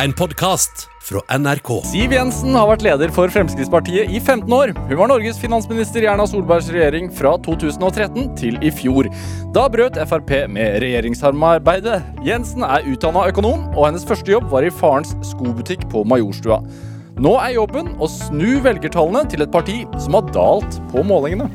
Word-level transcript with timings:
En 0.00 0.12
podkast 0.12 0.88
fra 1.04 1.20
NRK. 1.38 1.68
Siv 1.84 2.14
Jensen 2.16 2.54
har 2.56 2.64
vært 2.70 2.84
leder 2.86 3.10
for 3.12 3.28
Fremskrittspartiet 3.28 4.08
i 4.08 4.16
15 4.16 4.52
år. 4.56 4.70
Hun 4.88 5.00
var 5.02 5.10
Norges 5.10 5.36
finansminister 5.36 6.00
i 6.00 6.08
Erna 6.08 6.24
Solbergs 6.28 6.70
regjering 6.72 7.10
fra 7.12 7.34
2013 7.44 8.30
til 8.38 8.56
i 8.64 8.70
fjor. 8.72 9.10
Da 9.52 9.66
brøt 9.68 9.98
Frp 10.08 10.32
med 10.48 10.78
regjeringssamarbeidet. 10.80 11.98
Jensen 12.24 12.64
er 12.64 12.86
utdanna 12.88 13.26
økonom, 13.28 13.66
og 13.76 13.90
hennes 13.90 14.06
første 14.08 14.32
jobb 14.32 14.48
var 14.52 14.64
i 14.64 14.72
farens 14.72 15.12
skobutikk 15.28 15.84
på 15.92 16.06
Majorstua. 16.08 16.62
Nå 17.20 17.34
er 17.42 17.58
jobben 17.58 17.92
å 18.00 18.08
snu 18.08 18.62
velgertallene 18.64 19.26
til 19.28 19.44
et 19.44 19.52
parti 19.52 19.82
som 20.00 20.16
har 20.16 20.32
dalt 20.32 20.80
på 20.94 21.04
målingene. 21.04 21.50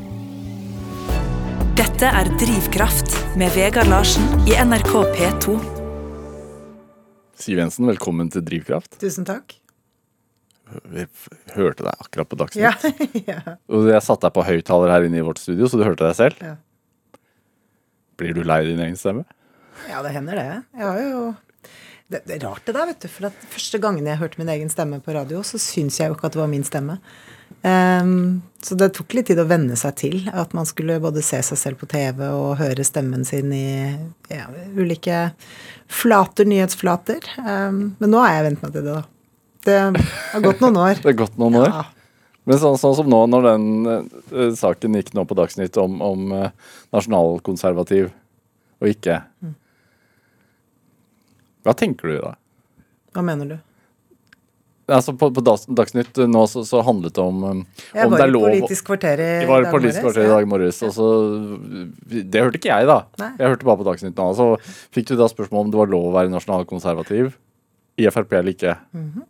Dette 1.77 2.13
er 2.21 2.29
Drivkraft 2.37 3.17
med 3.41 3.49
Vegard 3.57 3.89
Larsen 3.89 4.29
i 4.45 4.53
NRK 4.61 4.93
P2. 5.17 5.76
Siv 7.47 7.61
Jensen, 7.61 7.85
velkommen 7.87 8.27
til 8.27 8.43
Drivkraft. 8.43 8.97
Tusen 8.99 9.23
takk. 9.23 9.53
Vi 10.91 11.05
hørte 11.55 11.85
deg 11.85 12.01
akkurat 12.03 12.27
på 12.27 12.35
Dagsnytt. 12.41 12.87
ja. 13.29 13.37
Og 13.71 13.87
jeg 13.87 14.03
satte 14.03 14.27
deg 14.27 14.33
på 14.35 14.43
høyttaler 14.43 14.91
her 14.91 15.05
inne 15.07 15.21
i 15.21 15.23
vårt 15.23 15.39
studio, 15.39 15.69
så 15.71 15.79
du 15.79 15.85
hørte 15.87 16.03
deg 16.03 16.17
selv. 16.17 16.41
Ja. 16.43 16.57
Blir 18.19 18.35
du 18.35 18.41
lei 18.43 18.65
din 18.67 18.83
egen 18.83 18.99
stemme? 18.99 19.23
ja, 19.87 20.01
det 20.03 20.11
hender 20.11 20.35
det. 20.35 20.47
Jeg 20.75 20.83
har 20.89 20.99
jo 21.05 21.21
det, 22.11 22.19
det 22.25 22.35
er 22.35 22.43
rart 22.49 22.67
det 22.67 22.75
der, 22.75 22.89
vet 22.91 23.05
du. 23.05 23.07
For 23.13 23.47
første 23.55 23.79
gangen 23.79 24.11
jeg 24.11 24.19
hørte 24.19 24.43
min 24.43 24.51
egen 24.51 24.73
stemme 24.73 24.99
på 25.05 25.15
radio, 25.15 25.39
så 25.47 25.61
syns 25.61 26.01
jeg 26.01 26.11
jo 26.11 26.17
ikke 26.17 26.27
at 26.27 26.35
det 26.35 26.43
var 26.43 26.51
min 26.51 26.67
stemme. 26.67 26.97
Ehm, 27.67 28.41
så 28.61 28.75
det 28.75 28.89
tok 28.95 29.13
litt 29.17 29.27
tid 29.29 29.39
å 29.41 29.47
venne 29.47 29.75
seg 29.79 29.95
til 29.99 30.15
at 30.33 30.53
man 30.57 30.67
skulle 30.67 30.99
både 31.03 31.23
se 31.25 31.39
seg 31.45 31.59
selv 31.59 31.81
på 31.81 31.89
TV 31.91 32.23
og 32.29 32.57
høre 32.61 32.85
stemmen 32.87 33.25
sin 33.27 33.51
i 33.55 33.67
ja, 34.31 34.47
ulike 34.77 35.27
flater, 35.87 36.47
nyhetsflater. 36.49 37.27
Um, 37.41 37.93
men 37.99 38.11
nå 38.13 38.23
har 38.23 38.37
jeg 38.37 38.47
vent 38.49 38.65
meg 38.65 38.73
til 38.73 38.87
det, 38.87 38.95
da. 38.95 39.03
Det 39.67 39.77
har 40.31 40.43
gått 40.45 40.63
noen 40.63 40.81
år. 40.83 40.99
Det 41.03 41.11
har 41.11 41.21
gått 41.25 41.37
noen 41.41 41.59
år. 41.61 41.69
Ja. 41.73 41.85
Men 42.47 42.59
sånn, 42.61 42.77
sånn 42.79 42.95
som 42.95 43.09
nå, 43.11 43.21
når 43.27 43.47
den 43.49 43.67
uh, 43.87 44.49
saken 44.55 44.95
gikk 44.95 45.13
nå 45.17 45.27
på 45.27 45.35
Dagsnytt 45.37 45.77
om, 45.81 45.99
om 46.03 46.31
uh, 46.31 46.73
nasjonalkonservativ 46.95 48.09
og 48.77 48.91
ikke 48.93 49.17
Hva 51.65 51.73
tenker 51.75 52.11
du 52.11 52.19
da? 52.21 52.35
Hva 53.17 53.23
mener 53.25 53.49
du? 53.49 53.57
Altså 54.87 55.11
På, 55.19 55.27
på 55.35 55.41
Dags- 55.43 55.67
Dagsnytt 55.67 56.15
nå 56.31 56.45
så, 56.47 56.61
så 56.63 56.79
handlet 56.85 57.15
det 57.17 57.23
om, 57.23 57.41
eh, 57.43 57.87
Jeg 57.93 58.05
om 58.07 58.13
var 58.13 58.21
det 58.21 58.23
er 58.23 58.29
i 58.29 58.35
lov 58.35 58.45
Politisk 58.47 58.87
kvarter 58.87 59.19
i 59.19 59.29
Det 59.41 59.49
var 59.49 59.65
dag 59.65 59.73
Politisk 59.75 60.05
kvarter 60.05 60.23
i 60.23 60.31
dag 60.31 60.47
morges. 60.47 60.79
Og 60.87 60.93
så, 60.95 61.07
det 62.07 62.43
hørte 62.45 62.61
ikke 62.61 62.71
jeg, 62.71 62.87
da. 62.87 62.99
Nei. 63.19 63.31
Jeg 63.41 63.51
hørte 63.51 63.67
bare 63.67 63.81
på 63.81 63.87
Dagsnytt 63.89 64.15
nå. 64.21 64.29
Så 64.37 64.47
fikk 64.95 65.09
du 65.11 65.15
da 65.19 65.27
spørsmål 65.31 65.65
om 65.65 65.73
det 65.73 65.81
var 65.81 65.91
lov 65.91 66.07
å 66.07 66.15
være 66.15 66.31
nasjonalkonservativ 66.31 67.33
i 67.99 68.07
Frp 68.13 68.37
eller 68.39 68.53
ikke. 68.55 68.77
Mhm. 68.95 69.25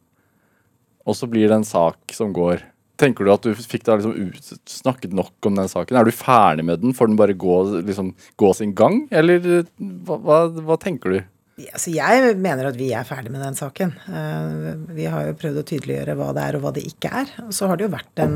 Og 1.07 1.15
så 1.15 1.29
blir 1.31 1.47
det 1.47 1.55
en 1.61 1.67
sak 1.67 2.11
som 2.13 2.33
går 2.35 2.61
Tenker 2.97 3.27
du 3.27 3.29
at 3.29 3.43
du 3.45 3.53
fikk 3.53 3.83
da 3.85 3.93
liksom 3.99 4.15
ut, 4.17 4.47
snakket 4.65 5.11
nok 5.13 5.45
om 5.45 5.53
den 5.59 5.67
saken? 5.69 5.99
Er 5.99 6.07
du 6.07 6.09
ferdig 6.17 6.63
med 6.65 6.81
den? 6.81 6.95
Får 6.97 7.11
den 7.11 7.19
bare 7.19 7.35
gå, 7.37 7.57
liksom, 7.85 8.07
gå 8.41 8.49
sin 8.57 8.71
gang? 8.73 9.03
Eller 9.13 9.37
hva, 9.77 10.17
hva, 10.17 10.39
hva 10.65 10.77
tenker 10.81 11.13
du? 11.13 11.19
Altså 11.57 11.89
jeg 11.89 12.35
mener 12.37 12.67
at 12.69 12.75
vi 12.77 12.91
er 12.93 13.05
ferdig 13.07 13.31
med 13.33 13.41
den 13.41 13.55
saken. 13.57 13.95
Eh, 14.05 14.75
Vi 14.93 15.07
har 15.09 15.25
jo 15.25 15.37
prøvd 15.39 15.63
å 15.63 15.65
tydeliggjøre 15.65 16.13
hva 16.19 16.29
det 16.37 16.43
er 16.43 16.57
og 16.57 16.61
hva 16.67 16.71
det 16.75 16.83
ikke 16.85 17.09
er. 17.23 17.31
Og 17.47 17.53
så 17.57 17.69
har 17.69 17.79
det 17.79 17.87
jo 17.87 17.95
vært 17.95 18.21
en 18.21 18.35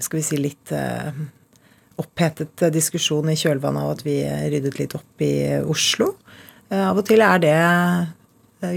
skal 0.00 0.20
vi 0.20 0.24
si 0.24 0.38
litt 0.38 0.72
eh, 0.72 1.10
opphetet 2.00 2.64
diskusjon 2.72 3.28
i 3.28 3.36
kjølvannet 3.36 3.84
av 3.84 3.92
at 3.98 4.04
vi 4.06 4.16
ryddet 4.24 4.78
litt 4.80 4.96
opp 4.96 5.24
i 5.26 5.34
Oslo. 5.60 6.14
Eh, 6.70 6.80
Av 6.80 6.96
og 6.96 7.04
til 7.10 7.20
er 7.26 7.42
det 7.42 7.58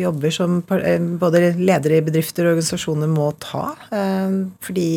jobber 0.02 0.34
som 0.34 0.59
både 0.66 1.53
ledere 1.56 2.02
i 2.02 2.03
bedrifter 2.03 2.47
og 2.47 2.56
organisasjoner 2.56 3.08
må 3.08 3.30
ta. 3.38 3.67
Fordi 4.66 4.88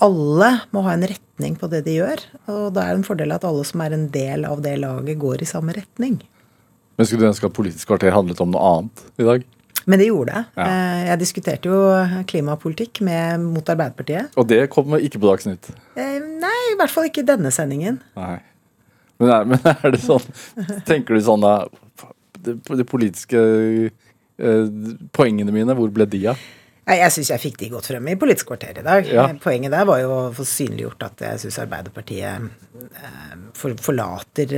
alle 0.00 0.48
må 0.72 0.82
ha 0.86 0.94
en 0.96 1.04
retning 1.04 1.58
på 1.60 1.68
det 1.68 1.82
de 1.84 1.98
gjør. 1.98 2.22
Og 2.48 2.70
da 2.72 2.86
er 2.86 2.94
det 2.94 3.02
en 3.02 3.06
fordel 3.10 3.36
at 3.36 3.44
alle 3.44 3.66
som 3.68 3.84
er 3.84 3.92
en 3.92 4.08
del 4.14 4.48
av 4.48 4.64
det 4.64 4.72
laget, 4.80 5.20
går 5.20 5.44
i 5.44 5.50
samme 5.52 5.76
retning. 5.76 6.16
Men 6.98 7.06
Skulle 7.08 7.24
du 7.24 7.30
ønske 7.30 7.48
at 7.48 7.56
Politisk 7.56 7.88
kvarter 7.88 8.12
handlet 8.14 8.40
om 8.44 8.50
noe 8.52 8.74
annet 8.74 9.04
i 9.20 9.26
dag? 9.28 9.46
Men 9.88 9.98
det 10.02 10.10
gjorde 10.10 10.34
det. 10.34 10.42
Ja. 10.60 10.66
Eh, 10.66 11.06
Jeg 11.08 11.18
diskuterte 11.22 11.70
jo 11.70 11.78
klimapolitikk 12.28 13.00
med, 13.06 13.40
mot 13.40 13.70
Arbeiderpartiet. 13.72 14.34
Og 14.36 14.46
det 14.50 14.60
kom 14.70 14.92
ikke 14.98 15.18
på 15.22 15.30
Dagsnytt. 15.30 15.70
Eh, 15.96 16.18
Nei, 16.20 16.58
i 16.74 16.76
hvert 16.78 16.92
fall 16.92 17.08
ikke 17.08 17.24
i 17.24 17.28
denne 17.30 17.50
sendingen. 17.54 18.00
Nei. 18.18 18.36
Men 19.20 19.32
er, 19.34 19.44
men 19.50 19.66
er 19.72 19.92
det 19.92 20.00
sånn 20.00 20.24
Tenker 20.88 21.16
du 21.18 21.20
sånn 21.24 21.42
da 21.44 21.66
De, 22.40 22.54
de 22.56 22.86
politiske 22.88 23.40
eh, 23.90 24.70
poengene 25.12 25.52
mine, 25.52 25.76
hvor 25.76 25.90
ble 25.92 26.06
de 26.08 26.22
av? 26.32 26.40
Jeg 26.90 27.12
syns 27.14 27.28
jeg 27.30 27.42
fikk 27.42 27.58
de 27.60 27.68
godt 27.70 27.86
frem 27.90 28.08
i 28.10 28.16
Politisk 28.18 28.48
kvarter 28.50 28.80
i 28.80 28.84
dag. 28.86 29.06
Ja. 29.06 29.26
Eh, 29.28 29.36
Poenget 29.42 29.72
der 29.74 29.84
var 29.88 30.00
jo 30.02 30.08
å 30.14 30.22
få 30.34 30.46
synliggjort 30.48 31.04
at 31.06 31.20
jeg 31.26 31.42
syns 31.44 31.60
Arbeiderpartiet 31.62 32.48
eh, 32.96 33.36
for, 33.56 33.76
forlater 33.84 34.56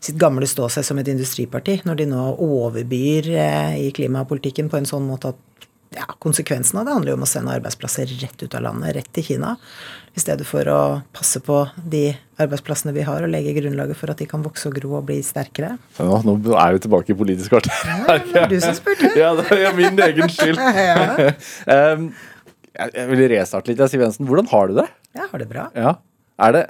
sitt 0.00 0.18
gamle 0.20 0.46
ståsted 0.46 0.86
som 0.86 0.98
et 1.00 1.10
industriparti, 1.10 1.80
når 1.88 2.00
de 2.00 2.08
nå 2.12 2.24
overbyr 2.44 3.30
eh, 3.34 3.76
i 3.88 3.92
klimapolitikken 3.94 4.70
på 4.70 4.78
en 4.80 4.88
sånn 4.88 5.06
måte 5.08 5.34
at 5.34 5.44
ja, 5.96 6.04
Konsekvensen 6.20 6.78
av 6.78 6.84
det 6.84 6.92
handler 6.92 7.14
jo 7.14 7.16
om 7.16 7.24
å 7.24 7.28
sende 7.28 7.54
arbeidsplasser 7.56 8.10
rett 8.20 8.42
ut 8.42 8.54
av 8.54 8.64
landet, 8.66 8.92
rett 8.96 9.08
til 9.16 9.24
Kina. 9.24 9.54
I 10.12 10.20
stedet 10.20 10.44
for 10.48 10.68
å 10.68 10.80
passe 11.16 11.40
på 11.44 11.62
de 11.80 12.10
arbeidsplassene 12.36 12.92
vi 12.92 13.06
har, 13.06 13.24
og 13.24 13.32
legge 13.32 13.54
grunnlaget 13.56 13.96
for 13.96 14.12
at 14.12 14.20
de 14.20 14.26
kan 14.28 14.44
vokse 14.44 14.68
og 14.68 14.76
gro 14.76 14.98
og 14.98 15.06
bli 15.08 15.16
sterkere. 15.24 15.76
Nå, 15.96 16.18
nå 16.26 16.34
er 16.60 16.76
vi 16.76 16.82
tilbake 16.84 17.14
i 17.14 17.18
Politisk 17.18 17.54
kvarter. 17.54 17.72
Ja, 17.88 18.18
det 18.18 18.34
var 18.34 18.52
du 18.52 18.58
som 18.64 18.76
spurte. 18.76 19.12
ja, 19.22 19.30
det 19.38 19.60
er 19.62 19.78
min 19.78 20.02
egen 20.08 20.34
skyld. 20.34 20.60
Ja. 20.88 21.32
um, 21.96 22.10
jeg 22.78 22.92
jeg 22.94 23.08
vil 23.10 23.24
restarte 23.32 23.72
litt, 23.72 23.80
Siv 23.90 24.04
Jensen. 24.04 24.28
Hvordan 24.28 24.48
har 24.52 24.68
du 24.68 24.76
det? 24.82 24.86
Jeg 25.16 25.32
har 25.32 25.42
det 25.42 25.48
bra. 25.50 25.64
Ja. 25.74 25.96
Er 26.44 26.54
det 26.54 26.66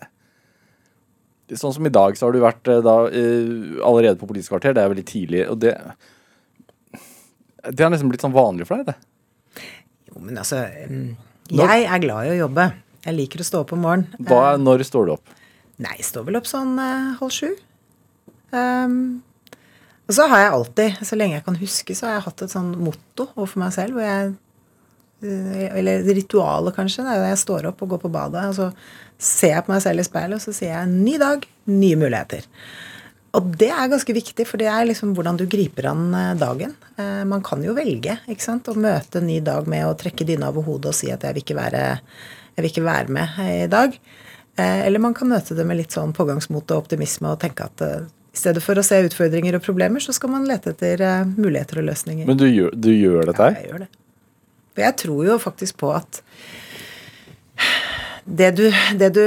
Sånn 1.57 1.73
som 1.73 1.87
i 1.89 1.93
dag, 1.93 2.17
så 2.19 2.27
har 2.27 2.35
du 2.35 2.43
vært 2.43 2.69
eh, 2.69 2.83
da 2.85 2.97
allerede 3.89 4.19
på 4.21 4.29
Politisk 4.29 4.53
kvarter. 4.53 4.75
Det 4.77 4.83
er 4.83 4.93
veldig 4.93 5.07
tidlig. 5.09 5.45
Og 5.49 5.61
det 5.63 5.75
Det 7.69 7.85
har 7.85 7.93
nesten 7.93 8.11
blitt 8.11 8.25
sånn 8.25 8.37
vanlig 8.37 8.67
for 8.69 8.83
deg, 8.83 8.93
det. 8.93 9.63
Jo, 10.11 10.21
men 10.21 10.39
altså 10.41 10.65
Jeg 11.49 11.87
er 11.89 12.05
glad 12.05 12.29
i 12.29 12.35
å 12.37 12.43
jobbe. 12.45 12.69
Jeg 13.05 13.17
liker 13.17 13.41
å 13.41 13.47
stå 13.47 13.63
opp 13.65 13.73
om 13.73 13.85
morgenen. 13.87 14.27
Hva, 14.29 14.59
når 14.61 14.85
står 14.89 15.09
du 15.09 15.15
opp? 15.15 15.33
Nei, 15.79 15.95
jeg 16.01 16.09
står 16.09 16.27
vel 16.27 16.39
opp 16.41 16.49
sånn 16.51 16.75
eh, 16.83 17.15
halv 17.21 17.33
sju. 17.33 17.53
Um, 18.51 19.23
og 20.09 20.17
så 20.17 20.27
har 20.33 20.43
jeg 20.43 20.53
alltid, 20.57 21.01
så 21.07 21.17
lenge 21.21 21.37
jeg 21.37 21.45
kan 21.47 21.59
huske, 21.61 21.95
så 21.95 22.09
har 22.09 22.17
jeg 22.17 22.25
hatt 22.27 22.45
et 22.47 22.53
sånn 22.55 22.71
motto 22.81 23.29
overfor 23.37 23.63
meg 23.63 23.75
selv. 23.77 23.99
hvor 23.99 24.07
jeg 24.07 24.33
Eller 25.23 26.05
ritualet, 26.15 26.75
kanskje. 26.77 27.03
Det 27.05 27.11
er 27.15 27.23
når 27.25 27.33
jeg 27.33 27.41
står 27.45 27.67
opp 27.73 27.83
og 27.83 27.89
går 27.95 28.03
på 28.05 28.11
badet. 28.15 28.45
Og 28.51 28.55
så 28.55 28.69
ser 29.19 29.57
jeg 29.57 29.65
på 29.67 29.73
meg 29.75 29.83
selv 29.83 30.01
i 30.01 30.07
speilet, 30.07 30.39
og 30.39 30.45
så 30.45 30.55
sier 30.55 30.75
jeg 30.77 30.89
'ny 30.93 31.19
dag, 31.19 31.47
nye 31.67 31.97
muligheter'. 31.99 32.47
Og 33.35 33.51
det 33.61 33.69
er 33.69 33.89
ganske 33.93 34.15
viktig, 34.15 34.47
for 34.47 34.57
det 34.57 34.67
er 34.73 34.87
liksom 34.89 35.15
hvordan 35.15 35.37
du 35.37 35.45
griper 35.47 35.91
an 35.91 36.15
eh, 36.15 36.35
dagen. 36.35 36.75
Eh, 36.97 37.25
Man 37.25 37.43
kan 37.43 37.63
jo 37.63 37.75
velge 37.75 38.19
ikke 38.29 38.41
sant? 38.43 38.69
å 38.69 38.75
møte 38.75 39.19
en 39.21 39.27
ny 39.27 39.41
dag 39.41 39.67
med 39.69 39.85
å 39.85 39.95
trekke 39.95 40.25
dyna 40.25 40.49
over 40.49 40.63
hodet 40.63 40.87
og 40.87 40.95
si 40.95 41.11
at 41.13 41.23
jeg 41.23 41.35
vil 41.35 41.43
ikke 41.43 41.59
være, 41.61 42.01
jeg 42.57 42.63
vil 42.63 42.71
ikke 42.71 42.85
være 42.89 43.09
med 43.09 43.29
i 43.65 43.67
dag. 43.67 43.99
Eh, 44.57 44.87
Eller 44.87 44.99
man 44.99 45.15
kan 45.15 45.29
møte 45.29 45.55
det 45.55 45.67
med 45.67 45.77
litt 45.77 45.91
sånn 45.93 46.15
pågangsmot 46.15 46.71
og 46.73 46.79
optimisme 46.87 47.29
og 47.29 47.39
tenke 47.41 47.65
at 47.69 47.81
eh, 47.83 48.01
i 48.33 48.37
stedet 48.39 48.63
for 48.63 48.75
å 48.79 48.83
se 48.83 48.97
utfordringer 49.05 49.55
og 49.57 49.63
problemer, 49.63 50.01
så 50.01 50.13
skal 50.15 50.31
man 50.31 50.47
lete 50.47 50.71
etter 50.71 51.01
eh, 51.01 51.25
muligheter 51.37 51.79
og 51.83 51.85
løsninger. 51.91 52.27
Men 52.27 52.37
du 52.39 52.47
gjør, 52.47 52.71
du 52.75 52.91
gjør 52.95 53.27
dette 53.27 53.43
Ja, 53.53 53.61
jeg 53.61 53.71
gjør 53.73 53.79
det. 53.85 53.89
For 54.79 54.85
jeg 54.87 54.95
tror 55.03 55.25
jo 55.27 55.39
faktisk 55.43 55.81
på 55.83 55.91
at 55.99 56.21
det 58.29 58.51
du, 58.59 58.67
det 59.01 59.09
du 59.17 59.23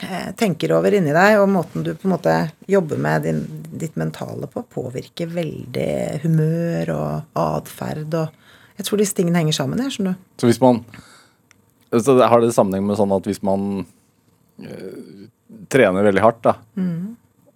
eh, 0.00 0.30
tenker 0.40 0.72
over 0.72 0.94
inni 0.96 1.12
deg, 1.12 1.36
og 1.42 1.50
måten 1.52 1.84
du 1.84 1.90
på 1.92 2.08
en 2.08 2.14
måte 2.14 2.34
jobber 2.72 2.98
med 3.04 3.26
din, 3.28 3.42
ditt 3.82 3.98
mentale 4.00 4.48
på, 4.50 4.62
påvirker 4.72 5.28
veldig 5.30 5.90
humør 6.24 6.94
og 6.96 7.40
atferd 7.42 8.16
og 8.24 8.36
Jeg 8.80 8.86
tror 8.88 8.96
disse 9.02 9.12
tingene 9.18 9.36
henger 9.42 9.52
sammen, 9.58 9.76
jeg, 9.84 9.92
skjønner 9.92 10.14
du. 10.16 10.20
Så 10.40 10.48
hvis 10.48 10.60
man 10.64 10.78
så 11.92 12.14
det- 12.16 12.28
Har 12.32 12.40
det 12.40 12.54
sammenheng 12.56 12.86
med 12.86 12.96
sånn 12.96 13.12
at 13.12 13.26
hvis 13.28 13.42
man 13.44 13.84
øh, 14.64 15.26
trener 15.68 16.06
veldig 16.06 16.22
hardt, 16.24 16.40
da, 16.46 16.54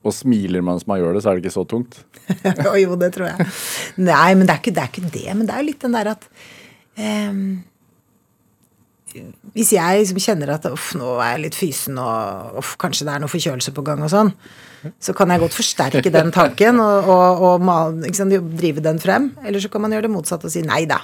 og 0.04 0.12
smiler 0.12 0.60
mens 0.60 0.84
man 0.86 1.00
gjør 1.00 1.14
det, 1.16 1.22
så 1.24 1.30
er 1.32 1.38
det 1.38 1.46
ikke 1.46 1.54
så 1.56 1.64
tungt? 1.64 2.02
Jo, 2.82 2.92
det 3.00 3.08
tror 3.14 3.30
jeg. 3.30 3.46
Nei, 4.04 4.34
men 4.36 4.44
det 4.44 4.52
er 4.52 4.60
ikke 4.60 4.74
det. 4.76 4.84
Er 4.84 4.92
ikke 4.92 5.12
det 5.16 5.24
men 5.38 5.46
det 5.48 5.54
er 5.56 5.62
jo 5.64 5.68
litt 5.70 5.80
den 5.86 5.96
der 5.96 6.12
at 6.12 6.28
Hvis 9.54 9.70
jeg 9.76 10.00
liksom 10.00 10.18
kjenner 10.18 10.50
at 10.56 10.64
uff, 10.66 10.88
nå 10.98 11.12
er 11.22 11.36
jeg 11.36 11.42
litt 11.44 11.58
fysen, 11.58 11.98
og 12.02 12.56
uff, 12.58 12.72
kanskje 12.82 13.06
det 13.06 13.12
er 13.14 13.22
noe 13.22 13.30
forkjølelse 13.30 13.74
på 13.76 13.84
gang 13.86 14.00
og 14.02 14.10
sånn, 14.10 14.32
så 14.98 15.14
kan 15.16 15.30
jeg 15.30 15.40
godt 15.44 15.54
forsterke 15.54 16.10
den 16.12 16.32
tanken 16.34 16.80
og, 16.82 17.06
og, 17.14 17.44
og 17.48 17.62
mal- 17.64 18.00
sant, 18.16 18.34
drive 18.58 18.82
den 18.84 18.98
frem. 19.02 19.30
Eller 19.46 19.62
så 19.62 19.70
kan 19.70 19.84
man 19.84 19.94
gjøre 19.94 20.08
det 20.08 20.14
motsatte 20.16 20.50
og 20.50 20.54
si 20.54 20.64
nei 20.66 20.82
da. 20.90 20.98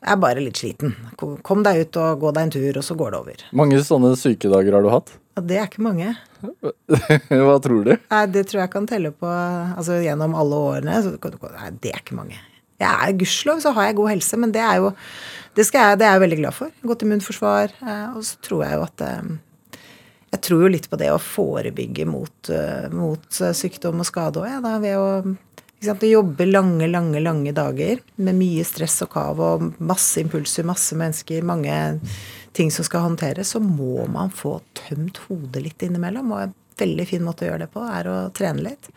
Jeg 0.00 0.14
er 0.14 0.20
bare 0.22 0.40
litt 0.40 0.56
sliten. 0.56 0.94
Kom 1.20 1.34
kom 1.44 1.64
deg 1.66 1.82
ut 1.82 1.98
og 2.00 2.22
gå 2.22 2.30
deg 2.32 2.46
en 2.46 2.52
tur, 2.54 2.78
og 2.80 2.86
så 2.86 2.94
går 2.96 3.10
det 3.12 3.18
over. 3.18 3.42
mange 3.52 3.82
sånne 3.84 4.14
sykedager 4.16 4.72
har 4.78 4.86
du 4.86 4.88
hatt? 4.94 5.10
Ja, 5.36 5.42
det 5.50 5.58
er 5.60 5.66
ikke 5.68 5.84
mange. 5.84 6.14
Hva 7.28 7.58
tror 7.60 7.82
du? 7.84 7.92
Nei, 7.98 8.22
det 8.32 8.46
tror 8.48 8.62
jeg 8.62 8.72
kan 8.72 8.86
telle 8.88 9.10
på 9.12 9.28
altså 9.28 9.98
gjennom 10.00 10.38
alle 10.38 10.62
årene. 10.70 11.02
Så, 11.04 11.12
nei, 11.18 11.68
det 11.82 11.92
er 11.92 12.00
ikke 12.00 12.16
mange. 12.16 12.38
Jeg 12.80 12.88
er 12.90 13.18
Gudskjelov 13.20 13.60
så 13.62 13.74
har 13.76 13.90
jeg 13.90 13.98
god 14.00 14.10
helse, 14.14 14.40
men 14.40 14.54
det 14.54 14.62
er 14.64 14.80
jo 14.80 14.90
det, 15.56 15.66
skal 15.66 15.90
jeg, 15.90 16.00
det 16.00 16.06
er 16.06 16.16
jeg 16.16 16.24
veldig 16.24 16.40
glad 16.40 16.56
for. 16.56 16.72
Godt 16.86 17.04
immunforsvar. 17.04 17.72
Eh, 17.82 18.08
og 18.16 18.24
så 18.26 18.40
tror 18.46 18.64
jeg 18.64 18.78
jo 18.78 18.86
at 18.86 19.04
eh, 19.06 19.30
Jeg 20.30 20.42
tror 20.46 20.60
jo 20.62 20.70
litt 20.70 20.86
på 20.90 20.98
det 21.00 21.10
å 21.10 21.20
forebygge 21.20 22.06
mot, 22.06 22.50
eh, 22.54 22.86
mot 22.94 23.40
sykdom 23.56 24.00
og 24.00 24.06
skade 24.06 24.38
òg, 24.38 24.46
ja, 24.46 24.60
da, 24.62 24.76
ved 24.82 24.96
å 24.96 25.08
ikke 25.80 25.88
sant, 25.88 26.04
jobbe 26.04 26.44
lange, 26.44 26.86
lange, 26.92 27.22
lange 27.24 27.54
dager 27.56 28.02
med 28.20 28.36
mye 28.36 28.64
stress 28.68 28.98
og 29.06 29.14
kav 29.14 29.38
og 29.40 29.62
masse 29.80 30.20
impulser, 30.20 30.66
masse 30.68 30.92
mennesker, 30.92 31.40
mange 31.48 31.72
ting 32.52 32.68
som 32.74 32.84
skal 32.84 33.06
håndteres, 33.06 33.54
så 33.54 33.62
må 33.64 34.04
man 34.12 34.28
få 34.28 34.58
tømt 34.76 35.22
hodet 35.24 35.64
litt 35.64 35.86
innimellom. 35.86 36.34
Og 36.36 36.52
veldig 36.80 37.06
fin 37.08 37.22
måte 37.24 37.46
å 37.46 37.52
gjøre 37.52 37.66
det 37.66 37.70
på 37.74 37.84
er 37.86 38.08
å 38.10 38.16
trene 38.36 38.64
litt. 38.64 38.90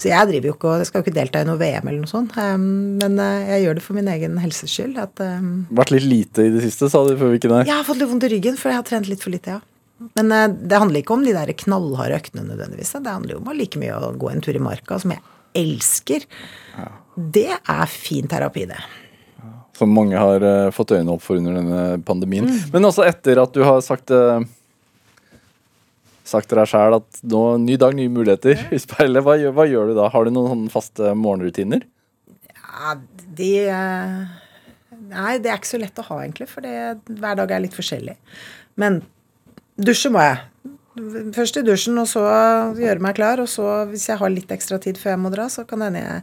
Så 0.00 0.10
jeg 0.10 0.28
driver 0.28 0.50
jo 0.50 0.54
ikke 0.56 0.70
og 0.70 0.86
skal 0.88 1.00
jo 1.00 1.06
ikke 1.06 1.16
delta 1.16 1.42
i 1.42 1.46
noe 1.48 1.60
VM 1.60 1.86
eller 1.86 2.02
noe 2.02 2.10
sånt, 2.10 2.34
um, 2.36 2.64
men 3.00 3.14
uh, 3.20 3.44
jeg 3.54 3.62
gjør 3.64 3.78
det 3.78 3.84
for 3.84 3.98
min 3.98 4.10
egen 4.10 4.40
helses 4.42 4.72
skyld. 4.72 4.98
At, 5.00 5.22
um, 5.22 5.52
Vært 5.74 5.94
litt 5.94 6.08
lite 6.08 6.48
i 6.48 6.50
det 6.54 6.64
siste, 6.66 6.90
sa 6.92 7.04
du 7.06 7.14
før 7.14 7.30
vi 7.30 7.38
gikk 7.38 7.46
inn 7.48 7.54
her. 7.60 7.70
jeg 7.70 7.78
har 7.78 7.86
fått 7.86 8.02
litt 8.02 8.10
vondt 8.10 8.26
i 8.26 8.32
ryggen, 8.34 8.58
for 8.60 8.72
jeg 8.72 8.80
har 8.80 8.88
trent 8.88 9.10
litt 9.10 9.22
for 9.24 9.34
lite, 9.34 9.56
ja. 9.56 10.08
Men 10.18 10.34
uh, 10.34 10.48
det 10.50 10.80
handler 10.82 11.00
ikke 11.00 11.14
om 11.14 11.22
de 11.24 11.36
der 11.36 11.54
knallharde 11.62 12.18
øktene 12.18 12.44
nødvendigvis. 12.48 12.92
Det 12.98 13.14
handler 13.14 13.36
jo 13.36 13.40
om 13.44 13.52
å 13.52 13.56
like 13.56 13.80
mye 13.80 13.94
å 13.94 14.10
gå 14.18 14.32
en 14.32 14.44
tur 14.44 14.58
i 14.58 14.62
marka, 14.66 14.98
som 15.00 15.14
jeg 15.14 15.22
elsker. 15.54 16.26
Det 17.14 17.48
er 17.54 17.86
fin 17.94 18.28
terapi, 18.28 18.66
det. 18.74 18.82
Som 19.78 19.94
mange 19.94 20.18
har 20.18 20.42
eh, 20.42 20.72
fått 20.74 20.92
øynene 20.94 21.14
opp 21.14 21.22
for 21.22 21.38
under 21.38 21.56
denne 21.56 21.84
pandemien. 22.06 22.46
Men 22.74 22.90
også 22.90 23.06
etter 23.06 23.38
at 23.42 23.54
du 23.54 23.62
har 23.66 23.80
sagt 23.86 24.10
Sagt 26.24 26.48
til 26.48 26.56
deg 26.60 26.70
sjæl 26.70 26.96
at 26.96 27.18
nå, 27.28 27.42
ny 27.60 27.76
dag, 27.80 27.92
nye 27.96 28.12
muligheter 28.12 28.62
i 28.72 28.80
speilet. 28.80 29.24
Hva, 29.26 29.36
hva 29.56 29.66
gjør 29.68 29.92
du 29.92 29.98
da? 29.98 30.08
Har 30.12 30.24
du 30.24 30.32
noen 30.32 30.66
faste 30.72 31.12
morgenrutiner? 31.18 31.84
Ja, 32.64 32.96
de 33.36 33.52
Nei, 35.14 35.36
det 35.42 35.50
er 35.50 35.58
ikke 35.60 35.68
så 35.74 35.80
lett 35.80 35.98
å 36.00 36.06
ha, 36.08 36.20
egentlig, 36.24 36.46
for 36.50 36.64
det, 36.64 36.74
hver 37.20 37.36
dag 37.38 37.52
er 37.54 37.62
litt 37.64 37.76
forskjellig. 37.76 38.14
Men 38.80 39.02
dusje 39.76 40.10
må 40.12 40.22
jeg. 40.22 40.40
Først 41.34 41.58
i 41.58 41.64
dusjen, 41.66 41.98
og 41.98 42.06
så 42.10 42.22
gjøre 42.78 43.02
meg 43.02 43.16
klar. 43.18 43.42
Og 43.42 43.50
så, 43.50 43.66
hvis 43.90 44.06
jeg 44.10 44.20
har 44.20 44.32
litt 44.32 44.52
ekstra 44.54 44.78
tid 44.82 44.98
før 45.00 45.14
jeg 45.14 45.22
må 45.24 45.32
dra, 45.34 45.48
så 45.52 45.66
kan 45.68 45.82
det 45.82 45.90
hende 45.90 46.04
jeg 46.04 46.22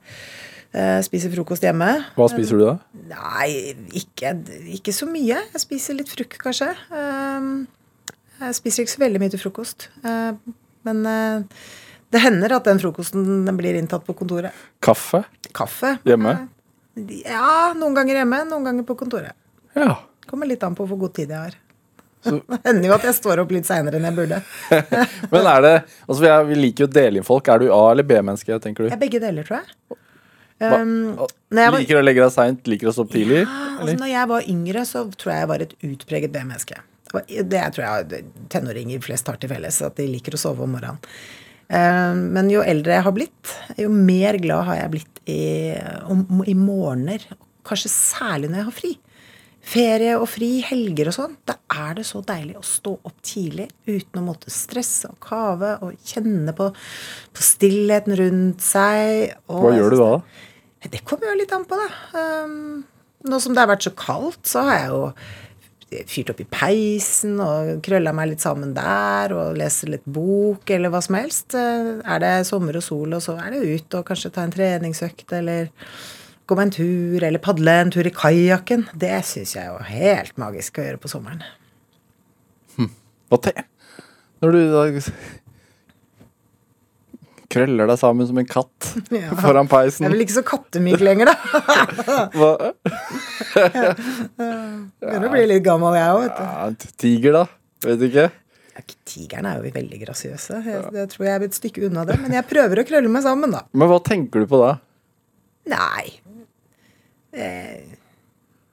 eh, 0.71 0.99
spiser 1.07 1.33
frokost 1.35 1.67
hjemme. 1.67 1.89
Hva 2.17 2.29
spiser 2.31 2.59
du 2.59 2.65
da? 2.69 2.77
Nei, 3.11 3.75
ikke, 4.01 4.33
ikke 4.79 4.95
så 4.95 5.07
mye. 5.11 5.43
Jeg 5.53 5.63
spiser 5.65 5.99
litt 5.99 6.11
frukt, 6.11 6.39
kanskje. 6.41 6.71
Um, 6.89 7.53
Jeg 8.41 8.57
spiser 8.57 8.83
ikke 8.85 8.95
så 8.95 9.01
veldig 9.05 9.21
mye 9.21 9.31
til 9.33 9.41
frokost. 9.43 9.89
Uh, 10.05 10.33
Men 10.87 11.03
uh, 11.05 11.43
det 12.11 12.21
hender 12.23 12.55
at 12.57 12.65
den 12.67 12.79
frokosten 12.81 13.45
den 13.45 13.57
blir 13.59 13.77
inntatt 13.77 14.03
på 14.07 14.15
kontoret. 14.17 14.51
Kaffe? 14.83 15.23
Kaffe. 15.53 15.95
Hjemme? 16.09 16.33
Uh, 16.97 17.11
Ja, 17.23 17.71
noen 17.77 17.93
ganger 17.95 18.17
hjemme, 18.19 18.41
noen 18.49 18.65
ganger 18.67 18.83
på 18.87 18.97
kontoret. 18.99 19.31
Ja. 19.77 19.93
Kommer 20.27 20.49
litt 20.49 20.63
an 20.67 20.75
på 20.75 20.83
hvor 20.89 20.99
god 21.05 21.13
tid 21.15 21.29
jeg 21.31 21.37
har. 21.39 21.53
Så- 22.25 22.41
Det 22.51 22.59
hender 22.65 22.89
jo 22.91 22.95
at 22.97 23.05
jeg 23.07 23.15
står 23.17 23.39
opp 23.45 23.53
litt 23.55 23.65
seinere 23.69 23.97
enn 24.01 24.09
jeg 24.09 24.17
burde. 24.17 24.41
Men 25.31 25.47
er 25.53 25.61
det 25.65 25.71
Altså, 26.07 26.19
vi, 26.25 26.27
er, 26.33 26.43
vi 26.49 26.57
liker 26.59 26.83
jo 26.85 26.89
å 26.89 26.93
dele 26.97 27.21
inn 27.21 27.25
folk. 27.29 27.47
Er 27.47 27.63
du 27.63 27.69
A- 27.71 27.91
eller 27.93 28.03
B-menneske, 28.09 28.57
tenker 28.61 28.89
Jeg 28.89 28.97
er 28.97 29.01
begge 29.05 29.21
deler, 29.23 29.47
tror 29.47 29.61
jeg. 29.61 29.97
Um, 30.61 31.15
jeg 31.49 31.71
var- 31.73 31.79
Liker 31.81 31.97
å 31.97 32.03
legge 32.05 32.21
deg 32.21 32.33
seint, 32.35 32.67
liker 32.69 32.91
å 32.91 32.93
stå 32.93 33.05
opp 33.07 33.13
tidlig? 33.15 33.39
Ja, 33.47 33.61
altså, 33.79 33.95
når 34.03 34.11
jeg 34.11 34.27
var 34.35 34.49
yngre, 34.53 34.83
så 34.85 35.05
tror 35.15 35.31
jeg 35.33 35.39
jeg 35.45 35.49
var 35.55 35.63
et 35.65 35.73
utpreget 35.87 36.33
B-menneske. 36.35 36.77
Det 37.11 37.43
Det 37.49 37.61
tror 37.75 37.85
jeg 37.85 38.25
tenåringer 38.49 39.03
flest 39.03 39.27
har 39.27 39.39
til 39.41 39.51
felles, 39.51 39.81
at 39.81 39.95
de 39.99 40.07
liker 40.07 40.37
å 40.37 40.41
sove 40.41 40.63
om 40.65 40.75
morgenen. 40.77 40.99
Eh, 41.69 42.15
Men 42.15 42.49
jo 42.49 42.63
eldre 42.63 42.97
jeg 42.97 43.07
har 43.07 43.15
blitt, 43.15 43.55
jo 43.77 43.89
mer 43.89 44.37
glad 44.41 44.65
har 44.69 44.81
jeg 44.81 44.91
blitt 44.97 45.21
i, 45.29 45.71
i 46.51 46.57
morgener. 46.57 47.23
Kanskje 47.67 47.91
særlig 47.93 48.49
når 48.49 48.61
jeg 48.61 48.69
har 48.69 48.77
fri. 48.79 48.93
Ferie 49.61 50.15
og 50.17 50.25
fri, 50.25 50.49
helger 50.65 51.11
og 51.11 51.15
sånn. 51.15 51.35
Da 51.45 51.53
er 51.69 51.99
det 51.99 52.05
så 52.09 52.23
deilig 52.25 52.55
å 52.57 52.63
stå 52.65 52.95
opp 52.97 53.19
tidlig 53.21 53.67
uten 53.85 54.17
å 54.17 54.23
måtte 54.25 54.49
stresse 54.53 55.11
og 55.11 55.19
kave 55.21 55.75
og 55.85 55.93
kjenne 56.01 56.55
på, 56.57 56.71
på 56.73 57.45
stillheten 57.45 58.17
rundt 58.17 58.65
seg. 58.65 59.35
Og 59.53 59.67
Hva 59.67 59.75
gjør 59.77 59.93
du 59.93 59.99
da? 60.01 60.09
det 60.89 61.03
kommer 61.05 61.29
jo 61.29 61.37
litt 61.37 61.53
an 61.53 61.67
på, 61.69 61.77
da. 61.77 61.89
Um, 62.17 62.81
nå 63.29 63.37
som 63.37 63.53
det 63.53 63.61
har 63.61 63.69
vært 63.69 63.85
så 63.85 63.93
kaldt, 63.93 64.41
så 64.49 64.63
har 64.65 64.79
jeg 64.79 64.89
jo 64.89 65.01
fyrt 66.07 66.29
opp 66.31 66.39
i 66.43 66.47
peisen 66.47 67.39
og 67.43 67.81
krølla 67.83 68.13
meg 68.15 68.31
litt 68.31 68.43
sammen 68.43 68.71
der 68.77 69.33
og 69.35 69.57
leser 69.59 69.91
litt 69.91 70.05
bok 70.07 70.69
eller 70.71 70.93
hva 70.93 71.01
som 71.03 71.17
helst. 71.19 71.55
Eh, 71.57 71.91
Er 72.05 72.23
det 72.23 72.33
sommer 72.47 72.77
og 72.79 72.83
sol, 72.85 73.13
og 73.17 73.21
så 73.25 73.35
er 73.43 73.51
det 73.55 73.63
ut 73.67 73.97
og 73.99 74.05
kanskje 74.07 74.31
ta 74.31 74.45
en 74.47 74.53
treningsøkt 74.55 75.33
eller 75.35 75.69
gå 76.47 76.55
meg 76.57 76.67
en 76.69 76.75
tur 76.75 77.23
eller 77.27 77.39
padle 77.43 77.75
en 77.83 77.91
tur 77.91 78.07
i 78.07 78.13
kajakken. 78.15 78.87
Det 78.95 79.17
syns 79.27 79.55
jeg 79.55 79.65
er 79.67 79.71
jo 79.75 79.83
helt 79.91 80.37
magisk 80.41 80.79
å 80.79 80.87
gjøre 80.87 81.01
på 81.03 81.11
sommeren. 81.11 81.43
Hva 83.31 83.37
te? 83.39 83.53
Når 84.43 84.51
du 84.51 84.59
krøller 87.51 87.89
deg 87.91 87.99
sammen 87.99 88.27
som 88.29 88.39
en 88.41 88.47
katt 88.49 88.91
Ja. 89.15 89.31
foran 89.39 89.67
Jeg 89.67 89.73
peisen 89.73 90.07
er 90.07 90.13
vel 90.15 90.23
ikke 90.25 90.37
så 90.39 90.45
kattemyk 90.47 91.03
lenger, 91.03 91.31
da. 91.31 91.35
Hva? 92.37 92.51
Begynner 95.01 95.27
å 95.27 95.33
bli 95.33 95.47
litt 95.49 95.65
gammel, 95.65 95.97
jeg 95.97 96.13
òg, 96.15 96.21
vet 96.25 96.37
du. 96.37 96.45
Ja, 96.45 96.93
tiger, 97.03 97.37
da? 97.41 97.43
Vet 97.85 98.05
ikke. 98.07 98.27
Ja, 98.71 98.83
Tigerne 99.11 99.51
er 99.51 99.59
jo 99.59 99.73
veldig 99.75 99.99
grasiøse. 100.05 100.59
Jeg, 100.63 100.83
jeg 100.95 101.09
tror 101.11 101.27
jeg 101.27 101.33
er 101.35 101.45
et 101.47 101.57
stykke 101.57 101.87
unna 101.89 102.05
det. 102.07 102.17
Men 102.21 102.37
jeg 102.37 102.47
prøver 102.49 102.81
å 102.81 102.85
krølle 102.87 103.11
meg 103.11 103.25
sammen, 103.25 103.51
da. 103.53 103.65
Men 103.75 103.91
hva 103.91 103.99
tenker 104.05 104.43
du 104.43 104.47
på 104.51 104.61
da? 104.61 104.75
Nei 105.69 106.07
eh, 107.37 107.91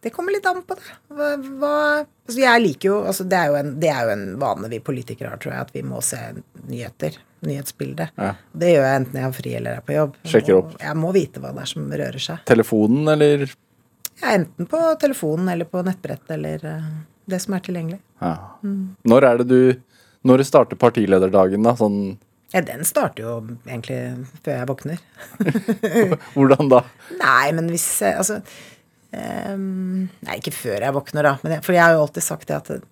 Det 0.00 0.08
kommer 0.14 0.32
litt 0.32 0.46
an 0.48 0.62
på 0.64 0.76
det. 0.78 0.86
Hva, 1.12 1.26
hva 1.60 1.72
altså 2.00 2.38
Jeg 2.40 2.62
liker 2.64 2.88
jo 2.88 3.00
altså 3.10 3.26
det, 3.28 3.40
er 3.42 3.50
jo 3.52 3.58
en, 3.58 3.74
det 3.82 3.90
er 3.92 4.06
jo 4.06 4.14
en 4.14 4.24
vane 4.40 4.70
vi 4.72 4.78
politikere 4.84 5.34
har, 5.34 5.42
tror 5.42 5.52
jeg, 5.56 5.66
at 5.66 5.74
vi 5.76 5.82
må 5.84 6.00
se 6.04 6.20
nyheter. 6.68 7.18
Nyhetsbildet. 7.46 8.14
Ja. 8.18 8.32
Det 8.52 8.72
gjør 8.72 8.84
jeg 8.86 9.00
enten 9.02 9.18
jeg 9.18 9.26
har 9.26 9.34
fri 9.36 9.54
eller 9.58 9.78
er 9.78 9.86
på 9.86 9.94
jobb. 9.94 10.16
Og 10.24 10.52
opp. 10.56 10.76
Jeg 10.82 10.98
må 10.98 11.12
vite 11.14 11.42
hva 11.42 11.52
det 11.54 11.64
er 11.64 11.70
som 11.70 11.90
rører 12.00 12.24
seg. 12.24 12.40
Telefonen, 12.50 13.10
eller? 13.14 13.44
Ja, 14.18 14.32
enten 14.34 14.66
på 14.66 14.80
telefonen 15.00 15.50
eller 15.52 15.68
på 15.70 15.82
nettbrett 15.86 16.30
eller 16.34 16.64
eh, 16.66 16.88
det 17.30 17.38
som 17.44 17.54
er 17.54 17.62
tilgjengelig. 17.64 18.00
Ja. 18.22 18.32
Når 19.06 19.26
er 19.28 19.42
det 19.42 19.46
du 19.52 19.60
Når 20.26 20.42
starter 20.42 20.74
partilederdagen, 20.80 21.62
da? 21.62 21.76
Sånn 21.78 22.16
Ja, 22.50 22.62
den 22.66 22.82
starter 22.88 23.22
jo 23.22 23.34
egentlig 23.68 24.00
før 24.42 24.56
jeg 24.56 24.68
våkner. 24.72 25.04
Hvordan 26.34 26.72
da? 26.72 26.82
Nei, 27.20 27.52
men 27.54 27.70
hvis 27.70 27.86
Altså 28.08 28.40
um, 29.12 30.08
Nei, 30.26 30.40
ikke 30.40 30.56
før 30.56 30.88
jeg 30.88 30.96
våkner, 30.96 31.28
da. 31.30 31.36
Men 31.44 31.54
jeg, 31.56 31.66
for 31.68 31.78
jeg 31.78 31.84
har 31.84 31.94
jo 31.94 32.02
alltid 32.08 32.26
sagt 32.26 32.50
det 32.50 32.58
at 32.58 32.72
eh, 32.74 32.82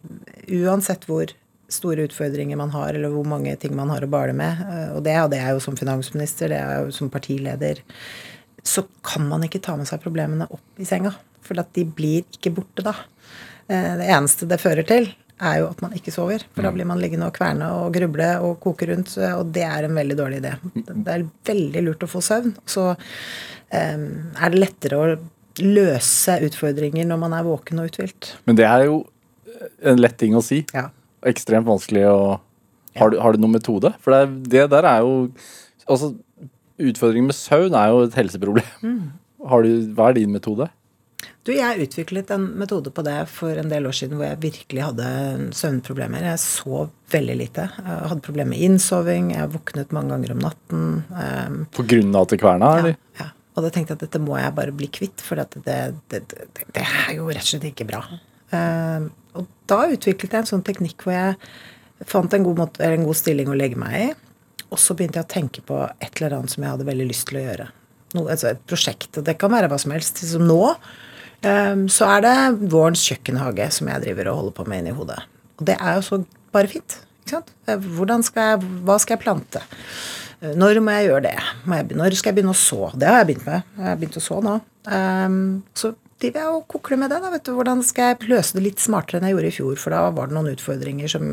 uansett 0.62 1.08
hvor 1.10 1.34
store 1.72 2.06
utfordringer 2.06 2.58
man 2.58 2.70
har, 2.74 2.94
eller 2.94 3.12
hvor 3.14 3.26
mange 3.28 3.54
ting 3.60 3.74
man 3.76 3.90
har 3.90 4.04
å 4.04 4.10
bale 4.10 4.34
med, 4.36 4.62
eh, 4.66 4.88
og 4.94 5.02
det 5.06 5.16
hadde 5.18 5.40
jeg 5.40 5.56
jo 5.56 5.62
som 5.64 5.78
finansminister, 5.78 6.52
det 6.52 6.60
er 6.62 6.86
jo 6.86 6.94
som 6.94 7.10
partileder, 7.12 7.82
så 8.66 8.84
kan 9.06 9.26
man 9.28 9.44
ikke 9.46 9.62
ta 9.62 9.76
med 9.78 9.88
seg 9.88 10.02
problemene 10.02 10.48
opp 10.50 10.82
i 10.82 10.86
senga. 10.88 11.14
For 11.46 11.58
at 11.62 11.70
de 11.78 11.84
blir 11.86 12.24
ikke 12.34 12.54
borte 12.56 12.82
da. 12.82 12.94
Eh, 13.68 13.92
Det 14.00 14.08
eneste 14.10 14.48
det 14.50 14.60
fører 14.62 14.86
til, 14.86 15.08
er 15.36 15.58
jo 15.60 15.68
at 15.68 15.82
man 15.84 15.92
ikke 15.92 16.14
sover. 16.14 16.42
For 16.54 16.64
da 16.64 16.72
blir 16.72 16.88
man 16.88 16.98
liggende 16.98 17.28
og 17.28 17.36
kverne 17.36 17.68
og 17.76 17.92
gruble 17.94 18.28
og 18.40 18.58
koke 18.62 18.88
rundt, 18.88 19.12
og 19.36 19.52
det 19.52 19.66
er 19.68 19.84
en 19.84 19.94
veldig 19.94 20.16
dårlig 20.16 20.40
idé. 20.40 20.54
Det 20.72 21.12
er 21.12 21.26
veldig 21.44 21.82
lurt 21.84 22.06
å 22.06 22.08
få 22.08 22.22
søvn. 22.24 22.54
Så 22.64 22.88
eh, 23.70 23.98
er 24.00 24.54
det 24.54 24.62
lettere 24.62 24.96
å 24.96 25.16
løse 25.62 26.38
utfordringer 26.44 27.06
når 27.08 27.20
man 27.20 27.36
er 27.36 27.46
våken 27.46 27.80
og 27.80 27.92
uthvilt. 27.92 28.34
Men 28.48 28.58
det 28.58 28.66
er 28.68 28.86
jo 28.88 29.02
en 29.84 30.00
lett 30.00 30.16
ting 30.20 30.34
å 30.36 30.44
si. 30.44 30.62
Ja. 30.74 30.88
Ekstremt 31.26 31.66
vanskelig 31.68 32.04
å 32.10 32.18
Har 32.96 33.10
du, 33.12 33.18
har 33.20 33.34
du 33.36 33.42
noen 33.42 33.56
metode? 33.58 33.90
For 34.00 34.14
det, 34.14 34.20
er- 34.24 34.48
det 34.54 34.70
der 34.72 34.86
er 34.88 35.04
jo 35.04 35.16
Altså, 35.86 36.14
utfordringen 36.82 37.28
med 37.30 37.36
søvn 37.38 37.74
er 37.78 37.92
jo 37.92 38.00
et 38.08 38.16
helseproblem. 38.18 38.96
Har 39.50 39.62
du, 39.62 39.68
hva 39.94 40.08
er 40.10 40.16
din 40.16 40.32
metode? 40.34 40.66
Du, 41.46 41.52
jeg 41.54 41.84
utviklet 41.84 42.32
en 42.34 42.48
metode 42.58 42.90
på 42.90 43.04
det 43.06 43.14
for 43.30 43.54
en 43.60 43.68
del 43.70 43.86
år 43.86 43.94
siden 43.94 44.18
hvor 44.18 44.26
jeg 44.26 44.40
virkelig 44.42 44.82
hadde 44.82 45.06
søvnproblemer. 45.54 46.24
Jeg 46.32 46.40
sov 46.42 46.88
veldig 47.14 47.36
lite. 47.38 47.68
Jeg 47.78 48.08
hadde 48.10 48.24
problemer 48.26 48.50
med 48.56 48.64
innsoving. 48.66 49.30
Jeg 49.36 49.52
våknet 49.54 49.94
mange 49.94 50.10
ganger 50.16 50.34
om 50.34 50.42
natten. 50.42 50.82
Um, 51.14 51.60
På 51.76 51.86
grunn 51.86 52.10
av 52.18 52.26
at 52.26 52.34
det 52.34 52.40
kverna? 52.42 52.72
ja, 52.74 52.82
eller? 52.82 52.98
ja. 53.22 53.28
Og 53.56 53.62
da 53.64 53.70
tenkte 53.72 53.94
jeg 53.94 54.00
at 54.00 54.04
dette 54.08 54.20
må 54.26 54.34
jeg 54.36 54.56
bare 54.58 54.74
bli 54.76 54.90
kvitt, 54.92 55.22
for 55.24 55.38
at 55.40 55.54
det, 55.64 55.78
det, 56.12 56.24
det, 56.34 56.66
det 56.74 56.82
er 56.82 57.14
jo 57.20 57.30
rett 57.30 57.46
og 57.46 57.52
slett 57.54 57.70
ikke 57.70 57.86
bra. 57.88 58.02
Um, 58.52 59.10
og 59.36 59.48
da 59.70 59.80
utviklet 59.92 60.32
jeg 60.32 60.44
en 60.44 60.50
sånn 60.52 60.64
teknikk 60.66 61.04
hvor 61.04 61.16
jeg 61.16 62.06
fant 62.06 62.32
en 62.36 62.44
god, 62.44 62.60
måte, 62.60 62.82
eller 62.82 63.00
en 63.00 63.08
god 63.08 63.18
stilling 63.18 63.50
å 63.50 63.56
legge 63.58 63.80
meg 63.80 63.96
i. 63.98 64.06
Og 64.66 64.80
så 64.82 64.96
begynte 64.96 65.20
jeg 65.20 65.28
å 65.28 65.32
tenke 65.32 65.64
på 65.66 65.80
et 65.86 66.20
eller 66.20 66.38
annet 66.38 66.52
som 66.52 66.64
jeg 66.64 66.74
hadde 66.74 66.88
veldig 66.88 67.08
lyst 67.08 67.28
til 67.30 67.40
å 67.40 67.44
gjøre. 67.44 67.68
Noe, 68.16 68.30
altså 68.32 68.50
et 68.52 68.62
prosjekt. 68.68 69.10
Og 69.18 69.26
det 69.26 69.36
kan 69.40 69.52
være 69.52 69.70
hva 69.70 69.78
som 69.80 69.94
helst. 69.94 70.22
Som 70.26 70.46
nå 70.48 70.60
um, 70.72 71.86
så 71.92 72.10
er 72.16 72.26
det 72.26 72.36
vårens 72.72 73.04
kjøkkenhage 73.06 73.70
som 73.78 73.90
jeg 73.92 74.04
driver 74.06 74.32
og 74.32 74.40
holder 74.42 74.56
på 74.58 74.68
med 74.70 74.82
inni 74.82 74.94
hodet. 74.96 75.20
Og 75.56 75.66
det 75.70 75.78
er 75.78 75.98
jo 75.98 76.06
så 76.06 76.20
bare 76.54 76.70
fint. 76.70 77.00
Ikke 77.24 77.38
sant? 77.38 77.52
Hvordan 77.96 78.22
skal 78.26 78.52
jeg, 78.52 78.72
hva 78.86 78.98
skal 79.02 79.16
jeg 79.16 79.24
plante? 79.24 79.62
Når 80.56 80.78
må 80.84 80.92
jeg 80.98 81.08
gjøre 81.08 81.30
det? 81.30 81.36
Når 81.96 82.14
skal 82.18 82.30
jeg 82.30 82.38
begynne 82.38 82.52
å 82.52 82.58
så? 82.60 82.90
Det 82.94 83.08
har 83.08 83.22
jeg 83.22 83.30
begynt 83.30 83.46
med. 83.48 83.70
Jeg 83.78 83.88
har 83.88 84.00
begynt 84.00 84.18
å 84.20 84.22
så 84.22 84.40
nå. 84.44 84.58
Um, 84.86 85.38
så 85.74 85.94
driver 86.22 86.42
jeg 86.42 86.54
og 86.56 86.64
kokler 86.72 87.00
med 87.00 87.12
det. 87.12 87.18
da, 87.22 87.30
vet 87.32 87.44
du. 87.46 87.52
Hvordan 87.56 87.82
skal 87.84 88.12
jeg 88.12 88.30
løse 88.30 88.56
det 88.56 88.64
litt 88.64 88.82
smartere 88.82 89.20
enn 89.20 89.28
jeg 89.28 89.36
gjorde 89.36 89.50
i 89.50 89.56
fjor? 89.56 89.80
For 89.80 89.94
da 89.94 90.02
var 90.16 90.30
det 90.30 90.36
noen 90.36 90.54
utfordringer 90.54 91.12
som 91.12 91.28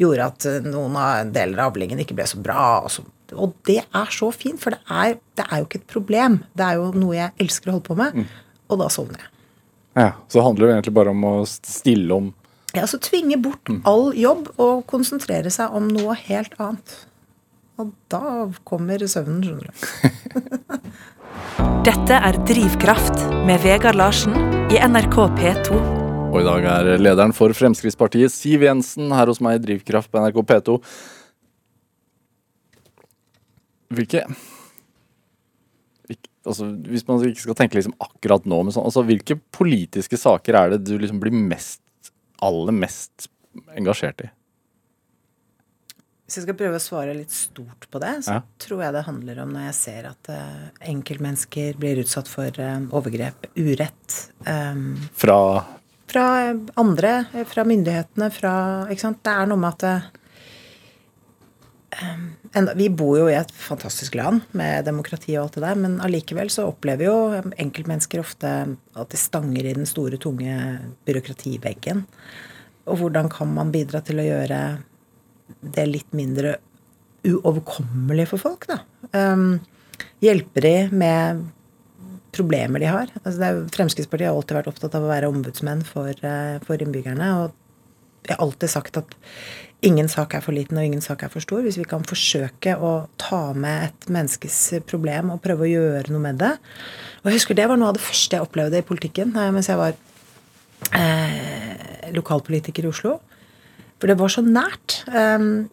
gjorde 0.00 0.28
at 0.28 0.46
eh, 0.48 0.68
noen 0.68 0.98
av 0.98 1.32
deler 1.34 1.62
av 1.62 1.72
avlingen 1.72 2.02
ikke 2.02 2.16
ble 2.18 2.28
så 2.30 2.40
bra. 2.42 2.66
Og, 2.86 2.92
så. 2.94 3.04
og 3.34 3.56
det 3.68 3.80
er 3.82 4.14
så 4.14 4.30
fint, 4.34 4.60
for 4.62 4.76
det 4.76 4.82
er, 4.86 5.18
det 5.38 5.46
er, 5.48 5.58
jo 5.58 5.68
ikke 5.68 5.82
et 5.82 5.94
problem. 5.94 6.40
Det 6.58 6.68
er 6.68 6.80
jo 6.80 6.90
noe 6.94 7.18
jeg 7.18 7.36
elsker 7.46 7.70
å 7.70 7.76
holde 7.78 7.88
på 7.88 7.98
med. 7.98 8.20
Mm. 8.22 8.60
Og 8.72 8.82
da 8.82 8.90
sovner 8.92 9.24
jeg. 9.24 9.32
Ja, 9.92 10.10
Så 10.28 10.38
det 10.38 10.46
handler 10.46 10.66
det 10.66 10.74
egentlig 10.78 10.96
bare 10.96 11.12
om 11.12 11.24
å 11.28 11.34
stille 11.44 12.16
om 12.16 12.30
Ja, 12.72 12.86
så 12.88 12.96
tvinge 13.02 13.36
bort 13.36 13.68
mm. 13.68 13.82
all 13.84 14.14
jobb 14.16 14.46
og 14.56 14.86
konsentrere 14.88 15.50
seg 15.52 15.74
om 15.76 15.90
noe 15.92 16.16
helt 16.16 16.54
annet. 16.56 16.94
Og 17.80 17.90
da 18.12 18.46
kommer 18.68 19.02
søvnen, 19.08 19.42
skjønner 19.44 19.68
du. 19.68 20.88
Dette 21.86 22.18
er 22.18 22.36
Drivkraft 22.48 23.24
med 23.46 23.62
Vegard 23.64 23.98
Larsen 23.98 24.36
i 24.72 24.78
NRK 24.78 25.16
P2. 25.38 25.78
Og 26.32 26.38
i 26.40 26.46
dag 26.46 26.66
er 26.70 26.90
lederen 27.02 27.34
for 27.36 27.52
Fremskrittspartiet, 27.56 28.32
Siv 28.32 28.64
Jensen, 28.64 29.10
her 29.12 29.28
hos 29.28 29.42
meg 29.44 29.58
i 29.58 29.62
Drivkraft 29.66 30.12
på 30.12 30.22
NRK 30.22 30.38
P2. 30.48 30.76
Hvilke 33.92 34.24
altså, 36.46 36.70
Hvis 36.88 37.06
man 37.08 37.24
ikke 37.28 37.44
skal 37.44 37.58
tenke 37.58 37.78
liksom 37.78 37.96
akkurat 38.02 38.46
nå, 38.48 38.62
men 38.64 38.74
sånn, 38.74 38.86
altså, 38.88 39.04
hvilke 39.06 39.38
politiske 39.54 40.18
saker 40.20 40.58
er 40.58 40.74
det 40.74 40.84
du 40.88 40.94
liksom 40.98 41.20
blir 41.22 41.34
mest, 41.36 41.82
aller 42.42 42.74
mest 42.74 43.28
engasjert 43.76 44.24
i? 44.26 44.32
Hvis 46.32 46.38
jeg 46.40 46.46
skal 46.46 46.56
prøve 46.56 46.78
å 46.78 46.80
svare 46.80 47.12
litt 47.12 47.32
stort 47.36 47.82
på 47.92 48.00
det, 48.00 48.14
så 48.24 48.38
ja. 48.38 48.42
tror 48.64 48.78
jeg 48.80 48.94
det 48.96 49.00
handler 49.04 49.40
om 49.42 49.50
når 49.52 49.66
jeg 49.66 49.74
ser 49.76 50.06
at 50.08 50.28
uh, 50.32 50.62
enkeltmennesker 50.88 51.76
blir 51.76 51.98
utsatt 52.00 52.30
for 52.32 52.48
uh, 52.56 52.78
overgrep, 52.96 53.50
urett 53.52 54.14
um, 54.48 54.94
Fra 55.12 55.36
Fra 56.08 56.22
andre, 56.80 57.10
fra 57.50 57.66
myndighetene, 57.68 58.30
fra 58.32 58.52
Ikke 58.88 59.04
sant. 59.04 59.20
Det 59.20 59.34
er 59.42 59.50
noe 59.50 59.60
med 59.60 59.84
at 59.84 60.06
um, 62.00 62.22
enda, 62.56 62.72
Vi 62.80 62.86
bor 62.88 63.18
jo 63.20 63.26
i 63.28 63.36
et 63.36 63.52
fantastisk 63.52 64.16
land 64.16 64.46
med 64.56 64.86
demokrati 64.88 65.34
og 65.34 65.42
alt 65.42 65.58
det 65.58 65.64
der, 65.66 65.82
men 65.82 65.98
allikevel 66.06 66.48
så 66.54 66.64
opplever 66.70 67.10
jo 67.10 67.18
enkeltmennesker 67.52 68.22
ofte 68.22 68.54
at 68.72 69.12
de 69.12 69.20
stanger 69.20 69.68
i 69.68 69.76
den 69.76 69.84
store, 69.90 70.16
tunge 70.16 70.56
byråkrativeggen. 71.04 72.06
Og 72.88 73.02
hvordan 73.02 73.28
kan 73.36 73.52
man 73.52 73.74
bidra 73.76 74.00
til 74.00 74.24
å 74.24 74.26
gjøre 74.26 74.62
det 75.60 75.88
litt 75.88 76.14
mindre 76.16 76.56
uoverkommelig 77.26 78.28
for 78.32 78.42
folk, 78.42 78.66
da. 78.70 78.80
Um, 79.14 79.60
hjelpe 80.22 80.62
de 80.64 80.76
med 80.94 81.42
problemer 82.32 82.82
de 82.82 82.88
har. 82.90 83.10
Altså 83.22 83.46
er, 83.46 83.58
Fremskrittspartiet 83.74 84.30
har 84.30 84.36
alltid 84.38 84.58
vært 84.58 84.70
opptatt 84.72 84.96
av 84.98 85.04
å 85.04 85.10
være 85.10 85.28
ombudsmenn 85.30 85.84
for, 85.86 86.12
uh, 86.24 86.56
for, 86.66 86.82
innbyggerne. 86.82 87.28
Og 87.42 88.26
jeg 88.26 88.36
har 88.36 88.44
alltid 88.44 88.72
sagt 88.72 88.98
at 89.00 89.16
ingen 89.82 90.08
sak 90.10 90.36
er 90.38 90.44
for 90.44 90.54
liten 90.54 90.78
og 90.78 90.86
ingen 90.86 91.02
sak 91.04 91.24
er 91.26 91.32
for 91.32 91.44
stor. 91.44 91.62
Hvis 91.66 91.78
vi 91.80 91.88
kan 91.88 92.06
forsøke 92.06 92.76
å 92.78 92.92
ta 93.20 93.44
med 93.52 93.90
et 93.90 94.08
menneskes 94.14 94.60
problem 94.88 95.34
og 95.34 95.42
prøve 95.44 95.66
å 95.66 95.72
gjøre 95.72 96.14
noe 96.14 96.22
med 96.30 96.40
det. 96.42 96.54
Og 97.22 97.30
jeg 97.30 97.40
husker 97.40 97.58
Det 97.58 97.68
var 97.68 97.78
noe 97.78 97.92
av 97.92 97.98
det 97.98 98.06
første 98.06 98.38
jeg 98.38 98.46
opplevde 98.46 98.80
i 98.80 98.86
politikken 98.86 99.36
uh, 99.36 99.50
mens 99.54 99.70
jeg 99.70 99.80
var 99.80 99.98
eh, 100.96 102.10
lokalpolitiker 102.16 102.86
i 102.86 102.90
Oslo. 102.90 103.18
For 104.02 104.10
det 104.10 104.18
var 104.18 104.32
så 104.34 104.42
nært. 104.42 105.04
Um, 105.14 105.68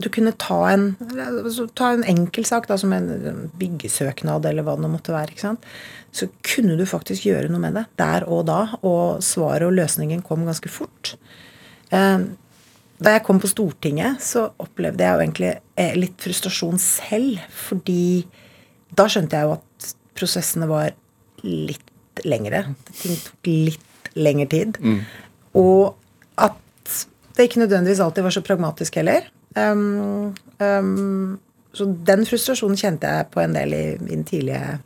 du 0.00 0.08
kunne 0.08 0.32
ta 0.40 0.56
en, 0.72 0.86
altså, 1.20 1.66
ta 1.76 1.92
en 1.92 2.06
enkeltsak, 2.08 2.64
som 2.80 2.94
en 2.96 3.50
byggesøknad 3.60 4.46
eller 4.48 4.64
hva 4.64 4.78
det 4.80 4.88
måtte 4.90 5.12
være. 5.12 5.34
ikke 5.34 5.44
sant? 5.44 5.66
Så 6.14 6.30
kunne 6.46 6.78
du 6.80 6.86
faktisk 6.88 7.28
gjøre 7.28 7.50
noe 7.52 7.60
med 7.60 7.76
det 7.76 7.84
der 8.00 8.24
og 8.24 8.46
da. 8.48 8.62
Og 8.80 9.20
svaret 9.22 9.68
og 9.68 9.76
løsningen 9.76 10.24
kom 10.24 10.48
ganske 10.48 10.72
fort. 10.72 11.12
Um, 11.92 12.32
da 13.04 13.18
jeg 13.18 13.26
kom 13.26 13.42
på 13.42 13.50
Stortinget, 13.52 14.22
så 14.24 14.48
opplevde 14.64 15.04
jeg 15.04 15.12
jo 15.12 15.24
egentlig 15.26 15.50
eh, 15.76 15.94
litt 15.98 16.16
frustrasjon 16.24 16.80
selv. 16.80 17.42
Fordi 17.52 18.24
da 18.96 19.10
skjønte 19.12 19.36
jeg 19.36 19.50
jo 19.50 19.58
at 19.58 19.90
prosessene 20.16 20.70
var 20.70 20.94
litt 21.44 22.24
lengre. 22.24 22.64
Ting 22.96 23.20
tok 23.20 23.50
litt 23.52 24.14
lengre 24.16 24.48
tid. 24.48 24.80
Mm. 24.80 25.02
Og 25.60 26.00
det 27.34 27.48
ikke 27.48 27.62
nødvendigvis 27.64 28.02
alltid 28.04 28.26
var 28.26 28.34
så 28.34 28.44
pragmatisk 28.46 29.00
heller. 29.00 29.26
Um, 29.56 30.34
um, 30.58 31.38
så 31.74 31.86
den 32.06 32.22
frustrasjonen 32.28 32.78
kjente 32.78 33.10
jeg 33.10 33.30
på 33.34 33.42
en 33.42 33.56
del 33.56 33.74
i 33.74 33.84
min 34.02 34.22
tidlige, 34.26 34.78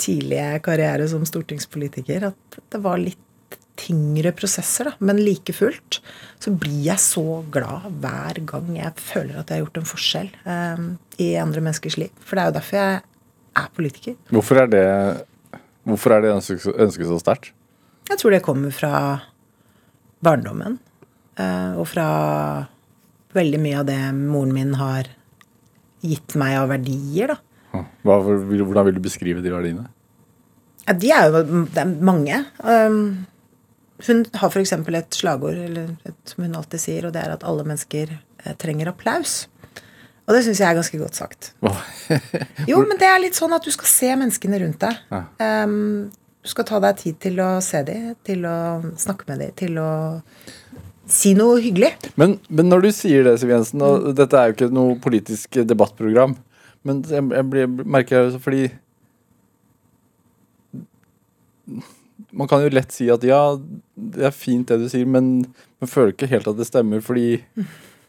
tidlige 0.00 0.62
karriere 0.64 1.08
som 1.10 1.26
stortingspolitiker. 1.28 2.30
At 2.30 2.58
det 2.72 2.80
var 2.84 3.00
litt 3.00 3.20
tyngre 3.82 4.32
prosesser, 4.36 4.90
da. 4.90 4.92
Men 5.04 5.20
like 5.24 5.52
fullt 5.56 6.00
så 6.42 6.52
blir 6.56 6.80
jeg 6.86 7.00
så 7.00 7.42
glad 7.52 7.88
hver 8.02 8.40
gang 8.48 8.70
jeg 8.76 8.92
føler 9.00 9.40
at 9.40 9.50
jeg 9.50 9.58
har 9.58 9.64
gjort 9.66 9.80
en 9.80 9.88
forskjell 9.88 10.30
um, 10.44 10.86
i 11.22 11.32
andre 11.40 11.64
menneskers 11.64 11.98
liv. 12.00 12.12
For 12.20 12.36
det 12.36 12.44
er 12.44 12.52
jo 12.52 12.56
derfor 12.58 12.78
jeg 12.78 13.02
er 13.62 13.74
politiker. 13.76 14.16
Hvorfor 14.32 14.62
er 14.62 14.72
det, 14.72 14.86
hvorfor 15.88 16.16
er 16.16 16.24
det 16.24 16.32
ønsket 16.36 17.10
så 17.10 17.20
sterkt? 17.20 17.52
Jeg 18.08 18.18
tror 18.18 18.34
det 18.34 18.42
kommer 18.44 18.72
fra 18.74 18.94
barndommen. 20.24 20.80
Eh, 21.40 21.72
og 21.80 21.86
fra 21.88 22.06
veldig 23.32 23.60
mye 23.62 23.80
av 23.80 23.88
det 23.88 23.98
moren 24.16 24.52
min 24.52 24.74
har 24.76 25.08
gitt 26.02 26.36
meg 26.40 26.58
av 26.60 26.70
verdier, 26.72 27.32
da. 27.32 27.38
Hva, 28.04 28.18
hvordan 28.20 28.88
vil 28.88 28.96
du 28.98 29.04
beskrive 29.04 29.40
de 29.44 29.52
verdiene? 29.52 29.86
Ja, 30.82 30.96
de 30.98 31.12
er 31.14 31.28
jo 31.28 31.42
det 31.72 31.78
er 31.80 31.92
mange. 32.04 32.42
Um, 32.58 33.24
hun 34.02 34.24
har 34.34 34.50
f.eks. 34.50 34.74
et 34.74 35.16
slagord 35.16 35.56
eller 35.56 35.94
et, 36.08 36.18
som 36.28 36.44
hun 36.44 36.58
alltid 36.58 36.82
sier, 36.82 37.06
og 37.06 37.14
det 37.14 37.22
er 37.22 37.36
at 37.36 37.46
alle 37.46 37.64
mennesker 37.64 38.12
eh, 38.12 38.54
trenger 38.60 38.90
applaus. 38.90 39.46
Og 40.26 40.34
det 40.36 40.42
syns 40.46 40.60
jeg 40.62 40.68
er 40.68 40.78
ganske 40.78 40.98
godt 41.00 41.18
sagt. 41.18 41.52
jo, 42.70 42.82
men 42.82 42.98
det 42.98 43.08
er 43.08 43.22
litt 43.22 43.38
sånn 43.38 43.54
at 43.54 43.64
du 43.64 43.72
skal 43.74 43.90
se 43.90 44.10
menneskene 44.18 44.60
rundt 44.62 44.82
deg. 44.82 45.00
Um, 45.40 46.10
du 46.42 46.50
skal 46.50 46.66
ta 46.66 46.82
deg 46.82 46.98
tid 46.98 47.18
til 47.22 47.40
å 47.42 47.50
se 47.62 47.82
dem, 47.86 48.12
til 48.26 48.46
å 48.48 48.56
snakke 48.98 49.28
med 49.30 49.42
dem, 49.44 49.54
til 49.58 49.78
å 49.82 49.90
si 51.10 51.34
noe 51.38 51.60
hyggelig. 51.62 51.92
Men, 52.20 52.36
men, 52.48 52.68
når 52.70 52.86
du 52.86 52.90
sier 52.94 53.26
det, 53.26 53.36
Siv 53.40 53.52
Jensen, 53.52 53.82
og 53.84 54.08
mm. 54.08 54.14
dette 54.18 54.38
er 54.38 54.50
jo 54.50 54.56
ikke 54.56 54.70
noe 54.74 54.98
politisk 55.02 55.60
debattprogram, 55.68 56.36
men 56.86 57.02
jeg, 57.08 57.24
jeg, 57.30 57.48
jeg 57.62 57.70
merker 57.86 58.24
jo 58.26 58.40
fordi 58.42 58.64
Man 62.34 62.48
kan 62.50 62.64
jo 62.64 62.72
lett 62.72 62.90
si 62.90 63.06
at 63.12 63.22
ja, 63.22 63.38
det 63.94 64.24
er 64.26 64.34
fint 64.34 64.66
det 64.66 64.80
du 64.80 64.88
sier, 64.90 65.06
men 65.06 65.44
man 65.82 65.90
føler 65.90 66.10
ikke 66.14 66.30
helt 66.32 66.48
at 66.50 66.58
det 66.58 66.66
stemmer 66.66 67.04
fordi 67.04 67.36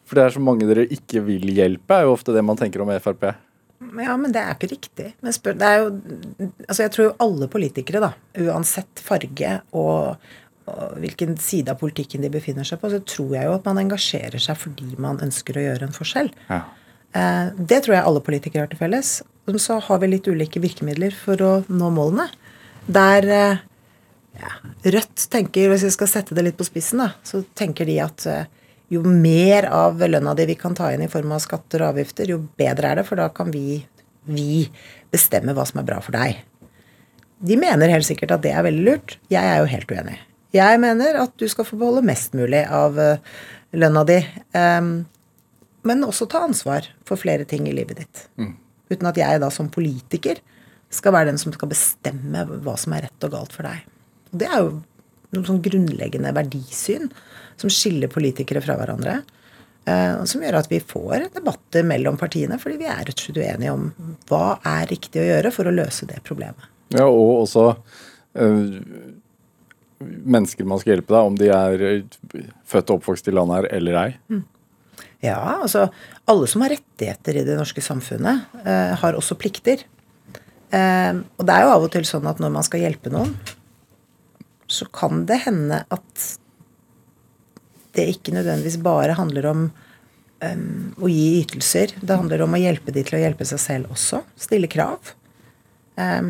For 0.07 0.17
det 0.17 0.23
er 0.23 0.35
så 0.35 0.41
mange 0.43 0.65
dere 0.67 0.87
ikke 0.89 1.21
vil 1.27 1.51
hjelpe, 1.53 1.95
er 1.95 2.07
jo 2.07 2.15
ofte 2.15 2.33
det 2.35 2.43
man 2.45 2.57
tenker 2.59 2.81
om 2.83 2.91
Frp. 3.03 3.29
Ja, 3.99 4.15
men 4.17 4.31
det 4.33 4.41
er 4.41 4.55
ikke 4.55 4.71
riktig. 4.71 5.09
Men 5.23 5.35
spør, 5.35 5.55
det 5.59 5.67
er 5.67 5.81
jo, 5.81 5.89
altså 6.67 6.85
jeg 6.85 6.93
tror 6.95 7.15
alle 7.23 7.49
politikere, 7.51 8.01
da, 8.03 8.11
uansett 8.45 9.01
farge 9.03 9.53
og 9.75 10.29
hvilken 10.65 11.35
side 11.41 11.73
av 11.73 11.81
politikken 11.81 12.23
de 12.23 12.31
befinner 12.31 12.67
seg 12.67 12.79
på, 12.81 12.91
så 12.91 13.01
tror 13.03 13.35
jeg 13.35 13.49
jo 13.49 13.57
at 13.57 13.67
man 13.67 13.81
engasjerer 13.81 14.41
seg 14.41 14.59
fordi 14.59 14.93
man 15.01 15.19
ønsker 15.23 15.59
å 15.59 15.65
gjøre 15.65 15.89
en 15.89 15.95
forskjell. 15.95 16.31
Ja. 16.47 16.61
Eh, 17.13 17.51
det 17.57 17.83
tror 17.83 17.97
jeg 17.97 18.07
alle 18.07 18.23
politikere 18.25 18.65
har 18.65 18.71
til 18.71 18.81
felles. 18.81 19.19
Så 19.59 19.77
har 19.83 19.99
vi 19.99 20.13
litt 20.13 20.27
ulike 20.29 20.61
virkemidler 20.63 21.15
for 21.15 21.41
å 21.43 21.53
nå 21.67 21.91
målene. 21.93 22.29
Der 22.87 23.27
eh, 23.27 23.63
ja, 24.39 24.55
Rødt 24.95 25.27
tenker, 25.31 25.69
hvis 25.71 25.85
jeg 25.87 25.95
skal 25.95 26.11
sette 26.11 26.37
det 26.37 26.47
litt 26.47 26.59
på 26.59 26.67
spissen, 26.67 27.03
da, 27.03 27.11
så 27.27 27.43
tenker 27.57 27.87
de 27.89 27.99
at 28.03 28.25
eh, 28.29 28.47
jo 28.93 29.03
mer 29.05 29.67
av 29.73 30.01
lønna 30.01 30.33
di 30.37 30.47
vi 30.49 30.57
kan 30.59 30.75
ta 30.77 30.91
inn 30.93 31.05
i 31.05 31.11
form 31.11 31.35
av 31.35 31.43
skatter 31.43 31.83
og 31.83 31.93
avgifter, 31.93 32.33
jo 32.33 32.41
bedre 32.59 32.91
er 32.91 33.01
det, 33.01 33.07
for 33.07 33.19
da 33.19 33.29
kan 33.35 33.51
vi, 33.53 33.81
vi 34.29 34.65
bestemme 35.13 35.55
hva 35.55 35.67
som 35.69 35.81
er 35.81 35.87
bra 35.87 36.01
for 36.03 36.15
deg. 36.15 36.41
De 37.43 37.57
mener 37.59 37.91
helt 37.91 38.07
sikkert 38.07 38.37
at 38.37 38.43
det 38.45 38.53
er 38.55 38.63
veldig 38.63 38.85
lurt. 38.85 39.17
Jeg 39.33 39.43
er 39.43 39.59
jo 39.59 39.67
helt 39.67 39.91
uenig. 39.91 40.19
Jeg 40.53 40.79
mener 40.81 41.17
at 41.23 41.33
du 41.39 41.47
skal 41.49 41.65
få 41.65 41.79
beholde 41.81 42.05
mest 42.05 42.35
mulig 42.37 42.61
av 42.69 42.99
eh, 43.01 43.35
lønna 43.73 44.03
di. 44.05 44.19
men 45.83 46.05
også 46.05 46.27
ta 46.29 46.43
ansvar 46.45 46.85
for 47.03 47.17
flere 47.17 47.43
ting 47.49 47.65
i 47.67 47.73
livet 47.73 47.97
ditt. 47.97 48.27
Mm. 48.37 48.53
Uten 48.93 49.09
at 49.09 49.17
jeg 49.17 49.41
da 49.41 49.49
som 49.51 49.71
politiker 49.73 50.37
skal 50.93 51.15
være 51.15 51.31
den 51.31 51.41
som 51.41 51.53
skal 51.55 51.71
bestemme 51.71 52.45
hva 52.63 52.75
som 52.79 52.93
er 52.93 53.07
rett 53.07 53.25
og 53.27 53.33
galt 53.33 53.55
for 53.55 53.65
deg. 53.67 53.81
Det 54.31 54.47
er 54.47 54.61
jo 54.61 54.75
noe 55.33 55.47
sånn 55.47 55.63
grunnleggende 55.65 56.33
verdisyn 56.35 57.09
som 57.59 57.71
skiller 57.73 58.11
politikere 58.11 58.61
fra 58.63 58.77
hverandre. 58.79 59.21
Uh, 59.83 60.21
som 60.29 60.39
gjør 60.39 60.61
at 60.61 60.69
vi 60.71 60.79
får 60.79 61.27
debatter 61.33 61.83
mellom 61.83 62.15
partiene, 62.19 62.55
fordi 62.61 62.77
vi 62.79 62.87
er 62.87 63.01
rett 63.03 63.17
og 63.17 63.25
slett 63.25 63.41
uenige 63.41 63.73
om 63.73 63.89
hva 64.29 64.45
er 64.77 64.87
riktig 64.87 65.19
å 65.19 65.25
gjøre 65.27 65.51
for 65.51 65.67
å 65.67 65.73
løse 65.75 66.07
det 66.07 66.21
problemet. 66.23 66.69
Ja, 66.93 67.09
og 67.09 67.43
også 67.43 67.65
uh, 67.73 68.77
mennesker 70.03 70.67
man 70.67 70.81
skal 70.81 70.95
hjelpe, 70.95 71.13
da, 71.15 71.23
om 71.27 71.37
de 71.39 71.49
er 71.53 71.85
født 72.69 72.91
og 72.91 72.99
oppvokst 72.99 73.29
i 73.29 73.35
landet 73.35 73.61
her 73.61 73.69
eller 73.79 73.99
ei. 74.03 74.09
Mm. 74.31 74.43
Ja, 75.23 75.39
altså 75.63 75.87
alle 76.27 76.47
som 76.51 76.63
har 76.65 76.73
rettigheter 76.75 77.39
i 77.39 77.45
det 77.47 77.55
norske 77.55 77.81
samfunnet, 77.83 78.43
eh, 78.65 78.93
har 78.99 79.15
også 79.15 79.37
plikter. 79.39 79.85
Eh, 80.73 81.13
og 81.37 81.47
det 81.47 81.55
er 81.55 81.63
jo 81.63 81.75
av 81.75 81.85
og 81.85 81.91
til 81.93 82.07
sånn 82.07 82.27
at 82.27 82.41
når 82.43 82.51
man 82.57 82.65
skal 82.67 82.83
hjelpe 82.83 83.11
noen, 83.13 83.31
så 84.67 84.87
kan 84.91 85.23
det 85.29 85.43
hende 85.45 85.83
at 85.93 86.27
det 87.93 88.09
ikke 88.09 88.33
nødvendigvis 88.33 88.79
bare 88.83 89.15
handler 89.15 89.47
om 89.51 89.65
eh, 90.43 90.63
å 90.99 91.11
gi 91.11 91.27
ytelser. 91.43 91.95
Det 92.01 92.19
handler 92.19 92.43
om 92.43 92.57
å 92.57 92.61
hjelpe 92.61 92.95
de 92.95 93.05
til 93.05 93.19
å 93.19 93.23
hjelpe 93.23 93.47
seg 93.47 93.61
selv 93.61 93.93
også. 93.95 94.23
Stille 94.35 94.71
krav. 94.71 95.13
Eh, 95.95 96.21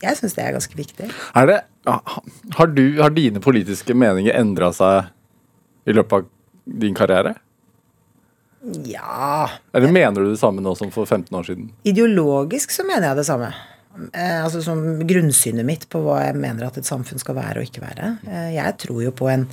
jeg 0.00 0.18
syns 0.18 0.34
det 0.34 0.46
er 0.46 0.56
ganske 0.56 0.78
viktig. 0.78 1.10
Er 1.36 1.50
det, 1.50 1.60
har, 1.86 2.66
du, 2.66 2.84
har 3.00 3.10
dine 3.14 3.40
politiske 3.40 3.94
meninger 3.96 4.36
endra 4.36 4.72
seg 4.76 5.08
i 5.88 5.94
løpet 5.96 6.12
av 6.20 6.26
din 6.80 6.94
karriere? 6.94 7.34
Ja 8.84 9.48
Eller 9.72 9.88
mener 9.88 10.20
du 10.20 10.30
det 10.34 10.40
samme 10.40 10.60
nå 10.60 10.74
som 10.76 10.90
for 10.92 11.08
15 11.08 11.32
år 11.38 11.46
siden? 11.48 11.70
Ideologisk 11.88 12.74
så 12.74 12.84
mener 12.84 13.08
jeg 13.08 13.20
det 13.22 13.26
samme. 13.30 13.48
Eh, 14.12 14.36
altså 14.44 14.60
som 14.62 14.82
grunnsynet 15.08 15.66
mitt 15.66 15.86
på 15.90 16.02
hva 16.04 16.18
jeg 16.26 16.36
mener 16.38 16.66
at 16.68 16.76
et 16.78 16.88
samfunn 16.88 17.22
skal 17.22 17.38
være 17.38 17.62
og 17.62 17.70
ikke 17.70 17.82
være. 17.86 18.12
Eh, 18.28 18.50
jeg 18.58 18.76
tror 18.84 19.00
jo 19.06 19.14
på 19.16 19.30
en 19.32 19.46